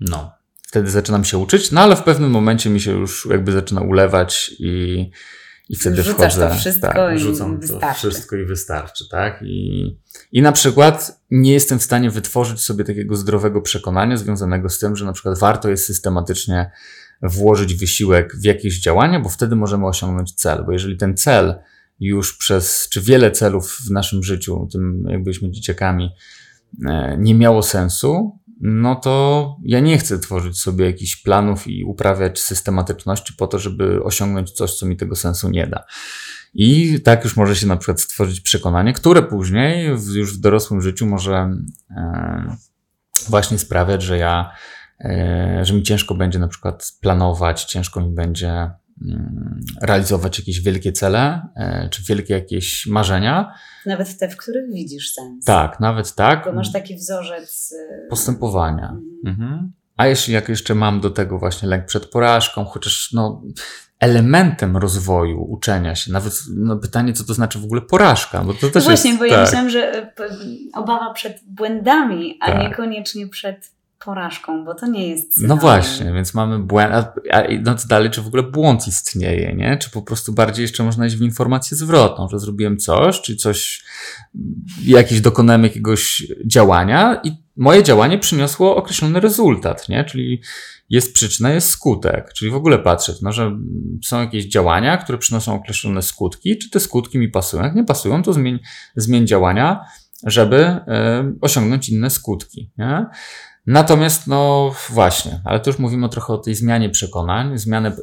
no, 0.00 0.41
wtedy 0.72 0.90
zaczynam 0.90 1.24
się 1.24 1.38
uczyć, 1.38 1.70
no 1.70 1.80
ale 1.80 1.96
w 1.96 2.02
pewnym 2.02 2.30
momencie 2.30 2.70
mi 2.70 2.80
się 2.80 2.92
już 2.92 3.28
jakby 3.30 3.52
zaczyna 3.52 3.80
ulewać 3.80 4.54
i, 4.58 5.10
i 5.68 5.76
wtedy 5.76 6.02
Rzucasz 6.02 6.32
wchodzę. 6.32 6.48
To 6.48 6.54
wszystko 6.54 6.92
tak, 6.92 7.16
i 7.16 7.18
rzucam 7.18 7.60
wystarczy. 7.60 8.02
to 8.02 8.10
wszystko 8.10 8.36
i 8.36 8.44
wystarczy, 8.44 9.08
tak? 9.08 9.42
I, 9.42 9.98
I 10.32 10.42
na 10.42 10.52
przykład 10.52 11.20
nie 11.30 11.52
jestem 11.52 11.78
w 11.78 11.82
stanie 11.82 12.10
wytworzyć 12.10 12.60
sobie 12.60 12.84
takiego 12.84 13.16
zdrowego 13.16 13.60
przekonania 13.60 14.16
związanego 14.16 14.68
z 14.68 14.78
tym, 14.78 14.96
że 14.96 15.04
na 15.04 15.12
przykład 15.12 15.38
warto 15.38 15.68
jest 15.68 15.86
systematycznie 15.86 16.70
włożyć 17.22 17.74
wysiłek 17.74 18.36
w 18.36 18.44
jakieś 18.44 18.80
działania, 18.80 19.20
bo 19.20 19.28
wtedy 19.28 19.56
możemy 19.56 19.86
osiągnąć 19.86 20.34
cel. 20.34 20.64
Bo 20.66 20.72
jeżeli 20.72 20.96
ten 20.96 21.16
cel 21.16 21.54
już 22.00 22.36
przez, 22.36 22.88
czy 22.92 23.00
wiele 23.00 23.30
celów 23.30 23.78
w 23.86 23.90
naszym 23.90 24.22
życiu, 24.22 24.68
tym 24.72 25.04
jak 25.08 25.22
byliśmy 25.22 25.50
dzieciakami, 25.50 26.10
E, 26.88 27.16
nie 27.18 27.34
miało 27.34 27.62
sensu, 27.62 28.38
no 28.64 28.94
to 28.94 29.56
ja 29.62 29.80
nie 29.80 29.98
chcę 29.98 30.18
tworzyć 30.18 30.60
sobie 30.60 30.86
jakichś 30.86 31.16
planów 31.16 31.66
i 31.66 31.84
uprawiać 31.84 32.40
systematyczności 32.40 33.34
po 33.38 33.46
to, 33.46 33.58
żeby 33.58 34.02
osiągnąć 34.04 34.50
coś, 34.50 34.74
co 34.74 34.86
mi 34.86 34.96
tego 34.96 35.16
sensu 35.16 35.50
nie 35.50 35.66
da. 35.66 35.84
I 36.54 37.00
tak 37.00 37.24
już 37.24 37.36
może 37.36 37.56
się 37.56 37.66
na 37.66 37.76
przykład 37.76 38.00
stworzyć 38.00 38.40
przekonanie, 38.40 38.92
które 38.92 39.22
później 39.22 39.86
już 40.14 40.36
w 40.36 40.40
dorosłym 40.40 40.82
życiu 40.82 41.06
może 41.06 41.56
e, 41.90 42.56
właśnie 43.28 43.58
sprawiać, 43.58 44.02
że 44.02 44.18
ja, 44.18 44.52
e, 45.00 45.60
że 45.62 45.74
mi 45.74 45.82
ciężko 45.82 46.14
będzie 46.14 46.38
na 46.38 46.48
przykład 46.48 46.92
planować, 47.00 47.64
ciężko 47.64 48.00
mi 48.00 48.14
będzie 48.14 48.70
realizować 49.82 50.38
jakieś 50.38 50.60
wielkie 50.60 50.92
cele, 50.92 51.42
czy 51.90 52.02
wielkie 52.02 52.34
jakieś 52.34 52.86
marzenia, 52.86 53.54
nawet 53.86 54.18
te, 54.18 54.28
w 54.28 54.36
których 54.36 54.72
widzisz 54.72 55.12
sens. 55.12 55.44
Tak, 55.44 55.80
nawet 55.80 56.14
tak. 56.14 56.44
Bo 56.44 56.52
masz 56.52 56.72
taki 56.72 56.96
wzorzec 56.96 57.72
y, 57.72 58.08
postępowania. 58.10 58.96
Mhm. 59.26 59.42
Mhm. 59.42 59.72
A 59.96 60.06
jeśli 60.06 60.34
jak 60.34 60.48
jeszcze 60.48 60.74
mam 60.74 61.00
do 61.00 61.10
tego 61.10 61.38
właśnie 61.38 61.68
lęk 61.68 61.86
przed 61.86 62.06
porażką, 62.06 62.64
chociaż 62.64 63.12
no, 63.12 63.42
elementem 63.98 64.76
rozwoju 64.76 65.42
uczenia 65.42 65.94
się, 65.94 66.12
nawet 66.12 66.32
no, 66.56 66.76
pytanie, 66.76 67.12
co 67.12 67.24
to 67.24 67.34
znaczy 67.34 67.58
w 67.58 67.64
ogóle 67.64 67.80
porażka, 67.80 68.44
bo 68.44 68.54
to 68.54 68.60
też 68.70 68.74
no 68.84 68.90
Właśnie, 68.90 69.10
jest, 69.10 69.18
bo 69.18 69.24
ja 69.24 69.34
tak. 69.34 69.44
myślałam, 69.44 69.70
że 69.70 70.02
y, 70.02 70.10
obawa 70.74 71.12
przed 71.12 71.40
błędami, 71.46 72.38
a 72.40 72.46
tak. 72.46 72.62
niekoniecznie 72.62 73.28
przed 73.28 73.70
porażką, 74.04 74.64
bo 74.64 74.74
to 74.74 74.86
nie 74.86 75.08
jest. 75.08 75.34
Synonim. 75.34 75.56
No 75.56 75.60
właśnie, 75.60 76.12
więc 76.12 76.34
mamy 76.34 76.58
błęd. 76.58 76.94
A, 76.94 77.12
a 77.30 77.40
idąc 77.40 77.86
dalej, 77.86 78.10
czy 78.10 78.22
w 78.22 78.26
ogóle 78.26 78.42
błąd 78.42 78.88
istnieje, 78.88 79.54
nie? 79.54 79.76
Czy 79.76 79.90
po 79.90 80.02
prostu 80.02 80.32
bardziej 80.32 80.62
jeszcze 80.62 80.84
można 80.84 81.06
iść 81.06 81.16
w 81.16 81.22
informację 81.22 81.76
zwrotną, 81.76 82.28
że 82.28 82.38
zrobiłem 82.38 82.76
coś, 82.76 83.20
czy 83.20 83.36
coś, 83.36 83.84
jakiś 84.84 85.20
dokonałem 85.20 85.64
jakiegoś 85.64 86.26
działania 86.46 87.20
i 87.24 87.32
moje 87.56 87.82
działanie 87.82 88.18
przyniosło 88.18 88.76
określony 88.76 89.20
rezultat, 89.20 89.88
nie? 89.88 90.04
Czyli 90.04 90.42
jest 90.90 91.14
przyczyna, 91.14 91.50
jest 91.50 91.68
skutek. 91.68 92.32
Czyli 92.32 92.50
w 92.50 92.54
ogóle 92.54 92.78
patrzeć, 92.78 93.20
no, 93.22 93.32
że 93.32 93.58
są 94.04 94.20
jakieś 94.20 94.44
działania, 94.44 94.96
które 94.96 95.18
przynoszą 95.18 95.54
określone 95.54 96.02
skutki, 96.02 96.58
czy 96.58 96.70
te 96.70 96.80
skutki 96.80 97.18
mi 97.18 97.28
pasują. 97.28 97.62
Jak 97.62 97.74
nie 97.74 97.84
pasują, 97.84 98.22
to 98.22 98.32
zmień, 98.32 98.58
zmień 98.96 99.26
działania, 99.26 99.84
żeby 100.24 100.56
y, 100.56 100.78
osiągnąć 101.40 101.88
inne 101.88 102.10
skutki. 102.10 102.70
Nie? 102.78 103.06
Natomiast, 103.66 104.26
no 104.26 104.70
właśnie, 104.90 105.40
ale 105.44 105.60
tu 105.60 105.70
już 105.70 105.78
mówimy 105.78 106.08
trochę 106.08 106.32
o 106.32 106.38
tej 106.38 106.54
zmianie 106.54 106.90
przekonań. 106.90 107.58
Zmianę, 107.58 107.96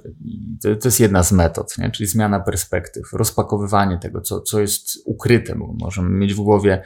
to, 0.61 0.75
to 0.75 0.87
jest 0.87 0.99
jedna 0.99 1.23
z 1.23 1.31
metod, 1.31 1.77
nie? 1.77 1.91
czyli 1.91 2.09
zmiana 2.09 2.39
perspektyw, 2.39 3.13
rozpakowywanie 3.13 3.97
tego, 3.97 4.21
co, 4.21 4.41
co 4.41 4.59
jest 4.59 5.01
ukryte. 5.05 5.55
Bo 5.55 5.73
możemy 5.79 6.09
mieć 6.09 6.33
w 6.33 6.39
głowie 6.39 6.83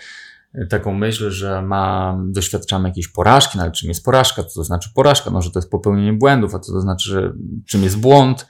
taką 0.69 0.93
myśl, 0.93 1.29
że 1.29 1.61
ma, 1.61 2.17
doświadczamy 2.25 2.89
jakiejś 2.89 3.07
porażki, 3.07 3.57
no 3.57 3.63
ale 3.63 3.71
czym 3.71 3.89
jest 3.89 4.05
porażka, 4.05 4.43
co 4.43 4.55
to 4.55 4.63
znaczy 4.63 4.89
porażka, 4.95 5.31
no 5.31 5.41
że 5.41 5.51
to 5.51 5.59
jest 5.59 5.69
popełnienie 5.69 6.13
błędów, 6.13 6.55
a 6.55 6.59
co 6.59 6.73
to 6.73 6.81
znaczy, 6.81 7.09
że 7.09 7.33
czym 7.65 7.83
jest 7.83 7.99
błąd. 7.99 8.47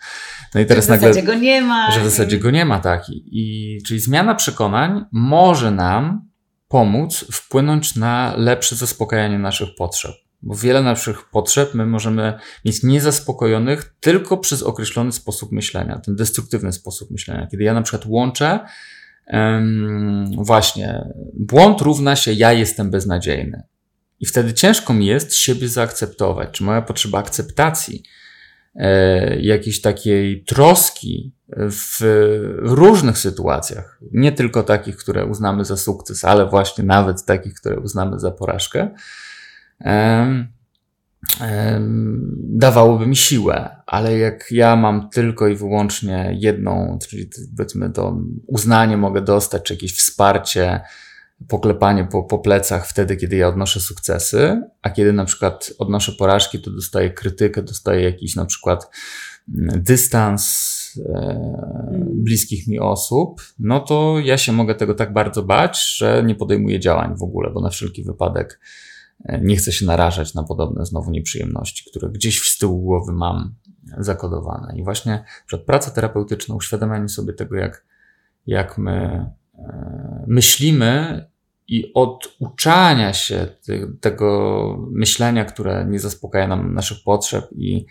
No 0.55 0.61
i 0.61 0.65
teraz 0.65 0.85
że 0.85 0.87
w 0.87 0.89
nagle, 0.89 1.07
zasadzie 1.07 1.27
go 1.27 1.33
nie 1.33 1.61
ma. 1.61 1.91
Że 1.91 1.99
w 1.99 2.03
zasadzie 2.03 2.37
go 2.37 2.51
nie 2.51 2.65
ma, 2.65 2.79
tak. 2.79 3.09
I, 3.09 3.23
i 3.31 3.81
czyli 3.83 3.99
zmiana 3.99 4.35
przekonań 4.35 5.05
może 5.11 5.71
nam 5.71 6.32
pomóc 6.73 7.25
wpłynąć 7.31 7.95
na 7.95 8.33
lepsze 8.37 8.75
zaspokajanie 8.75 9.39
naszych 9.39 9.75
potrzeb. 9.77 10.11
Bo 10.41 10.55
wiele 10.55 10.83
naszych 10.83 11.29
potrzeb 11.29 11.73
my 11.73 11.85
możemy 11.85 12.33
mieć 12.65 12.83
niezaspokojonych 12.83 13.95
tylko 13.99 14.37
przez 14.37 14.63
określony 14.63 15.11
sposób 15.11 15.51
myślenia, 15.51 15.99
ten 15.99 16.15
destruktywny 16.15 16.73
sposób 16.73 17.11
myślenia. 17.11 17.47
Kiedy 17.47 17.63
ja 17.63 17.73
na 17.73 17.81
przykład 17.81 18.05
łączę 18.05 18.59
właśnie, 20.37 21.13
błąd 21.33 21.81
równa 21.81 22.15
się 22.15 22.33
ja 22.33 22.53
jestem 22.53 22.91
beznadziejny. 22.91 23.63
I 24.19 24.25
wtedy 24.25 24.53
ciężko 24.53 24.93
mi 24.93 25.05
jest 25.05 25.35
siebie 25.35 25.69
zaakceptować, 25.69 26.49
czy 26.51 26.63
moja 26.63 26.81
potrzeba 26.81 27.19
akceptacji, 27.19 28.03
jakiejś 29.39 29.81
takiej 29.81 30.43
troski 30.43 31.33
w 31.57 31.99
różnych 32.57 33.17
sytuacjach, 33.17 33.99
nie 34.11 34.31
tylko 34.31 34.63
takich, 34.63 34.97
które 34.97 35.25
uznamy 35.25 35.65
za 35.65 35.77
sukces, 35.77 36.25
ale 36.25 36.49
właśnie 36.49 36.83
nawet 36.83 37.25
takich, 37.25 37.53
które 37.53 37.79
uznamy 37.79 38.19
za 38.19 38.31
porażkę, 38.31 38.89
dawałoby 42.37 43.07
mi 43.07 43.15
siłę, 43.15 43.75
ale 43.85 44.17
jak 44.17 44.51
ja 44.51 44.75
mam 44.75 45.09
tylko 45.09 45.47
i 45.47 45.55
wyłącznie 45.55 46.37
jedną, 46.39 46.99
czyli 47.09 47.29
powiedzmy 47.57 47.89
to 47.89 48.17
uznanie 48.47 48.97
mogę 48.97 49.21
dostać, 49.21 49.63
czy 49.63 49.73
jakieś 49.73 49.97
wsparcie, 49.97 50.81
poklepanie 51.47 52.07
po, 52.11 52.23
po 52.23 52.39
plecach 52.39 52.87
wtedy, 52.87 53.17
kiedy 53.17 53.35
ja 53.35 53.47
odnoszę 53.47 53.79
sukcesy, 53.79 54.61
a 54.81 54.89
kiedy 54.89 55.13
na 55.13 55.25
przykład 55.25 55.73
odnoszę 55.79 56.11
porażki, 56.11 56.61
to 56.61 56.71
dostaję 56.71 57.09
krytykę, 57.09 57.63
dostaję 57.63 58.03
jakiś 58.03 58.35
na 58.35 58.45
przykład 58.45 58.89
mm, 59.55 59.83
dystans 59.83 60.43
e, 60.97 61.19
mm. 61.89 62.23
bliskich 62.23 62.67
mi 62.67 62.79
osób, 62.79 63.41
no 63.59 63.79
to 63.79 64.19
ja 64.23 64.37
się 64.37 64.51
mogę 64.51 64.75
tego 64.75 64.93
tak 64.93 65.13
bardzo 65.13 65.43
bać, 65.43 65.95
że 65.97 66.23
nie 66.25 66.35
podejmuję 66.35 66.79
działań 66.79 67.15
w 67.17 67.23
ogóle, 67.23 67.51
bo 67.51 67.61
na 67.61 67.69
wszelki 67.69 68.03
wypadek 68.03 68.59
e, 69.25 69.41
nie 69.41 69.55
chcę 69.55 69.71
się 69.71 69.85
narażać 69.85 70.33
na 70.33 70.43
podobne 70.43 70.85
znowu 70.85 71.11
nieprzyjemności, 71.11 71.89
które 71.89 72.09
gdzieś 72.09 72.39
w 72.39 72.57
tyłu 72.57 72.81
głowy 72.81 73.13
mam 73.13 73.55
zakodowane. 73.97 74.73
I 74.77 74.83
właśnie 74.83 75.23
przed 75.45 75.61
pracą 75.61 75.91
terapeutyczną, 75.91 76.55
uświadamianie 76.55 77.09
sobie 77.09 77.33
tego, 77.33 77.55
jak, 77.55 77.85
jak 78.45 78.77
my 78.77 79.29
e, 79.55 80.25
myślimy 80.27 81.25
i 81.67 81.91
od 81.93 82.35
uczania 82.39 83.13
się 83.13 83.47
tego 84.01 84.87
myślenia, 84.91 85.45
które 85.45 85.85
nie 85.89 85.99
zaspokaja 85.99 86.47
nam 86.47 86.73
naszych 86.73 87.03
potrzeb 87.03 87.49
i 87.51 87.85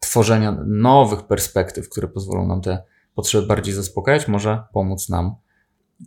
tworzenia 0.00 0.56
nowych 0.66 1.22
perspektyw, 1.22 1.88
które 1.88 2.08
pozwolą 2.08 2.46
nam 2.46 2.60
te 2.60 2.82
potrzeby 3.14 3.46
bardziej 3.46 3.74
zaspokajać, 3.74 4.28
może 4.28 4.62
pomóc 4.72 5.08
nam 5.08 5.34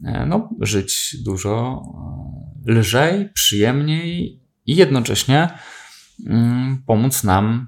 e, 0.05 0.26
no, 0.26 0.49
żyć 0.59 1.18
dużo 1.26 1.82
e, 2.68 2.72
lżej, 2.72 3.30
przyjemniej 3.34 4.41
i 4.65 4.76
jednocześnie 4.76 5.49
mm, 6.28 6.84
pomóc 6.86 7.24
nam 7.24 7.68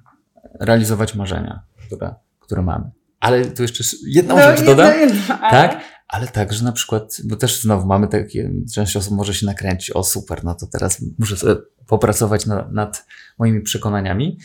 realizować 0.60 1.16
marzenia, 1.16 1.64
które, 1.88 2.16
które 2.39 2.62
mamy. 2.62 2.91
Ale 3.20 3.45
tu 3.45 3.61
jeszcze 3.61 3.84
jedną 4.07 4.36
no, 4.36 4.41
rzecz 4.41 4.61
dodam. 4.65 4.99
Jedno, 4.99 5.39
ale... 5.39 5.67
Tak? 5.67 5.82
ale 6.09 6.28
także 6.28 6.63
na 6.63 6.72
przykład, 6.72 7.17
bo 7.24 7.36
też 7.36 7.61
znowu 7.61 7.88
mamy 7.88 8.07
takie, 8.07 8.51
część 8.74 8.95
osób 8.95 9.13
może 9.13 9.34
się 9.34 9.45
nakręcić, 9.45 9.91
o 9.91 10.03
super, 10.03 10.43
no 10.43 10.55
to 10.55 10.67
teraz 10.67 11.05
muszę 11.20 11.38
sobie 11.38 11.55
popracować 11.88 12.45
na, 12.45 12.70
nad 12.72 13.05
moimi 13.39 13.61
przekonaniami, 13.61 14.38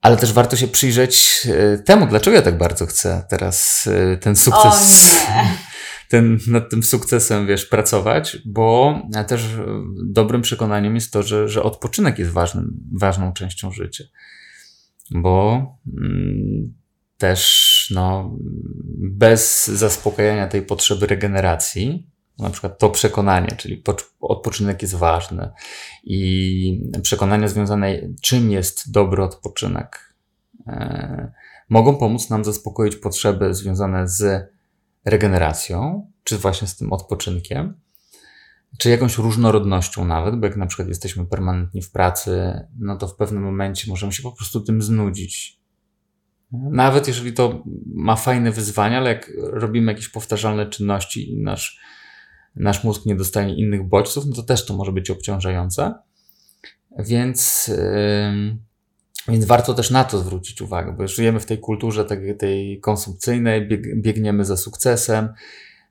ale 0.00 0.16
też 0.16 0.32
warto 0.32 0.56
się 0.56 0.68
przyjrzeć 0.68 1.46
e, 1.50 1.78
temu, 1.78 2.06
dlaczego 2.06 2.36
ja 2.36 2.42
tak 2.42 2.58
bardzo 2.58 2.86
chcę 2.86 3.24
teraz 3.28 3.88
e, 3.92 4.16
ten 4.16 4.36
sukces, 4.36 5.16
ten, 6.08 6.38
nad 6.46 6.70
tym 6.70 6.82
sukcesem, 6.82 7.46
wiesz, 7.46 7.66
pracować, 7.66 8.38
bo 8.44 9.00
też 9.26 9.44
dobrym 10.04 10.42
przekonaniem 10.42 10.94
jest 10.94 11.12
to, 11.12 11.22
że, 11.22 11.48
że 11.48 11.62
odpoczynek 11.62 12.18
jest 12.18 12.30
ważnym, 12.30 12.80
ważną 12.92 13.32
częścią 13.32 13.72
życia. 13.72 14.04
Bo 15.10 15.66
mm, 15.98 16.81
też 17.22 17.92
no, 17.94 18.36
bez 18.98 19.66
zaspokajania 19.66 20.48
tej 20.48 20.62
potrzeby 20.62 21.06
regeneracji, 21.06 22.10
na 22.38 22.50
przykład 22.50 22.78
to 22.78 22.90
przekonanie, 22.90 23.48
czyli 23.56 23.82
odpoczynek 24.20 24.82
jest 24.82 24.94
ważny 24.94 25.50
i 26.04 26.90
przekonania 27.02 27.48
związane, 27.48 28.00
czym 28.22 28.50
jest 28.50 28.92
dobry 28.92 29.22
odpoczynek, 29.22 30.14
e, 30.66 31.32
mogą 31.68 31.96
pomóc 31.96 32.30
nam 32.30 32.44
zaspokoić 32.44 32.96
potrzeby 32.96 33.54
związane 33.54 34.08
z 34.08 34.50
regeneracją, 35.04 36.06
czy 36.24 36.38
właśnie 36.38 36.68
z 36.68 36.76
tym 36.76 36.92
odpoczynkiem, 36.92 37.80
czy 38.78 38.90
jakąś 38.90 39.18
różnorodnością 39.18 40.04
nawet, 40.04 40.36
bo 40.36 40.46
jak 40.46 40.56
na 40.56 40.66
przykład 40.66 40.88
jesteśmy 40.88 41.26
permanentnie 41.26 41.82
w 41.82 41.90
pracy, 41.90 42.60
no 42.78 42.96
to 42.96 43.08
w 43.08 43.16
pewnym 43.16 43.42
momencie 43.42 43.90
możemy 43.90 44.12
się 44.12 44.22
po 44.22 44.32
prostu 44.32 44.60
tym 44.60 44.82
znudzić 44.82 45.61
nawet 46.52 47.08
jeżeli 47.08 47.32
to 47.32 47.64
ma 47.94 48.16
fajne 48.16 48.52
wyzwania, 48.52 48.98
ale 48.98 49.08
jak 49.08 49.32
robimy 49.36 49.92
jakieś 49.92 50.08
powtarzalne 50.08 50.66
czynności 50.66 51.32
i 51.32 51.42
nasz, 51.42 51.80
nasz 52.56 52.84
mózg 52.84 53.06
nie 53.06 53.16
dostanie 53.16 53.56
innych 53.56 53.88
bodźców, 53.88 54.26
no 54.26 54.36
to 54.36 54.42
też 54.42 54.66
to 54.66 54.76
może 54.76 54.92
być 54.92 55.10
obciążające. 55.10 55.94
Więc, 56.98 57.68
yy, 57.68 58.56
więc 59.28 59.44
warto 59.44 59.74
też 59.74 59.90
na 59.90 60.04
to 60.04 60.18
zwrócić 60.18 60.62
uwagę, 60.62 60.92
bo 60.92 61.08
żyjemy 61.08 61.40
w 61.40 61.46
tej 61.46 61.58
kulturze 61.58 62.04
tej, 62.04 62.36
tej 62.36 62.80
konsumpcyjnej, 62.80 63.68
bieg, 63.68 64.02
biegniemy 64.02 64.44
za 64.44 64.56
sukcesem, 64.56 65.28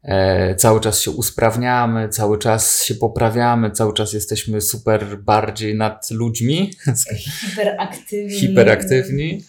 e, 0.04 0.56
cały 0.56 0.80
czas 0.80 1.02
się 1.02 1.12
usprawniamy, 1.12 2.10
cały 2.10 2.38
czas 2.38 2.84
się 2.84 2.96
poprawiamy, 2.96 3.72
cały 3.72 3.94
czas 3.94 4.14
jesteśmy 4.14 4.62
super 4.62 5.18
bardziej 5.24 5.76
nad 5.76 6.12
ludźmi. 6.12 6.72
Hiperaktywni. 7.50 8.40
Hiperaktywni. 8.40 9.44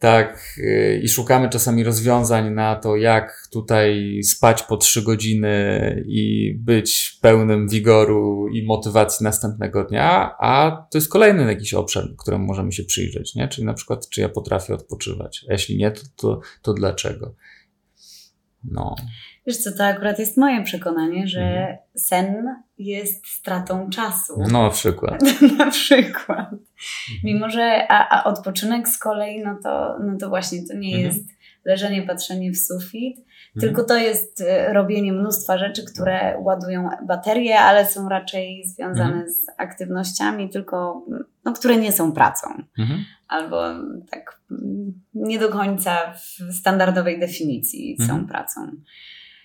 Tak, 0.00 0.58
y, 0.58 1.00
i 1.04 1.08
szukamy 1.08 1.48
czasami 1.48 1.84
rozwiązań 1.84 2.54
na 2.54 2.76
to, 2.76 2.96
jak 2.96 3.48
tutaj 3.52 4.20
spać 4.24 4.62
po 4.62 4.76
trzy 4.76 5.02
godziny 5.02 6.04
i 6.06 6.54
być 6.58 7.18
pełnym 7.22 7.68
wigoru 7.68 8.48
i 8.48 8.66
motywacji 8.66 9.24
następnego 9.24 9.84
dnia, 9.84 10.36
a 10.38 10.86
to 10.90 10.98
jest 10.98 11.08
kolejny 11.08 11.44
jakiś 11.44 11.74
obszar, 11.74 12.04
któremu 12.18 12.46
możemy 12.46 12.72
się 12.72 12.84
przyjrzeć, 12.84 13.34
nie? 13.34 13.48
Czyli 13.48 13.66
na 13.66 13.74
przykład, 13.74 14.08
czy 14.08 14.20
ja 14.20 14.28
potrafię 14.28 14.74
odpoczywać, 14.74 15.44
a 15.48 15.52
jeśli 15.52 15.76
nie, 15.76 15.90
to, 15.90 16.02
to, 16.16 16.40
to 16.62 16.74
dlaczego? 16.74 17.34
No. 18.64 18.94
Wiesz 19.46 19.56
co, 19.56 19.72
to 19.72 19.84
akurat 19.84 20.18
jest 20.18 20.36
moje 20.36 20.62
przekonanie, 20.62 21.28
że 21.28 21.40
mhm. 21.40 21.78
sen 21.96 22.56
jest 22.78 23.26
stratą 23.26 23.90
czasu. 23.90 24.34
No, 24.52 24.62
na 24.62 24.70
przykład. 24.70 25.22
na 25.58 25.70
przykład. 25.70 26.50
Mimo, 27.24 27.50
że 27.50 27.86
a, 27.88 28.08
a, 28.08 28.24
odpoczynek 28.24 28.88
z 28.88 28.98
kolei, 28.98 29.42
no 29.44 29.58
to, 29.62 29.98
no 30.04 30.16
to 30.18 30.28
właśnie 30.28 30.58
to 30.68 30.74
nie 30.74 30.96
mhm. 30.96 31.04
jest 31.04 31.28
leżenie, 31.64 32.02
patrzenie 32.02 32.52
w 32.52 32.58
sufit, 32.58 33.18
mhm. 33.18 33.60
tylko 33.60 33.84
to 33.84 33.96
jest 33.96 34.40
e, 34.40 34.72
robienie 34.72 35.12
mnóstwa 35.12 35.58
rzeczy, 35.58 35.84
które 35.84 36.38
ładują 36.38 36.88
baterie, 37.06 37.60
ale 37.60 37.86
są 37.86 38.08
raczej 38.08 38.62
związane 38.66 39.12
mhm. 39.12 39.30
z 39.30 39.46
aktywnościami, 39.58 40.48
tylko 40.50 41.06
no, 41.44 41.52
które 41.52 41.76
nie 41.76 41.92
są 41.92 42.12
pracą. 42.12 42.48
Mhm. 42.78 43.04
Albo 43.28 43.62
tak 44.10 44.40
nie 45.14 45.38
do 45.38 45.48
końca 45.48 46.12
w 46.12 46.52
standardowej 46.52 47.20
definicji 47.20 47.96
są 47.98 48.12
mhm. 48.12 48.26
pracą. 48.26 48.60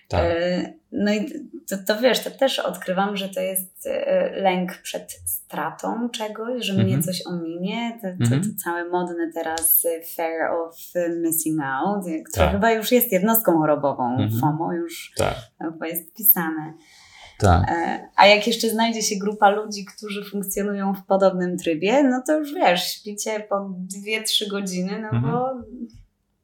Tak. 0.08 0.24
E, 0.24 0.72
no 0.92 1.12
i 1.12 1.48
to, 1.68 1.76
to 1.86 2.00
wiesz, 2.00 2.20
to 2.20 2.30
też 2.30 2.58
odkrywam, 2.58 3.16
że 3.16 3.28
to 3.28 3.40
jest 3.40 3.86
e, 3.86 4.30
lęk 4.40 4.78
przed 4.82 5.12
stratą 5.24 6.08
czegoś, 6.10 6.64
że 6.64 6.72
mnie 6.72 6.82
mm 6.82 7.00
-hmm. 7.00 7.04
coś 7.04 7.26
ominie. 7.26 7.98
To, 8.02 8.08
to, 8.08 8.30
to, 8.30 8.36
mhm. 8.36 8.56
całe 8.64 8.84
modne 8.88 9.30
teraz 9.34 9.84
e, 9.84 10.04
fear 10.16 10.52
of 10.52 10.76
missing 11.22 11.60
out, 11.62 12.04
które 12.04 12.46
tak. 12.46 12.52
chyba 12.52 12.72
już 12.72 12.92
jest 12.92 13.12
jednostką 13.12 13.58
chorobową. 13.58 14.14
Mm 14.14 14.28
-hmm. 14.28 14.40
FOMO 14.40 14.72
już 14.72 15.12
tak. 15.16 15.34
chyba 15.62 15.86
jest 15.86 16.14
pisane. 16.14 16.74
Tak. 17.38 17.72
A 18.16 18.26
jak 18.26 18.46
jeszcze 18.46 18.70
znajdzie 18.70 19.02
się 19.02 19.16
grupa 19.16 19.50
ludzi, 19.50 19.84
którzy 19.96 20.24
funkcjonują 20.24 20.94
w 20.94 21.06
podobnym 21.06 21.58
trybie, 21.58 22.02
no 22.02 22.22
to 22.26 22.38
już 22.38 22.54
wiesz, 22.54 22.92
śpicie 22.92 23.40
po 23.40 23.56
2-3 23.56 24.50
godziny, 24.50 24.98
no 25.02 25.08
mm 25.08 25.22
-hmm. 25.22 25.32
bo 25.32 25.50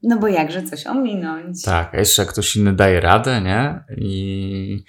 no 0.02 0.18
bo 0.18 0.28
jakże 0.28 0.62
coś 0.62 0.86
ominąć. 0.86 1.62
Tak, 1.62 1.94
a 1.94 1.98
jeszcze 1.98 2.26
ktoś 2.26 2.56
inny 2.56 2.72
daje 2.72 3.00
radę, 3.00 3.40
nie? 3.40 3.84
I 3.96 4.84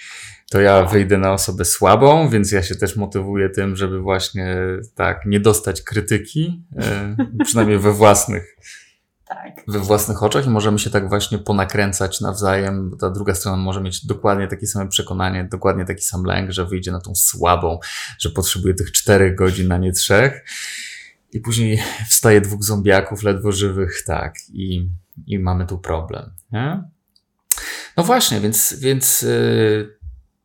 to 0.51 0.61
ja 0.61 0.84
wyjdę 0.84 1.18
na 1.18 1.34
osobę 1.34 1.66
słabą, 1.66 2.30
więc 2.30 2.51
ja 2.51 2.64
się 2.64 2.76
też 2.76 2.95
motywuję 2.95 3.49
tym, 3.49 3.76
żeby 3.76 3.99
właśnie 3.99 4.57
tak 4.95 5.26
nie 5.26 5.39
dostać 5.39 5.82
krytyki, 5.82 6.64
e, 6.78 7.16
przynajmniej 7.45 7.80
we 7.80 7.93
własnych. 7.93 8.57
Tak. 9.28 9.53
We 9.68 9.80
własnych 9.80 10.24
oczach 10.24 10.45
i 10.45 10.49
możemy 10.49 10.80
się 10.80 10.89
tak 10.89 11.09
właśnie 11.09 11.38
ponakręcać 11.38 12.22
nawzajem, 12.22 12.89
bo 12.89 12.97
ta 12.97 13.09
druga 13.09 13.36
strona 13.36 13.57
może 13.57 13.82
mieć 13.82 14.05
dokładnie 14.05 14.47
takie 14.47 14.68
same 14.68 14.89
przekonanie, 14.89 15.47
dokładnie 15.51 15.86
taki 15.86 16.01
sam 16.01 16.24
lęk, 16.24 16.51
że 16.51 16.66
wyjdzie 16.66 16.91
na 16.91 17.01
tą 17.01 17.16
słabą, 17.16 17.80
że 18.20 18.30
potrzebuje 18.30 18.74
tych 18.74 18.91
czterech 18.91 19.36
godzin, 19.36 19.72
a 19.72 19.78
nie 19.78 19.91
trzech. 19.91 20.45
I 21.34 21.39
później 21.39 21.84
wstaje 22.09 22.41
dwóch 22.41 22.64
zombiaków, 22.64 23.24
ledwo 23.24 23.51
żywych, 23.51 24.03
tak. 24.05 24.34
I 24.53 24.89
i 25.26 25.39
mamy 25.39 25.66
tu 25.66 25.78
problem. 25.78 26.32
Nie? 26.51 26.84
No 27.97 28.03
właśnie, 28.03 28.39
więc, 28.39 28.74
więc 28.80 29.24
y, 29.24 29.97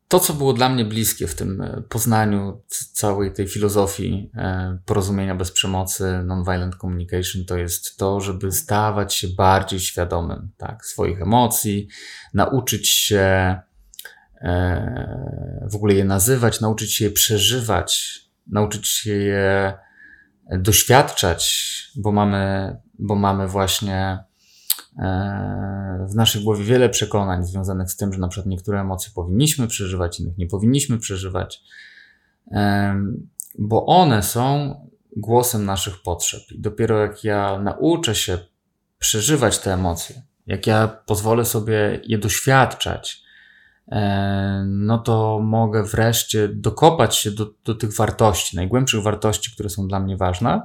to, 0.09 0.21
co 0.21 0.35
było 0.35 0.53
dla 0.53 0.69
mnie 0.69 0.85
bliskie 0.85 1.27
w 1.27 1.35
tym 1.35 1.61
y, 1.61 1.83
poznaniu 1.89 2.63
całej 2.93 3.33
tej 3.33 3.49
filozofii 3.49 4.31
y, 4.35 4.79
porozumienia 4.87 5.35
bez 5.35 5.53
przemocy, 5.53 6.23
nonviolent 6.25 6.77
communication, 6.77 7.45
to 7.45 7.57
jest 7.57 7.97
to, 7.97 8.21
żeby 8.21 8.53
stawać 8.53 9.15
się 9.15 9.29
bardziej 9.29 9.81
świadomym 9.81 10.51
tak, 10.57 10.87
swoich 10.87 11.23
emocji, 11.23 11.89
nauczyć 12.35 12.89
się 12.89 13.57
w 15.71 15.75
ogóle 15.75 15.95
je 15.95 16.05
nazywać, 16.05 16.61
nauczyć 16.61 16.95
się 16.95 17.05
je 17.05 17.11
przeżywać, 17.11 18.21
nauczyć 18.47 18.89
się 18.89 19.13
je 19.13 19.75
doświadczać, 20.51 21.75
bo 21.97 22.13
mamy, 22.13 22.77
bo 22.99 23.15
mamy 23.15 23.49
właśnie 23.49 23.97
e, 23.97 24.25
w 26.09 26.15
naszej 26.15 26.45
głowie 26.45 26.65
wiele 26.65 26.89
przekonań 26.89 27.45
związanych 27.45 27.91
z 27.91 27.97
tym, 27.97 28.13
że 28.13 28.19
na 28.19 28.29
przykład 28.29 28.47
niektóre 28.47 28.81
emocje 28.81 29.13
powinniśmy 29.15 29.67
przeżywać, 29.67 30.21
innych 30.21 30.39
nie 30.39 30.47
powinniśmy 30.47 30.99
przeżywać, 30.99 31.63
bo 33.59 33.87
one 33.87 34.23
są 34.23 34.75
głosem 35.17 35.65
naszych 35.65 36.03
potrzeb. 36.03 36.43
I 36.53 36.61
dopiero 36.61 36.99
jak 36.99 37.25
ja 37.25 37.59
nauczę 37.59 38.15
się 38.15 38.39
przeżywać 38.99 39.59
te 39.59 39.75
emocje, 39.75 40.23
jak 40.47 40.67
ja 40.67 40.89
pozwolę 41.07 41.45
sobie 41.45 42.01
je 42.05 42.19
doświadczać, 42.19 43.23
e, 43.89 44.65
no 44.67 44.99
to 44.99 45.41
mogę 45.43 45.83
wreszcie 45.83 46.49
dokopać 46.49 47.17
się 47.17 47.31
do, 47.31 47.51
do 47.65 47.75
tych 47.75 47.97
wartości, 47.97 48.57
najgłębszych 48.57 49.03
wartości, 49.03 49.53
które 49.53 49.69
są 49.69 49.89
dla 49.89 50.01
mnie 50.01 50.17
ważne. 50.17 50.63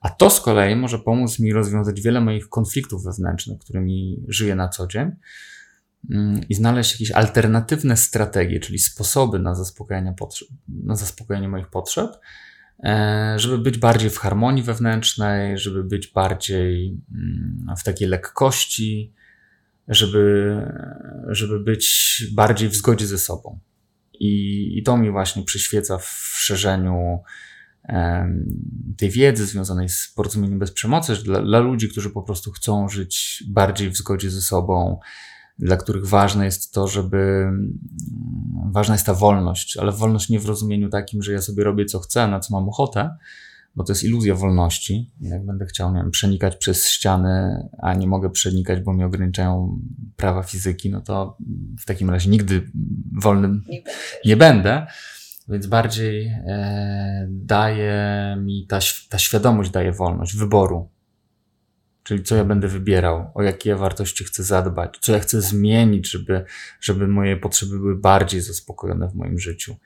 A 0.00 0.08
to 0.08 0.30
z 0.30 0.40
kolei 0.40 0.76
może 0.76 0.98
pomóc 0.98 1.38
mi 1.38 1.52
rozwiązać 1.52 2.00
wiele 2.00 2.20
moich 2.20 2.48
konfliktów 2.48 3.04
wewnętrznych, 3.04 3.58
którymi 3.58 4.24
żyję 4.28 4.54
na 4.54 4.68
co 4.68 4.86
dzień 4.86 5.10
mm, 6.10 6.40
i 6.48 6.54
znaleźć 6.54 6.92
jakieś 6.92 7.10
alternatywne 7.10 7.96
strategie, 7.96 8.60
czyli 8.60 8.78
sposoby 8.78 9.38
na 9.38 9.54
zaspokojenie, 9.54 10.14
potrzeb, 10.18 10.48
na 10.68 10.96
zaspokojenie 10.96 11.48
moich 11.48 11.68
potrzeb, 11.68 12.10
e, 12.84 13.34
żeby 13.38 13.58
być 13.58 13.78
bardziej 13.78 14.10
w 14.10 14.18
harmonii 14.18 14.62
wewnętrznej, 14.62 15.58
żeby 15.58 15.84
być 15.84 16.06
bardziej 16.06 17.00
mm, 17.14 17.76
w 17.78 17.82
takiej 17.82 18.08
lekkości, 18.08 19.12
żeby, 19.88 20.56
żeby 21.28 21.60
być 21.60 22.26
bardziej 22.34 22.68
w 22.68 22.74
zgodzie 22.74 23.06
ze 23.06 23.18
sobą. 23.18 23.58
I, 24.20 24.78
i 24.78 24.82
to 24.82 24.96
mi 24.96 25.10
właśnie 25.10 25.44
przyświeca 25.44 25.98
w 25.98 26.32
szerzeniu 26.34 27.22
tej 28.96 29.10
wiedzy 29.10 29.46
związanej 29.46 29.88
z 29.88 30.12
porozumieniem 30.16 30.58
bez 30.58 30.70
przemocy, 30.70 31.14
dla, 31.24 31.42
dla 31.42 31.58
ludzi, 31.58 31.88
którzy 31.88 32.10
po 32.10 32.22
prostu 32.22 32.52
chcą 32.52 32.88
żyć 32.88 33.44
bardziej 33.48 33.90
w 33.90 33.96
zgodzie 33.96 34.30
ze 34.30 34.40
sobą, 34.40 34.98
dla 35.58 35.76
których 35.76 36.06
ważne 36.06 36.44
jest 36.44 36.72
to, 36.72 36.88
żeby 36.88 37.16
mm, 37.18 37.78
ważna 38.72 38.94
jest 38.94 39.06
ta 39.06 39.14
wolność, 39.14 39.76
ale 39.76 39.92
wolność 39.92 40.28
nie 40.28 40.40
w 40.40 40.46
rozumieniu 40.46 40.88
takim, 40.88 41.22
że 41.22 41.32
ja 41.32 41.42
sobie 41.42 41.64
robię 41.64 41.84
co 41.84 41.98
chcę, 41.98 42.28
na 42.28 42.40
co 42.40 42.54
mam 42.54 42.68
ochotę, 42.68 43.16
bo 43.76 43.84
to 43.84 43.92
jest 43.92 44.04
iluzja 44.04 44.34
wolności. 44.34 45.10
Jak 45.20 45.46
będę 45.46 45.66
chciał, 45.66 45.94
nie 45.94 46.00
wiem, 46.00 46.10
przenikać 46.10 46.56
przez 46.56 46.88
ściany, 46.88 47.68
a 47.78 47.94
nie 47.94 48.06
mogę 48.06 48.30
przenikać, 48.30 48.80
bo 48.80 48.92
mnie 48.92 49.06
ograniczają 49.06 49.80
prawa 50.16 50.42
fizyki, 50.42 50.90
no 50.90 51.00
to 51.00 51.36
w 51.78 51.84
takim 51.84 52.10
razie 52.10 52.30
nigdy 52.30 52.70
wolnym 53.22 53.64
nie, 53.68 53.82
nie 54.24 54.36
będę. 54.36 54.86
Więc 55.48 55.66
bardziej 55.66 56.26
e, 56.26 57.26
daje 57.30 58.36
mi 58.40 58.66
ta, 58.68 58.78
ta 59.08 59.18
świadomość, 59.18 59.70
daje 59.70 59.92
wolność 59.92 60.36
wyboru. 60.36 60.88
Czyli 62.02 62.22
co 62.22 62.36
ja 62.36 62.44
będę 62.44 62.68
wybierał, 62.68 63.30
o 63.34 63.42
jakie 63.42 63.76
wartości 63.76 64.24
chcę 64.24 64.42
zadbać, 64.42 64.98
co 65.00 65.12
ja 65.12 65.18
chcę 65.18 65.40
zmienić, 65.40 66.10
żeby, 66.10 66.44
żeby 66.80 67.08
moje 67.08 67.36
potrzeby 67.36 67.78
były 67.78 67.96
bardziej 67.96 68.40
zaspokojone 68.40 69.08
w 69.08 69.14
moim 69.14 69.38
życiu 69.38 69.76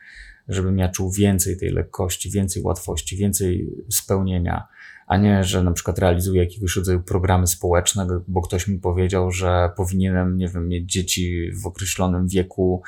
żebym 0.51 0.79
ja 0.79 0.89
czuł 0.89 1.13
więcej 1.13 1.57
tej 1.57 1.71
lekkości, 1.71 2.31
więcej 2.31 2.63
łatwości, 2.63 3.17
więcej 3.17 3.71
spełnienia, 3.91 4.67
a 5.11 5.17
nie, 5.17 5.45
że 5.45 5.63
na 5.63 5.73
przykład 5.73 5.99
realizuję 5.99 6.45
jakiegoś 6.45 6.77
rodzaju 6.77 7.03
programy 7.03 7.47
społeczne, 7.47 8.07
bo 8.29 8.43
ktoś 8.43 8.69
mi 8.69 8.79
powiedział, 8.79 9.31
że 9.31 9.71
powinienem, 9.77 10.37
nie 10.37 10.49
wiem, 10.49 10.69
mieć 10.69 10.93
dzieci 10.93 11.51
w 11.63 11.67
określonym 11.67 12.29
wieku, 12.29 12.83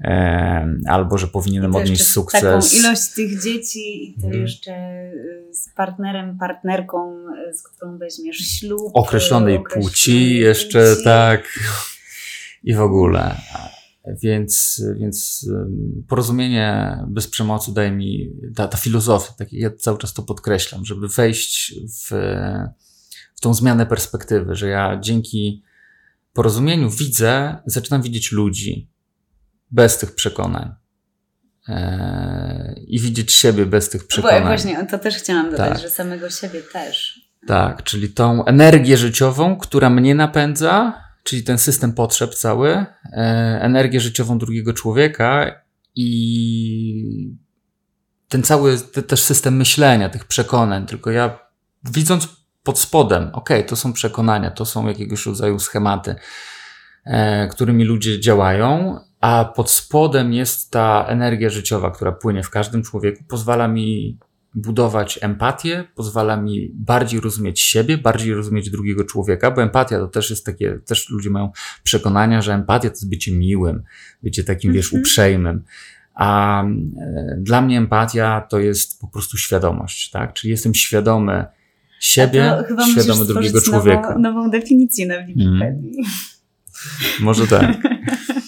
e, 0.00 0.76
albo 0.86 1.18
że 1.18 1.26
powinienem 1.26 1.76
odnieść 1.76 2.06
sukces. 2.06 2.42
Taką 2.42 2.80
ilość 2.80 3.14
tych 3.14 3.42
dzieci 3.42 4.10
i 4.10 4.14
to 4.14 4.20
hmm. 4.20 4.40
jeszcze 4.40 4.72
y, 4.72 5.54
z 5.54 5.68
partnerem, 5.68 6.38
partnerką, 6.38 7.16
y, 7.50 7.54
z 7.54 7.62
którą 7.62 7.98
weźmiesz 7.98 8.36
ślub. 8.36 8.90
Określonej 8.94 9.60
płci 9.62 10.36
jeszcze, 10.36 10.92
płci. 10.92 11.04
tak. 11.04 11.58
I 12.64 12.74
w 12.74 12.80
ogóle. 12.80 13.36
Więc, 14.22 14.82
więc 14.96 15.48
porozumienie 16.08 16.98
bez 17.08 17.28
przemocy 17.28 17.74
daje 17.74 17.90
mi 17.90 18.30
ta, 18.54 18.68
ta 18.68 18.78
filozofia, 18.78 19.32
tak, 19.38 19.52
ja 19.52 19.70
cały 19.70 19.98
czas 19.98 20.12
to 20.12 20.22
podkreślam, 20.22 20.84
żeby 20.84 21.08
wejść 21.08 21.74
w, 21.74 22.10
w 23.34 23.40
tą 23.40 23.54
zmianę 23.54 23.86
perspektywy, 23.86 24.54
że 24.54 24.68
ja 24.68 24.98
dzięki 25.00 25.62
porozumieniu 26.32 26.90
widzę, 26.90 27.56
zaczynam 27.66 28.02
widzieć 28.02 28.32
ludzi 28.32 28.90
bez 29.70 29.98
tych 29.98 30.14
przekonań. 30.14 30.74
Eee, 31.68 32.84
I 32.94 33.00
widzieć 33.00 33.32
siebie 33.32 33.66
bez 33.66 33.88
tych 33.88 34.06
przekonań. 34.06 34.40
Bo 34.40 34.46
właśnie, 34.46 34.86
to 34.86 34.98
też 34.98 35.16
chciałam 35.16 35.50
dodać, 35.50 35.68
tak. 35.68 35.78
że 35.78 35.90
samego 35.90 36.30
siebie 36.30 36.62
też. 36.62 37.20
Tak, 37.46 37.82
czyli 37.82 38.08
tą 38.08 38.44
energię 38.44 38.96
życiową, 38.96 39.56
która 39.56 39.90
mnie 39.90 40.14
napędza, 40.14 41.02
czyli 41.26 41.42
ten 41.42 41.58
system 41.58 41.92
potrzeb 41.92 42.34
cały, 42.34 42.70
e, 42.70 42.86
energię 43.62 44.00
życiową 44.00 44.38
drugiego 44.38 44.72
człowieka 44.72 45.60
i 45.94 47.30
ten 48.28 48.42
cały 48.42 48.78
te, 48.78 49.02
też 49.02 49.22
system 49.22 49.56
myślenia, 49.56 50.08
tych 50.08 50.24
przekonań. 50.24 50.86
Tylko 50.86 51.10
ja 51.10 51.38
widząc 51.84 52.28
pod 52.62 52.78
spodem, 52.78 53.30
ok, 53.32 53.48
to 53.66 53.76
są 53.76 53.92
przekonania, 53.92 54.50
to 54.50 54.64
są 54.64 54.88
jakiegoś 54.88 55.26
rodzaju 55.26 55.58
schematy, 55.58 56.14
e, 57.04 57.48
którymi 57.48 57.84
ludzie 57.84 58.20
działają, 58.20 59.00
a 59.20 59.44
pod 59.44 59.70
spodem 59.70 60.32
jest 60.32 60.70
ta 60.70 61.04
energia 61.08 61.50
życiowa, 61.50 61.90
która 61.90 62.12
płynie 62.12 62.42
w 62.42 62.50
każdym 62.50 62.82
człowieku, 62.82 63.24
pozwala 63.28 63.68
mi 63.68 64.18
budować 64.56 65.18
empatię, 65.22 65.84
pozwala 65.94 66.36
mi 66.36 66.70
bardziej 66.74 67.20
rozumieć 67.20 67.60
siebie, 67.60 67.98
bardziej 67.98 68.34
rozumieć 68.34 68.70
drugiego 68.70 69.04
człowieka, 69.04 69.50
bo 69.50 69.62
empatia 69.62 69.98
to 69.98 70.08
też 70.08 70.30
jest 70.30 70.46
takie, 70.46 70.78
też 70.86 71.10
ludzie 71.10 71.30
mają 71.30 71.50
przekonania, 71.82 72.42
że 72.42 72.54
empatia 72.54 72.88
to 72.88 72.94
jest 72.94 73.08
bycie 73.08 73.32
miłym, 73.32 73.82
bycie 74.22 74.44
takim, 74.44 74.72
wiesz, 74.72 74.86
mhm. 74.86 75.00
uprzejmym. 75.00 75.62
A 76.14 76.62
e, 76.64 77.36
dla 77.38 77.62
mnie 77.62 77.78
empatia 77.78 78.40
to 78.40 78.58
jest 78.60 79.00
po 79.00 79.08
prostu 79.08 79.36
świadomość, 79.36 80.10
tak? 80.10 80.32
Czyli 80.32 80.50
jestem 80.50 80.74
świadomy 80.74 81.44
siebie, 82.00 82.52
świadomy 82.92 83.24
drugiego 83.24 83.60
człowieka. 83.60 84.08
Nową, 84.08 84.20
nową 84.20 84.50
definicję 84.50 85.06
na 85.06 85.26
Wikipedii. 85.26 85.92
Mm. 85.98 86.10
Może 87.20 87.46
tak. 87.46 87.76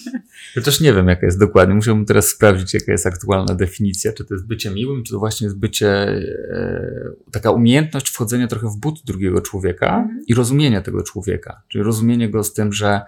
Chociaż 0.55 0.79
nie 0.79 0.93
wiem, 0.93 1.07
jaka 1.07 1.25
jest 1.25 1.39
dokładnie. 1.39 1.75
Musiałbym 1.75 2.05
teraz 2.05 2.27
sprawdzić, 2.27 2.73
jaka 2.73 2.91
jest 2.91 3.05
aktualna 3.05 3.55
definicja. 3.55 4.13
Czy 4.13 4.25
to 4.25 4.33
jest 4.33 4.47
bycie 4.47 4.69
miłym, 4.71 5.03
czy 5.03 5.13
to 5.13 5.19
właśnie 5.19 5.45
jest 5.45 5.57
bycie, 5.57 5.89
e, 5.89 7.11
taka 7.31 7.51
umiejętność 7.51 8.09
wchodzenia 8.09 8.47
trochę 8.47 8.67
w 8.67 8.77
but 8.77 8.95
drugiego 9.05 9.41
człowieka 9.41 9.97
mhm. 9.97 10.23
i 10.27 10.33
rozumienia 10.33 10.81
tego 10.81 11.03
człowieka. 11.03 11.61
Czyli 11.67 11.83
rozumienie 11.83 12.29
go 12.29 12.43
z 12.43 12.53
tym, 12.53 12.73
że 12.73 13.01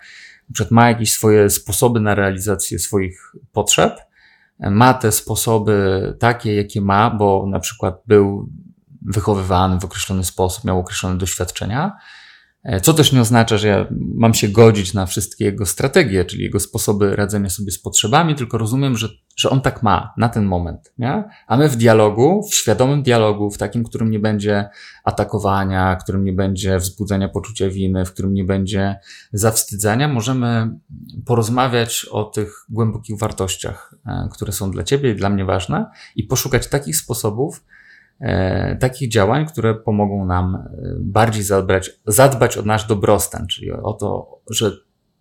przykład 0.53 0.71
ma 0.71 0.89
jakieś 0.89 1.11
swoje 1.11 1.49
sposoby 1.49 1.99
na 1.99 2.15
realizację 2.15 2.79
swoich 2.79 3.35
potrzeb, 3.51 3.99
ma 4.59 4.93
te 4.93 5.11
sposoby 5.11 6.15
takie, 6.19 6.55
jakie 6.55 6.81
ma, 6.81 7.09
bo 7.09 7.47
na 7.49 7.59
przykład 7.59 8.01
był 8.07 8.49
wychowywany 9.01 9.79
w 9.79 9.85
określony 9.85 10.23
sposób, 10.23 10.65
miał 10.65 10.79
określone 10.79 11.17
doświadczenia 11.17 11.97
co 12.81 12.93
też 12.93 13.11
nie 13.11 13.21
oznacza, 13.21 13.57
że 13.57 13.67
ja 13.67 13.87
mam 14.15 14.33
się 14.33 14.47
godzić 14.47 14.93
na 14.93 15.05
wszystkie 15.05 15.45
jego 15.45 15.65
strategie, 15.65 16.25
czyli 16.25 16.43
jego 16.43 16.59
sposoby 16.59 17.15
radzenia 17.15 17.49
sobie 17.49 17.71
z 17.71 17.79
potrzebami, 17.79 18.35
tylko 18.35 18.57
rozumiem, 18.57 18.97
że, 18.97 19.09
że 19.35 19.49
on 19.49 19.61
tak 19.61 19.83
ma 19.83 20.13
na 20.17 20.29
ten 20.29 20.45
moment. 20.45 20.93
Nie? 20.97 21.23
A 21.47 21.57
my 21.57 21.69
w 21.69 21.75
dialogu, 21.75 22.47
w 22.51 22.55
świadomym 22.55 23.03
dialogu, 23.03 23.51
w 23.51 23.57
takim, 23.57 23.83
którym 23.83 24.11
nie 24.11 24.19
będzie 24.19 24.69
atakowania, 25.03 25.97
w 25.99 26.03
którym 26.03 26.23
nie 26.23 26.33
będzie 26.33 26.77
wzbudzania 26.77 27.29
poczucia 27.29 27.69
winy, 27.69 28.05
w 28.05 28.13
którym 28.13 28.33
nie 28.33 28.43
będzie 28.43 28.95
zawstydzania, 29.33 30.07
możemy 30.07 30.79
porozmawiać 31.25 32.05
o 32.11 32.23
tych 32.23 32.65
głębokich 32.69 33.19
wartościach, 33.19 33.95
e, 34.05 34.29
które 34.31 34.51
są 34.51 34.71
dla 34.71 34.83
Ciebie 34.83 35.11
i 35.11 35.15
dla 35.15 35.29
mnie 35.29 35.45
ważne 35.45 35.85
i 36.15 36.23
poszukać 36.23 36.67
takich 36.67 36.97
sposobów, 36.97 37.61
E, 37.61 37.80
takich 38.79 39.09
działań, 39.09 39.45
które 39.45 39.75
pomogą 39.75 40.25
nam 40.25 40.55
e, 40.55 40.69
bardziej 40.99 41.43
zadbać, 41.43 41.89
zadbać 42.05 42.57
o 42.57 42.61
nasz 42.61 42.87
dobrostan, 42.87 43.47
czyli 43.47 43.71
o 43.71 43.93
to, 43.93 44.39
że 44.49 44.71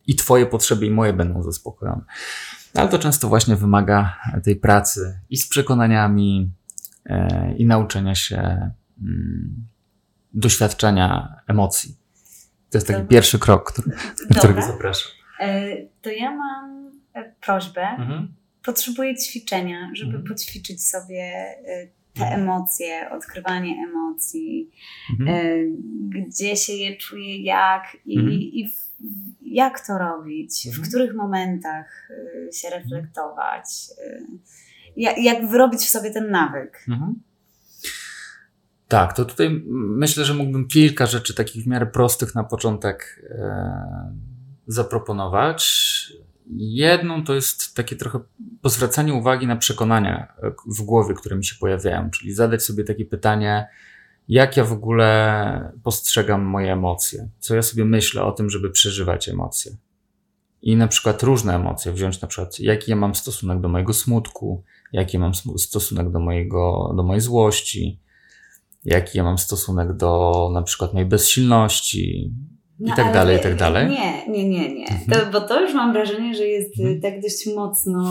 i 0.07 0.15
Twoje 0.15 0.47
potrzeby, 0.47 0.87
i 0.87 0.91
moje 0.91 1.13
będą 1.13 1.43
zaspokojone. 1.43 2.03
Ale 2.75 2.89
to 2.89 2.99
często 2.99 3.29
właśnie 3.29 3.57
wymaga 3.57 4.17
tej 4.45 4.57
pracy 4.57 5.21
i 5.31 5.37
z 5.37 5.49
przekonaniami, 5.49 6.53
e, 7.07 7.55
i 7.57 7.67
nauczenia 7.67 8.15
się 8.15 8.37
mm, 9.03 9.67
doświadczenia 10.35 11.35
emocji. 11.47 11.97
To 12.71 12.79
jest 12.79 12.87
taki 12.87 13.01
Dobra. 13.01 13.11
pierwszy 13.11 13.39
krok, 13.39 13.73
który, 13.73 13.97
do 14.31 14.39
którego 14.39 14.63
zapraszam. 14.63 15.13
To 16.03 16.11
ja 16.11 16.37
mam 16.37 16.91
prośbę. 17.41 17.83
Mhm. 17.83 18.35
Potrzebuję 18.65 19.17
ćwiczenia, 19.17 19.91
żeby 19.95 20.17
mhm. 20.17 20.29
poćwiczyć 20.29 20.89
sobie 20.89 21.33
te 22.15 22.23
mhm. 22.23 22.41
emocje, 22.41 23.11
odkrywanie 23.11 23.75
emocji, 23.89 24.71
mhm. 25.11 25.29
E, 25.29 26.21
gdzie 26.21 26.57
się 26.57 26.73
je 26.73 26.97
czuje, 26.97 27.43
jak 27.43 27.97
i, 28.05 28.19
mhm. 28.19 28.39
i, 28.41 28.69
jak 29.43 29.87
to 29.87 29.99
robić, 29.99 30.67
Mhm. 30.67 30.85
w 30.85 30.89
których 30.89 31.15
momentach 31.15 32.11
y, 32.11 32.53
się 32.53 32.71
reflektować, 32.71 33.65
y, 34.07 34.27
jak, 34.97 35.19
jak 35.19 35.49
wyrobić 35.49 35.81
w 35.81 35.91
sobie 35.91 36.11
ten 36.11 36.31
nawyk. 36.31 36.85
Mhm. 36.89 37.21
Tak, 38.89 39.13
to 39.13 39.25
tutaj 39.25 39.63
myślę, 39.67 40.25
że 40.25 40.35
mógłbym 40.35 40.69
kilka 40.69 41.07
rzeczy 41.07 41.35
takich 41.35 41.65
w 41.65 41.67
miarę 41.67 41.87
prostych 41.87 42.35
na 42.35 42.45
początek 42.45 43.27
e, 43.31 44.15
zaproponować. 44.67 45.81
Jedną 46.57 47.25
to 47.25 47.35
jest 47.35 47.75
takie 47.75 47.97
trochę 47.97 48.21
pozwracanie 48.63 49.15
uwagi 49.15 49.47
na 49.47 49.57
przekonania 49.57 50.33
e, 50.43 50.53
w 50.67 50.83
głowie, 50.83 51.15
które 51.15 51.37
mi 51.37 51.45
się 51.45 51.55
pojawiają, 51.61 52.11
czyli 52.11 52.33
zadać 52.33 52.63
sobie 52.63 52.85
takie 52.85 53.05
pytanie, 53.05 53.69
jak 54.29 54.57
ja 54.57 54.65
w 54.65 54.73
ogóle 54.73 55.73
postrzegam 55.83 56.43
moje 56.43 56.73
emocje, 56.73 57.29
co 57.39 57.55
ja 57.55 57.63
sobie 57.63 57.85
myślę 57.85 58.23
o 58.23 58.33
tym, 58.33 58.51
żeby 58.51 58.71
przeżywać 58.71 59.29
emocje. 59.29 59.73
I 60.63 60.77
na 60.77 60.89
przykład 60.89 61.23
różne 61.23 61.55
emocje, 61.55 61.93
wziąć 61.93 62.21
na 62.21 62.29
przykład, 62.29 62.61
jaki 62.61 62.91
ja 62.91 62.97
mam 62.97 63.15
stosunek 63.15 63.61
do 63.61 63.69
mojego 63.69 63.93
smutku, 63.93 64.65
jaki 64.93 65.19
mam 65.19 65.33
smu- 65.33 65.59
stosunek 65.59 66.11
do, 66.11 66.21
mojego, 66.21 66.93
do 66.97 67.03
mojej 67.03 67.21
złości, 67.21 68.01
jaki 68.85 69.19
ja 69.19 69.25
mam 69.25 69.39
stosunek 69.39 69.97
do 69.97 70.51
na 70.55 70.63
przykład 70.63 70.93
mojej 70.93 71.09
bezsilności 71.09 72.35
i 72.81 72.89
tak 72.89 72.99
No, 72.99 73.05
ale 73.05 73.12
dalej, 73.12 73.37
i 73.37 73.41
tak 73.41 73.57
dalej. 73.57 73.91
Nie, 73.91 74.26
nie, 74.28 74.49
nie, 74.49 74.74
nie. 74.74 74.87
Mhm. 74.89 75.11
To, 75.11 75.33
bo 75.33 75.41
to 75.47 75.61
już 75.62 75.74
mam 75.74 75.93
wrażenie, 75.93 76.35
że 76.35 76.45
jest 76.47 76.81
Mhm. 76.81 77.01
tak 77.01 77.20
dość 77.22 77.47
mocno, 77.57 78.03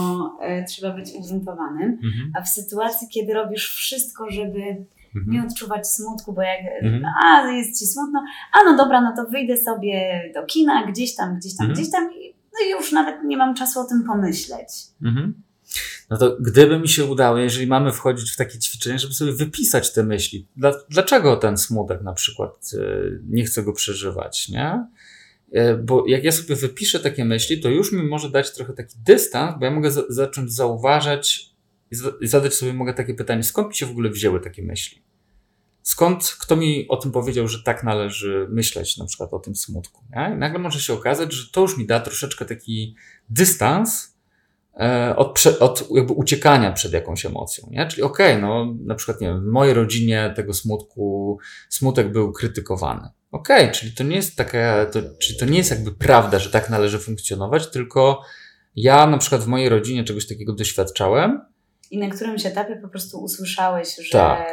e, 0.42 0.64
trzeba 0.64 0.94
być 0.94 1.10
ugruntowanym. 1.14 1.98
Mhm, 2.04 2.32
A 2.38 2.42
w 2.42 2.48
sytuacji, 2.48 3.08
kiedy 3.08 3.34
robisz 3.34 3.74
wszystko, 3.74 4.30
żeby 4.30 4.58
mhm, 4.60 4.86
nie 5.26 5.42
odczuwać 5.42 5.88
smutku, 5.88 6.32
bo 6.32 6.42
jak 6.42 6.60
Mhm. 6.82 7.02
a 7.24 7.46
jest 7.52 7.78
ci 7.80 7.86
smutno, 7.86 8.24
a 8.52 8.70
no 8.70 8.76
dobra, 8.76 9.00
no 9.00 9.12
to 9.16 9.30
wyjdę 9.30 9.56
sobie 9.56 10.22
do 10.34 10.46
kina, 10.46 10.86
gdzieś 10.86 11.14
tam, 11.16 11.36
gdzieś 11.38 11.56
tam, 11.56 11.66
Mhm. 11.66 11.74
gdzieś 11.80 11.92
tam 11.92 12.12
i 12.12 12.34
no 12.52 12.66
i 12.66 12.70
już 12.70 12.92
nawet 12.92 13.24
nie 13.24 13.36
mam 13.36 13.54
czasu 13.54 13.80
o 13.80 13.84
tym 13.84 14.04
pomyśleć. 14.06 14.68
mhm. 15.04 15.42
No 16.10 16.16
to 16.18 16.36
gdyby 16.40 16.78
mi 16.78 16.88
się 16.88 17.04
udało, 17.04 17.38
jeżeli 17.38 17.66
mamy 17.66 17.92
wchodzić 17.92 18.30
w 18.30 18.36
takie 18.36 18.58
ćwiczenie, 18.58 18.98
żeby 18.98 19.14
sobie 19.14 19.32
wypisać 19.32 19.92
te 19.92 20.02
myśli, 20.02 20.46
dla, 20.56 20.72
dlaczego 20.88 21.36
ten 21.36 21.58
smutek 21.58 22.02
na 22.02 22.12
przykład 22.12 22.70
y, 22.74 23.20
nie 23.28 23.44
chcę 23.44 23.62
go 23.62 23.72
przeżywać, 23.72 24.48
nie? 24.48 24.86
Y, 25.56 25.76
Bo 25.84 26.04
jak 26.06 26.24
ja 26.24 26.32
sobie 26.32 26.56
wypiszę 26.56 27.00
takie 27.00 27.24
myśli, 27.24 27.60
to 27.60 27.68
już 27.68 27.92
mi 27.92 28.02
może 28.02 28.30
dać 28.30 28.54
trochę 28.54 28.72
taki 28.72 28.94
dystans, 29.06 29.58
bo 29.58 29.64
ja 29.64 29.70
mogę 29.70 29.90
za- 29.90 30.04
zacząć 30.08 30.52
zauważać 30.52 31.50
i 31.90 31.94
za- 31.96 32.12
i 32.20 32.26
zadać 32.26 32.54
sobie 32.54 32.72
mogę 32.72 32.94
takie 32.94 33.14
pytanie, 33.14 33.42
skąd 33.42 33.68
mi 33.68 33.74
się 33.74 33.86
w 33.86 33.90
ogóle 33.90 34.10
wzięły 34.10 34.40
takie 34.40 34.62
myśli? 34.62 35.02
Skąd, 35.82 36.36
kto 36.40 36.56
mi 36.56 36.88
o 36.88 36.96
tym 36.96 37.12
powiedział, 37.12 37.48
że 37.48 37.62
tak 37.62 37.84
należy 37.84 38.46
myśleć, 38.50 38.96
na 38.96 39.04
przykład 39.06 39.32
o 39.32 39.38
tym 39.38 39.56
smutku? 39.56 40.04
Nie? 40.16 40.32
I 40.34 40.38
nagle 40.38 40.58
może 40.58 40.80
się 40.80 40.92
okazać, 40.94 41.32
że 41.32 41.52
to 41.52 41.60
już 41.60 41.76
mi 41.78 41.86
da 41.86 42.00
troszeczkę 42.00 42.44
taki 42.44 42.94
dystans 43.28 43.90
e, 44.00 44.19
od, 45.16 45.32
prze, 45.32 45.58
od 45.58 45.88
jakby 45.90 46.12
uciekania 46.12 46.72
przed 46.72 46.92
jakąś 46.92 47.26
emocją. 47.26 47.68
Nie? 47.70 47.86
Czyli 47.86 48.02
okej, 48.02 48.40
no 48.40 48.74
na 48.84 48.94
przykład 48.94 49.20
nie 49.20 49.26
wiem, 49.26 49.40
w 49.40 49.52
mojej 49.52 49.74
rodzinie 49.74 50.32
tego 50.36 50.54
smutku, 50.54 51.38
smutek 51.68 52.12
był 52.12 52.32
krytykowany. 52.32 53.08
Okej, 53.32 53.70
czyli 53.70 53.92
to 53.92 54.04
nie 54.04 54.16
jest 54.16 54.36
taka, 54.36 54.86
to, 54.86 54.98
czyli 55.18 55.38
to 55.38 55.46
nie 55.46 55.58
jest 55.58 55.70
jakby 55.70 55.92
prawda, 55.92 56.38
że 56.38 56.50
tak 56.50 56.70
należy 56.70 56.98
funkcjonować, 56.98 57.70
tylko 57.70 58.22
ja 58.76 59.06
na 59.06 59.18
przykład 59.18 59.42
w 59.42 59.46
mojej 59.46 59.68
rodzinie 59.68 60.04
czegoś 60.04 60.26
takiego 60.26 60.52
doświadczałem, 60.52 61.40
I 61.90 61.98
na 61.98 62.08
którymś 62.10 62.46
etapie 62.46 62.76
po 62.76 62.88
prostu 62.88 63.22
usłyszałeś, 63.22 63.96
że 63.96 64.12
Tak. 64.12 64.48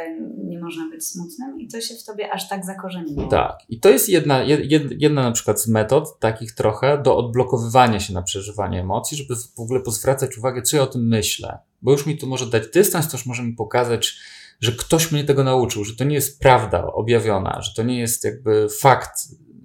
Można 0.68 0.88
być 0.88 1.06
smutnym 1.06 1.60
i 1.60 1.68
to 1.68 1.80
się 1.80 1.94
w 1.94 2.04
tobie 2.04 2.32
aż 2.32 2.48
tak 2.48 2.66
zakorzeniło. 2.66 3.26
Tak. 3.26 3.58
I 3.68 3.80
to 3.80 3.88
jest 3.88 4.08
jedna, 4.08 4.42
jed, 4.42 5.02
jedna 5.02 5.22
na 5.22 5.32
przykład 5.32 5.60
z 5.60 5.68
metod, 5.68 6.18
takich 6.20 6.54
trochę, 6.54 7.02
do 7.02 7.16
odblokowywania 7.16 8.00
się 8.00 8.14
na 8.14 8.22
przeżywanie 8.22 8.80
emocji, 8.80 9.16
żeby 9.16 9.36
w 9.36 9.60
ogóle 9.60 9.80
pozwracać 9.80 10.38
uwagę, 10.38 10.62
co 10.62 10.76
ja 10.76 10.82
o 10.82 10.86
tym 10.86 11.08
myślę. 11.08 11.58
Bo 11.82 11.92
już 11.92 12.06
mi 12.06 12.18
to 12.18 12.26
może 12.26 12.46
dać 12.46 12.62
dystans, 12.74 13.08
to 13.08 13.16
już 13.16 13.26
może 13.26 13.42
mi 13.42 13.52
pokazać, 13.52 14.18
że 14.60 14.72
ktoś 14.72 15.12
mnie 15.12 15.24
tego 15.24 15.44
nauczył, 15.44 15.84
że 15.84 15.96
to 15.96 16.04
nie 16.04 16.14
jest 16.14 16.40
prawda 16.40 16.86
objawiona, 16.86 17.62
że 17.62 17.74
to 17.74 17.82
nie 17.82 17.98
jest 17.98 18.24
jakby 18.24 18.68
fakt, 18.80 19.20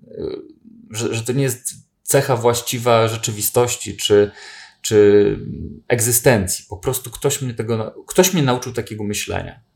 y, 0.08 0.42
że, 0.92 1.16
że 1.16 1.24
to 1.24 1.34
nie 1.34 1.44
jest 1.44 1.74
cecha 2.04 2.36
właściwa 2.36 3.08
rzeczywistości, 3.08 3.98
czy, 3.98 4.32
czy 4.82 5.40
egzystencji. 5.88 6.66
Po 6.70 6.78
prostu 6.78 7.12
ktoś 7.12 7.42
mnie 7.42 7.54
tego, 7.54 8.04
ktoś 8.08 8.34
mnie 8.34 8.44
nauczył 8.44 8.74
takiego 8.74 9.04
myślenia. 9.04 9.73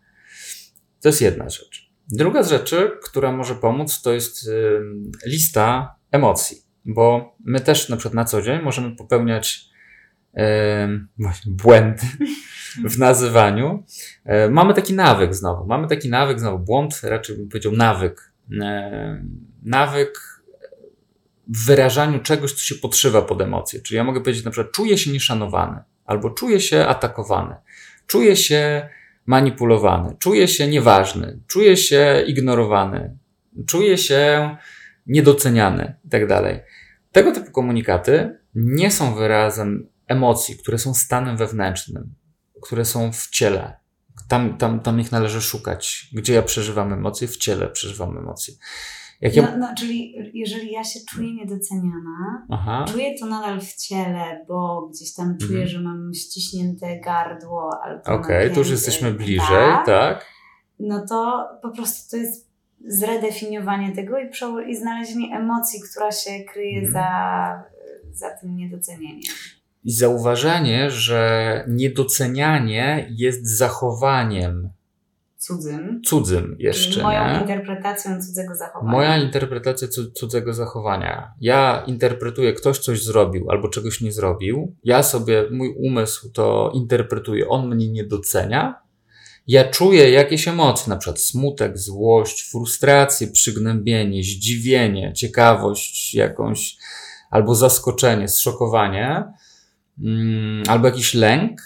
To 1.02 1.10
jest 1.10 1.22
jedna 1.22 1.50
rzecz. 1.50 1.90
Druga 2.10 2.44
z 2.44 2.50
rzeczy, 2.50 2.92
która 3.04 3.32
może 3.32 3.56
pomóc, 3.56 4.02
to 4.02 4.14
jest 4.14 4.48
ym, 4.48 5.12
lista 5.26 5.96
emocji, 6.12 6.58
bo 6.86 7.36
my 7.46 7.60
też 7.60 7.90
na 7.90 7.98
przykład 7.98 8.14
na 8.14 8.26
co 8.26 8.42
dzień 8.42 8.62
możemy 8.62 8.96
popełniać 8.96 9.70
ym, 10.84 11.08
właśnie 11.20 11.52
błędy 11.52 12.02
w 12.86 12.98
nazywaniu. 12.98 13.84
E, 14.26 14.50
Mamy 14.50 14.74
taki 14.74 14.94
nawyk 14.94 15.36
znowu, 15.36 15.66
mamy 15.66 15.88
taki 15.88 16.10
nawyk, 16.10 16.40
znowu 16.40 16.60
błąd, 16.60 17.00
raczej 17.04 17.38
bym 17.38 17.50
powiedział 17.50 17.72
nawyk. 17.72 18.34
Nawyk 19.64 20.42
w 21.48 21.66
wyrażaniu 21.66 22.20
czegoś, 22.20 22.54
co 22.54 22.60
się 22.60 22.76
podszywa 22.76 23.22
pod 23.22 23.42
emocje. 23.42 23.82
Czyli 23.82 23.98
ja 23.98 24.04
mogę 24.04 24.20
powiedzieć 24.20 24.46
na 24.46 24.52
przykład, 24.52 24.74
czuję 24.74 24.98
się 24.98 25.12
nieszanowany, 25.12 25.80
albo 26.06 26.30
czuję 26.30 26.60
się 26.60 26.86
atakowany, 26.86 27.56
czuję 28.08 28.36
się 28.36 28.90
manipulowany, 29.28 30.16
czuję 30.20 30.48
się 30.48 30.68
nieważny, 30.68 31.40
czuję 31.48 31.78
się 31.78 32.24
ignorowany, 32.28 33.18
czuję 33.68 33.98
się 33.98 34.56
niedoceniany 35.08 35.96
i 36.06 36.10
tak. 36.10 36.66
Tego 37.12 37.32
typu 37.32 37.52
komunikaty 37.52 38.40
nie 38.56 38.92
są 38.92 39.16
wyrazem 39.16 39.90
emocji, 40.08 40.58
które 40.58 40.78
są 40.78 40.94
stanem 40.94 41.38
wewnętrznym, 41.38 42.14
które 42.62 42.86
są 42.86 43.12
w 43.12 43.30
ciele. 43.30 43.78
Tam, 44.28 44.58
tam, 44.58 44.80
tam 44.80 45.00
ich 45.00 45.12
należy 45.12 45.42
szukać. 45.42 46.10
Gdzie 46.14 46.34
ja 46.34 46.42
przeżywam 46.42 46.94
emocje? 46.94 47.28
W 47.28 47.38
ciele 47.38 47.68
przeżywam 47.68 48.18
emocje. 48.18 48.54
Jak 49.22 49.36
ja... 49.36 49.42
No, 49.44 49.58
no, 49.58 49.76
czyli 49.78 50.16
jeżeli 50.34 50.72
ja 50.72 50.84
się 50.84 51.00
czuję 51.10 51.34
niedoceniana, 51.34 52.46
Aha. 52.50 52.86
czuję 52.88 53.20
to 53.20 53.26
nadal 53.26 53.62
w 53.62 53.76
ciele, 53.76 54.46
bo 54.48 54.88
gdzieś 54.94 55.14
tam 55.14 55.38
czuję, 55.38 55.60
Mhm. 55.62 55.68
że 55.68 55.82
mam 55.82 56.14
ściśnięte 56.14 57.00
gardło 57.00 57.72
albo 57.84 58.04
Okej, 58.14 58.52
tu 58.52 58.60
już 58.60 58.70
jesteśmy 58.70 59.12
bliżej, 59.12 59.68
tak, 59.72 59.86
tak? 59.86 60.26
No 60.80 61.06
to 61.10 61.48
po 61.62 61.70
prostu 61.70 62.12
to 62.12 62.18
jest 62.18 62.48
zredefiniowanie 62.88 63.96
tego 63.96 64.16
i, 64.20 64.30
i 64.72 64.76
znalezienie 64.76 65.38
emocji, 65.38 65.80
która 65.92 66.12
się 66.12 66.32
kryje 66.54 66.80
Mhm. 66.80 66.94
za, 66.94 67.64
za 68.14 68.38
tym 68.38 68.56
niedocenieniem. 68.56 69.34
I 69.84 69.92
zauważenie, 69.92 70.92
że 70.92 71.64
niedocenianie 71.68 73.08
jest 73.10 73.58
zachowaniem 73.58 74.70
Cudzym. 75.38 76.02
cudzym 76.06 76.56
jeszcze, 76.60 77.04
moją 77.04 77.34
nie? 77.34 77.40
interpretacją 77.42 78.22
cudzego 78.22 78.56
zachowania. 78.56 78.92
Moja 78.92 79.18
interpretacja 79.18 79.88
cu- 79.88 80.12
cudzego 80.12 80.54
zachowania. 80.54 81.34
Ja 81.42 81.84
interpretuję, 81.88 82.54
ktoś 82.54 82.80
coś 82.80 83.04
zrobił 83.04 83.52
albo 83.52 83.70
czegoś 83.70 84.02
nie 84.02 84.12
zrobił. 84.12 84.76
Ja 84.84 85.04
sobie, 85.04 85.46
mój 85.52 85.76
umysł 85.78 86.32
to 86.32 86.72
interpretuje, 86.74 87.48
on 87.50 87.76
mnie 87.76 87.92
nie 87.92 88.04
docenia. 88.04 88.82
Ja 89.48 89.70
czuję 89.70 90.12
jakieś 90.12 90.48
emocje, 90.48 90.90
na 90.90 90.98
przykład 90.98 91.20
smutek, 91.22 91.78
złość, 91.78 92.50
frustrację, 92.52 93.28
przygnębienie, 93.28 94.24
zdziwienie, 94.24 95.14
ciekawość 95.16 96.14
jakąś, 96.14 96.78
albo 97.30 97.56
zaskoczenie, 97.56 98.28
zszokowanie, 98.28 99.24
mm, 100.04 100.64
albo 100.68 100.88
jakiś 100.88 101.14
lęk, 101.14 101.62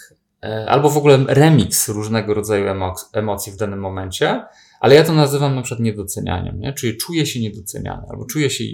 albo 0.66 0.90
w 0.90 0.96
ogóle 0.96 1.24
remix 1.28 1.88
różnego 1.88 2.34
rodzaju 2.34 2.64
emo- 2.66 3.08
emocji 3.12 3.52
w 3.52 3.56
danym 3.56 3.78
momencie. 3.80 4.42
Ale 4.80 4.94
ja 4.94 5.04
to 5.04 5.12
nazywam 5.12 5.54
na 5.54 5.62
przykład 5.62 5.80
niedocenianiem, 5.84 6.60
nie? 6.60 6.72
czyli 6.72 6.96
czuję 6.96 7.26
się 7.26 7.40
niedoceniany 7.40 8.02
albo 8.10 8.24
czuję 8.24 8.50
się 8.50 8.64
e, 8.64 8.68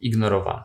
ignorowany. 0.00 0.62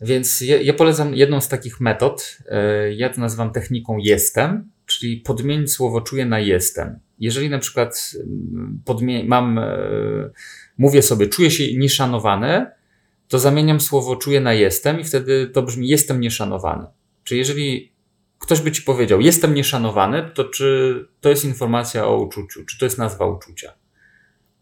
Więc 0.00 0.40
ja, 0.40 0.60
ja 0.60 0.74
polecam 0.74 1.14
jedną 1.14 1.40
z 1.40 1.48
takich 1.48 1.80
metod, 1.80 2.38
e, 2.48 2.92
ja 2.94 3.08
to 3.10 3.20
nazywam 3.20 3.52
techniką 3.52 3.98
jestem, 3.98 4.70
czyli 4.86 5.16
podmienić 5.16 5.72
słowo 5.72 6.00
czuję 6.00 6.26
na 6.26 6.38
jestem. 6.40 6.98
Jeżeli 7.18 7.50
na 7.50 7.58
przykład 7.58 8.12
mm, 8.20 8.82
podmie- 8.84 9.24
mam, 9.24 9.58
e, 9.58 9.68
mówię 10.78 11.02
sobie 11.02 11.26
czuję 11.26 11.50
się 11.50 11.78
nieszanowany, 11.78 12.66
to 13.28 13.38
zamieniam 13.38 13.80
słowo 13.80 14.16
czuję 14.16 14.40
na 14.40 14.52
jestem 14.54 15.00
i 15.00 15.04
wtedy 15.04 15.46
to 15.46 15.62
brzmi 15.62 15.88
jestem 15.88 16.20
nieszanowany. 16.20 16.86
Czyli 17.24 17.38
jeżeli 17.38 17.92
ktoś 18.46 18.60
by 18.60 18.72
ci 18.72 18.82
powiedział, 18.82 19.20
jestem 19.20 19.54
nieszanowany, 19.54 20.30
to 20.34 20.44
czy 20.44 21.08
to 21.20 21.28
jest 21.28 21.44
informacja 21.44 22.06
o 22.06 22.16
uczuciu, 22.16 22.64
czy 22.64 22.78
to 22.78 22.86
jest 22.86 22.98
nazwa 22.98 23.26
uczucia? 23.26 23.72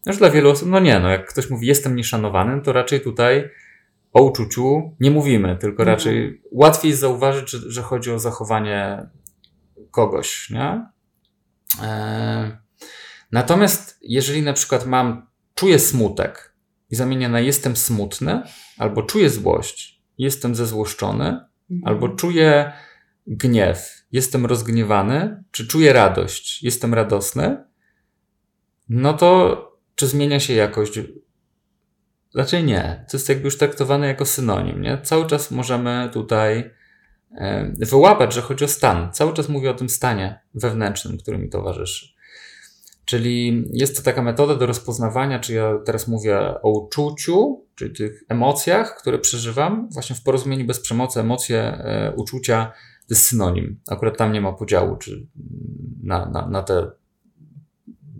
Już 0.05 0.17
dla 0.17 0.29
wielu 0.29 0.49
osób, 0.49 0.69
no 0.69 0.79
nie, 0.79 0.99
no 0.99 1.09
jak 1.09 1.29
ktoś 1.29 1.49
mówi, 1.49 1.67
jestem 1.67 1.95
nieszanowany, 1.95 2.61
to 2.61 2.73
raczej 2.73 3.01
tutaj 3.01 3.49
o 4.13 4.23
uczuciu 4.23 4.95
nie 4.99 5.11
mówimy, 5.11 5.57
tylko 5.57 5.83
Mhm. 5.83 5.97
raczej 5.97 6.41
łatwiej 6.51 6.93
zauważyć, 6.93 7.49
że, 7.49 7.71
że 7.71 7.81
chodzi 7.81 8.11
o 8.11 8.19
zachowanie 8.19 9.09
kogoś, 9.91 10.49
nie? 10.49 10.85
E, 11.83 12.57
natomiast 13.31 13.97
jeżeli 14.01 14.41
na 14.41 14.53
przykład 14.53 14.85
mam, 14.85 15.27
czuję 15.55 15.79
smutek 15.79 16.55
i 16.89 16.95
zamienię 16.95 17.29
na 17.29 17.39
jestem 17.39 17.75
smutny, 17.75 18.41
albo 18.77 19.03
czuję 19.03 19.29
złość 19.29 20.01
jestem 20.17 20.55
zezłoszczony, 20.55 21.25
mhm. 21.25 21.81
albo 21.85 22.09
czuję 22.09 22.73
gniew, 23.27 24.05
jestem 24.11 24.45
rozgniewany, 24.45 25.43
czy 25.51 25.67
czuję 25.67 25.93
radość, 25.93 26.63
jestem 26.63 26.93
radosny, 26.93 27.57
no 28.89 29.13
to 29.13 29.61
czy 29.95 30.07
zmienia 30.07 30.39
się 30.39 30.53
jakość? 30.53 30.99
Raczej 32.35 32.63
nie. 32.63 33.05
To 33.11 33.17
jest 33.17 33.29
jakby 33.29 33.45
już 33.45 33.57
traktowane 33.57 34.07
jako 34.07 34.25
synonim, 34.25 34.81
nie? 34.81 35.01
Cały 35.03 35.25
czas 35.25 35.51
możemy 35.51 36.09
tutaj 36.13 36.71
e, 37.37 37.73
wyłapać, 37.79 38.33
że 38.33 38.41
chodzi 38.41 38.65
o 38.65 38.67
stan. 38.67 39.13
Cały 39.13 39.33
czas 39.33 39.49
mówię 39.49 39.71
o 39.71 39.73
tym 39.73 39.89
stanie 39.89 40.39
wewnętrznym, 40.53 41.17
który 41.17 41.37
mi 41.37 41.49
towarzyszy. 41.49 42.15
Czyli 43.05 43.63
jest 43.73 43.97
to 43.97 44.03
taka 44.03 44.21
metoda 44.21 44.55
do 44.55 44.65
rozpoznawania, 44.65 45.39
czy 45.39 45.53
ja 45.53 45.77
teraz 45.85 46.07
mówię 46.07 46.39
o 46.61 46.69
uczuciu, 46.69 47.65
czyli 47.75 47.95
tych 47.95 48.23
emocjach, 48.29 48.97
które 48.97 49.19
przeżywam, 49.19 49.89
właśnie 49.91 50.15
w 50.15 50.23
porozumieniu 50.23 50.65
bez 50.65 50.79
przemocy, 50.79 51.19
emocje, 51.19 51.59
e, 51.59 52.13
uczucia, 52.15 52.71
to 53.07 53.13
jest 53.13 53.27
synonim. 53.27 53.79
Akurat 53.87 54.17
tam 54.17 54.31
nie 54.31 54.41
ma 54.41 54.53
podziału, 54.53 54.95
czy 54.95 55.27
na, 56.03 56.25
na, 56.25 56.47
na 56.47 56.63
te 56.63 56.91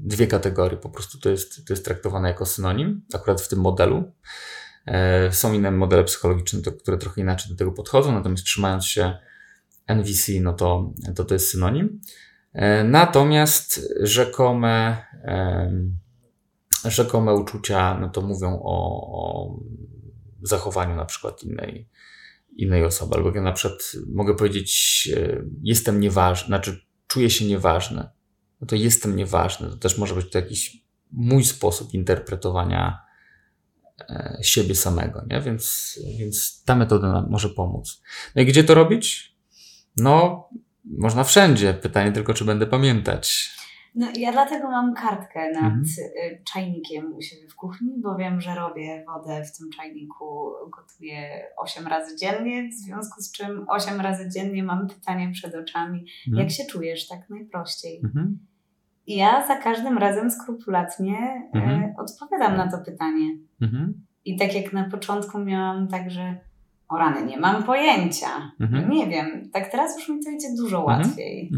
dwie 0.05 0.27
kategorie, 0.27 0.77
po 0.77 0.89
prostu 0.89 1.19
to 1.19 1.29
jest, 1.29 1.67
to 1.67 1.73
jest 1.73 1.85
traktowane 1.85 2.27
jako 2.27 2.45
synonim, 2.45 3.01
akurat 3.13 3.41
w 3.41 3.47
tym 3.47 3.59
modelu. 3.59 4.11
E, 4.85 5.31
są 5.31 5.53
inne 5.53 5.71
modele 5.71 6.03
psychologiczne, 6.03 6.59
które 6.61 6.97
trochę 6.97 7.21
inaczej 7.21 7.51
do 7.51 7.57
tego 7.57 7.71
podchodzą, 7.71 8.11
natomiast 8.11 8.43
trzymając 8.43 8.85
się 8.85 9.17
NVC, 9.87 10.31
no 10.41 10.53
to 10.53 10.91
to, 11.15 11.25
to 11.25 11.33
jest 11.33 11.51
synonim. 11.51 12.01
E, 12.53 12.83
natomiast 12.83 13.93
rzekome, 13.99 14.97
rzekome 16.85 17.33
uczucia, 17.33 17.97
no 17.99 18.09
to 18.09 18.21
mówią 18.21 18.59
o, 18.63 19.11
o 19.11 19.59
zachowaniu 20.41 20.95
na 20.95 21.05
przykład 21.05 21.43
innej, 21.43 21.89
innej 22.55 22.83
osoby. 22.83 23.15
Albo 23.15 23.31
ja 23.35 23.41
na 23.41 23.51
przykład 23.51 23.91
mogę 24.13 24.35
powiedzieć, 24.35 25.09
e, 25.17 25.43
jestem 25.63 25.99
nieważny, 25.99 26.47
znaczy 26.47 26.85
czuję 27.07 27.29
się 27.29 27.45
nieważny. 27.45 28.09
No 28.61 28.67
to 28.67 28.75
jestem 28.75 29.15
nieważny. 29.15 29.69
To 29.69 29.77
też 29.77 29.97
może 29.97 30.15
być 30.15 30.31
to 30.31 30.37
jakiś 30.37 30.85
mój 31.11 31.45
sposób 31.45 31.93
interpretowania 31.93 32.99
e, 34.09 34.37
siebie 34.41 34.75
samego, 34.75 35.25
nie? 35.29 35.41
Więc, 35.41 35.93
więc 36.19 36.63
ta 36.65 36.75
metoda 36.75 37.11
nam 37.11 37.29
może 37.29 37.49
pomóc. 37.49 38.01
No 38.35 38.41
i 38.41 38.45
gdzie 38.45 38.63
to 38.63 38.73
robić? 38.73 39.35
No, 39.97 40.43
można 40.85 41.23
wszędzie. 41.23 41.73
Pytanie 41.73 42.11
tylko, 42.11 42.33
czy 42.33 42.45
będę 42.45 42.67
pamiętać. 42.67 43.55
No, 43.95 44.07
ja 44.17 44.31
dlatego 44.31 44.71
mam 44.71 44.93
kartkę 44.93 45.51
nad 45.51 45.63
mhm. 45.63 45.83
Y, 46.17 46.41
czajnikiem 46.43 47.13
u 47.15 47.21
siebie 47.21 47.47
w 47.49 47.55
kuchni, 47.55 47.93
bo 47.97 48.15
wiem, 48.15 48.41
że 48.41 48.55
robię 48.55 49.05
wodę 49.07 49.43
w 49.43 49.57
tym 49.57 49.69
czajniku, 49.69 50.51
gotuję 50.75 51.43
8 51.57 51.87
razy 51.87 52.17
dziennie, 52.17 52.69
w 52.69 52.73
związku 52.73 53.21
z 53.21 53.31
czym 53.31 53.65
8 53.69 54.01
razy 54.01 54.29
dziennie 54.29 54.63
mam 54.63 54.87
pytanie 54.87 55.31
przed 55.31 55.55
oczami, 55.55 56.05
mhm. 56.27 56.43
jak 56.43 56.51
się 56.51 56.63
czujesz 56.65 57.07
tak 57.07 57.29
najprościej. 57.29 58.01
Mhm. 58.03 58.39
I 59.07 59.15
ja 59.15 59.47
za 59.47 59.55
każdym 59.55 59.97
razem 59.97 60.31
skrupulatnie 60.31 61.49
mhm. 61.53 61.93
odpowiadam 61.97 62.57
na 62.57 62.71
to 62.71 62.77
pytanie. 62.77 63.37
Mhm. 63.61 64.05
I 64.25 64.37
tak 64.37 64.55
jak 64.55 64.73
na 64.73 64.89
początku 64.89 65.39
miałam 65.39 65.87
tak, 65.87 66.11
że 66.11 66.37
o 66.89 66.97
rany, 66.97 67.25
nie 67.25 67.37
mam 67.37 67.63
pojęcia. 67.63 68.51
Mhm. 68.59 68.89
Nie 68.89 69.07
wiem. 69.07 69.49
Tak 69.53 69.71
teraz 69.71 69.99
już 69.99 70.09
mi 70.09 70.23
to 70.23 70.29
idzie 70.29 70.47
dużo 70.57 70.83
łatwiej. 70.83 71.51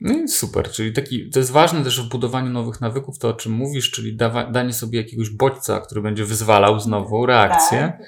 No 0.00 0.14
i 0.14 0.28
super, 0.28 0.70
czyli 0.70 0.92
taki, 0.92 1.30
to 1.30 1.38
jest 1.38 1.50
ważne 1.50 1.84
też 1.84 2.06
w 2.06 2.08
budowaniu 2.08 2.50
nowych 2.50 2.80
nawyków, 2.80 3.18
to 3.18 3.28
o 3.28 3.32
czym 3.32 3.52
mówisz, 3.52 3.90
czyli 3.90 4.16
dawa, 4.16 4.44
danie 4.44 4.72
sobie 4.72 4.98
jakiegoś 4.98 5.30
bodźca, 5.30 5.80
który 5.80 6.02
będzie 6.02 6.24
wyzwalał 6.24 6.80
znowu 6.80 7.26
reakcję. 7.26 7.92
Tak, 7.98 8.06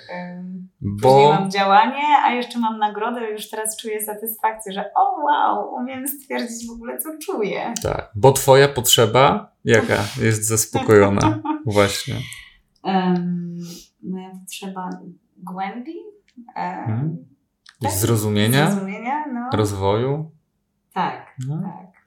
bo... 0.80 1.08
Później 1.08 1.28
mam 1.28 1.50
działanie, 1.50 2.02
a 2.24 2.32
jeszcze 2.32 2.58
mam 2.58 2.78
nagrodę, 2.78 3.30
już 3.30 3.50
teraz 3.50 3.76
czuję 3.76 4.00
satysfakcję, 4.00 4.72
że 4.72 4.90
o 4.94 5.24
wow, 5.24 5.74
umiem 5.74 6.08
stwierdzić 6.08 6.68
w 6.68 6.70
ogóle, 6.70 6.98
co 6.98 7.08
czuję. 7.18 7.74
Tak, 7.82 8.10
bo 8.14 8.32
twoja 8.32 8.68
potrzeba 8.68 9.52
jaka 9.64 10.04
jest 10.22 10.48
zaspokojona 10.48 11.42
właśnie. 11.66 12.14
Um, 12.84 13.56
moja 14.02 14.30
potrzeba 14.30 14.90
głębi, 15.36 15.96
hmm. 16.54 17.24
tak? 17.82 17.92
zrozumienia, 17.92 18.70
zrozumienia 18.70 19.24
no. 19.32 19.56
rozwoju. 19.56 20.30
Tak, 20.94 21.26
no. 21.48 21.62
tak. 21.62 22.02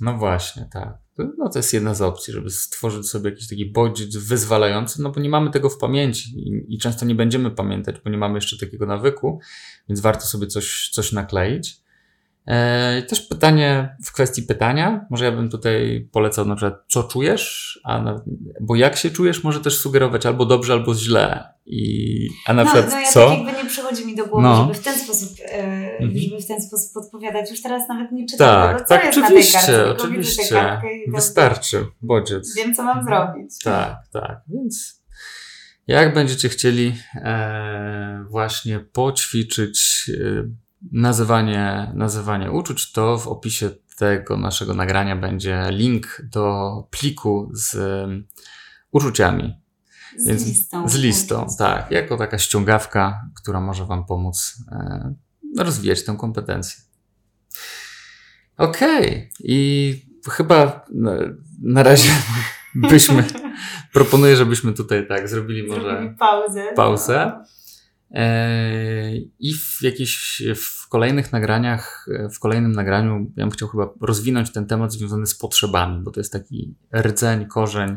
No 0.00 0.18
właśnie, 0.18 0.68
tak. 0.72 0.98
No 1.38 1.48
to 1.48 1.58
jest 1.58 1.74
jedna 1.74 1.94
z 1.94 2.02
opcji, 2.02 2.34
żeby 2.34 2.50
stworzyć 2.50 3.08
sobie 3.08 3.30
jakiś 3.30 3.48
taki 3.48 3.72
bodziec 3.72 4.16
wyzwalający, 4.16 5.02
no 5.02 5.10
bo 5.10 5.20
nie 5.20 5.28
mamy 5.28 5.50
tego 5.50 5.70
w 5.70 5.78
pamięci 5.78 6.38
i, 6.38 6.74
i, 6.74 6.78
często 6.78 7.06
nie 7.06 7.14
będziemy 7.14 7.50
pamiętać, 7.50 7.96
bo 8.04 8.10
nie 8.10 8.18
mamy 8.18 8.34
jeszcze 8.34 8.66
takiego 8.66 8.86
nawyku, 8.86 9.40
więc 9.88 10.00
warto 10.00 10.26
sobie 10.26 10.46
coś, 10.46 10.90
coś 10.92 11.12
nakleić. 11.12 11.76
E, 12.48 13.02
też 13.02 13.20
pytanie 13.20 13.96
w 14.04 14.12
kwestii 14.12 14.42
pytania. 14.42 15.06
Może 15.10 15.24
ja 15.24 15.32
bym 15.32 15.50
tutaj 15.50 16.08
polecał 16.12 16.44
na 16.44 16.56
przykład, 16.56 16.84
co 16.88 17.02
czujesz, 17.02 17.80
a 17.84 18.02
na, 18.02 18.20
bo 18.60 18.76
jak 18.76 18.96
się 18.96 19.10
czujesz, 19.10 19.44
może 19.44 19.60
też 19.60 19.78
sugerować 19.78 20.26
albo 20.26 20.46
dobrze, 20.46 20.72
albo 20.72 20.94
źle. 20.94 21.44
I, 21.66 22.28
a 22.46 22.52
na 22.52 22.64
no, 22.64 22.70
przykład 22.70 22.92
no 22.92 23.00
ja 23.00 23.12
co? 23.12 23.28
Tak 23.28 23.38
jakby 23.38 23.62
nie 23.62 23.68
przychodzi 23.68 24.06
mi 24.06 24.16
do 24.16 24.26
głowy, 24.26 24.42
no. 24.42 24.62
żeby 24.62 24.74
w 24.74 24.84
ten 24.84 24.98
sposób, 24.98 25.28
e, 25.40 25.62
mhm. 25.98 26.18
żeby 26.18 26.42
w 26.42 26.46
ten 26.46 26.62
sposób 26.62 26.96
odpowiadać. 26.96 27.50
Już 27.50 27.62
teraz 27.62 27.88
nawet 27.88 28.12
nie 28.12 28.26
czytam 28.26 28.48
tak, 28.48 28.72
tego, 28.72 28.84
co 28.84 28.94
tak, 28.94 29.04
jest 29.04 29.18
oczywiście, 29.18 29.58
na 29.58 29.66
tej 29.66 29.84
kartce, 29.84 30.04
oczywiście. 30.04 30.80
Wystarczy, 31.08 31.86
bodziec. 32.02 32.54
Wiem, 32.56 32.74
co 32.74 32.82
mam 32.82 33.04
zrobić. 33.04 33.58
Tak, 33.64 33.96
tak. 34.12 34.40
Więc 34.48 35.02
jak 35.86 36.14
będziecie 36.14 36.48
chcieli 36.48 36.94
e, 37.14 38.24
właśnie 38.30 38.80
poćwiczyć 38.80 40.10
e, 40.20 40.67
nazywanie, 40.92 41.92
nazywanie 41.94 42.52
uczuć, 42.52 42.92
to 42.92 43.18
w 43.18 43.28
opisie 43.28 43.70
tego 43.98 44.36
naszego 44.36 44.74
nagrania 44.74 45.16
będzie 45.16 45.66
link 45.70 46.22
do 46.24 46.72
pliku 46.90 47.50
z 47.52 47.74
um, 47.74 48.26
uczuciami. 48.90 49.60
Z 50.16 50.26
Więc 50.26 50.46
listą. 50.46 50.88
Z 50.88 50.94
listą, 50.94 51.46
tak. 51.58 51.90
Jako 51.90 52.16
taka 52.16 52.38
ściągawka, 52.38 53.20
która 53.36 53.60
może 53.60 53.86
Wam 53.86 54.06
pomóc 54.06 54.56
e, 54.72 55.14
rozwijać 55.58 56.04
tę 56.04 56.16
kompetencję. 56.18 56.82
Okej. 58.56 59.06
Okay. 59.06 59.28
I 59.38 60.08
chyba 60.30 60.86
na, 60.92 61.12
na 61.62 61.82
razie 61.82 62.10
byśmy, 62.90 63.24
proponuję, 63.92 64.36
żebyśmy 64.36 64.72
tutaj 64.72 65.08
tak 65.08 65.28
zrobili 65.28 65.68
może 65.68 65.80
zrobili 65.80 66.14
pauzę. 66.14 66.72
pauzę. 66.76 67.44
E, 68.10 69.16
I 69.38 69.54
w 69.54 69.82
jakichś 69.82 70.42
w 70.56 70.88
kolejnych 70.88 71.32
nagraniach, 71.32 72.06
w 72.34 72.38
kolejnym 72.38 72.72
nagraniu 72.72 73.32
ja 73.36 73.44
bym 73.44 73.50
chciał 73.50 73.68
chyba 73.68 73.88
rozwinąć 74.00 74.52
ten 74.52 74.66
temat 74.66 74.92
związany 74.92 75.26
z 75.26 75.34
potrzebami, 75.34 76.02
bo 76.02 76.10
to 76.10 76.20
jest 76.20 76.32
taki 76.32 76.74
rdzeń, 76.94 77.46
korzeń 77.46 77.96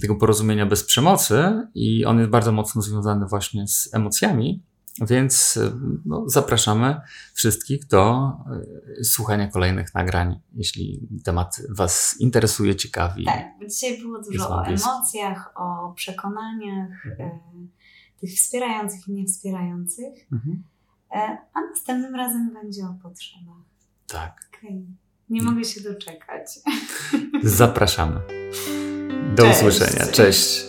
tego 0.00 0.16
porozumienia 0.16 0.66
bez 0.66 0.84
przemocy 0.84 1.66
i 1.74 2.04
on 2.04 2.18
jest 2.18 2.30
bardzo 2.30 2.52
mocno 2.52 2.82
związany 2.82 3.26
właśnie 3.26 3.68
z 3.68 3.94
emocjami, 3.94 4.62
więc 5.00 5.58
no, 6.04 6.24
zapraszamy 6.26 7.00
wszystkich 7.34 7.86
do 7.86 8.32
e, 9.00 9.04
słuchania 9.04 9.48
kolejnych 9.48 9.94
nagrań, 9.94 10.40
jeśli 10.54 11.08
temat 11.24 11.62
Was 11.70 12.16
interesuje, 12.20 12.76
ciekawi. 12.76 13.24
Tak, 13.24 13.44
bo 13.60 13.66
dzisiaj 13.66 13.98
było 13.98 14.22
dużo 14.22 14.50
o 14.50 14.64
emocjach, 14.64 15.52
o 15.56 15.92
przekonaniach. 15.96 17.06
Mhm 17.06 17.68
tych 18.20 18.30
wspierających 18.30 19.08
i 19.08 19.12
niewspierających. 19.12 20.14
Mhm. 20.32 20.62
E, 21.10 21.38
a 21.54 21.60
następnym 21.60 22.14
razem 22.14 22.54
będzie 22.54 22.82
o 22.82 22.94
potrzebach. 23.02 23.64
Tak. 24.06 24.48
Okay. 24.58 24.82
Nie 25.30 25.42
mogę 25.42 25.64
się 25.64 25.80
doczekać. 25.80 26.46
Zapraszamy. 27.42 28.20
Do 29.36 29.42
Cześć. 29.42 29.58
usłyszenia. 29.58 30.06
Cześć. 30.12 30.67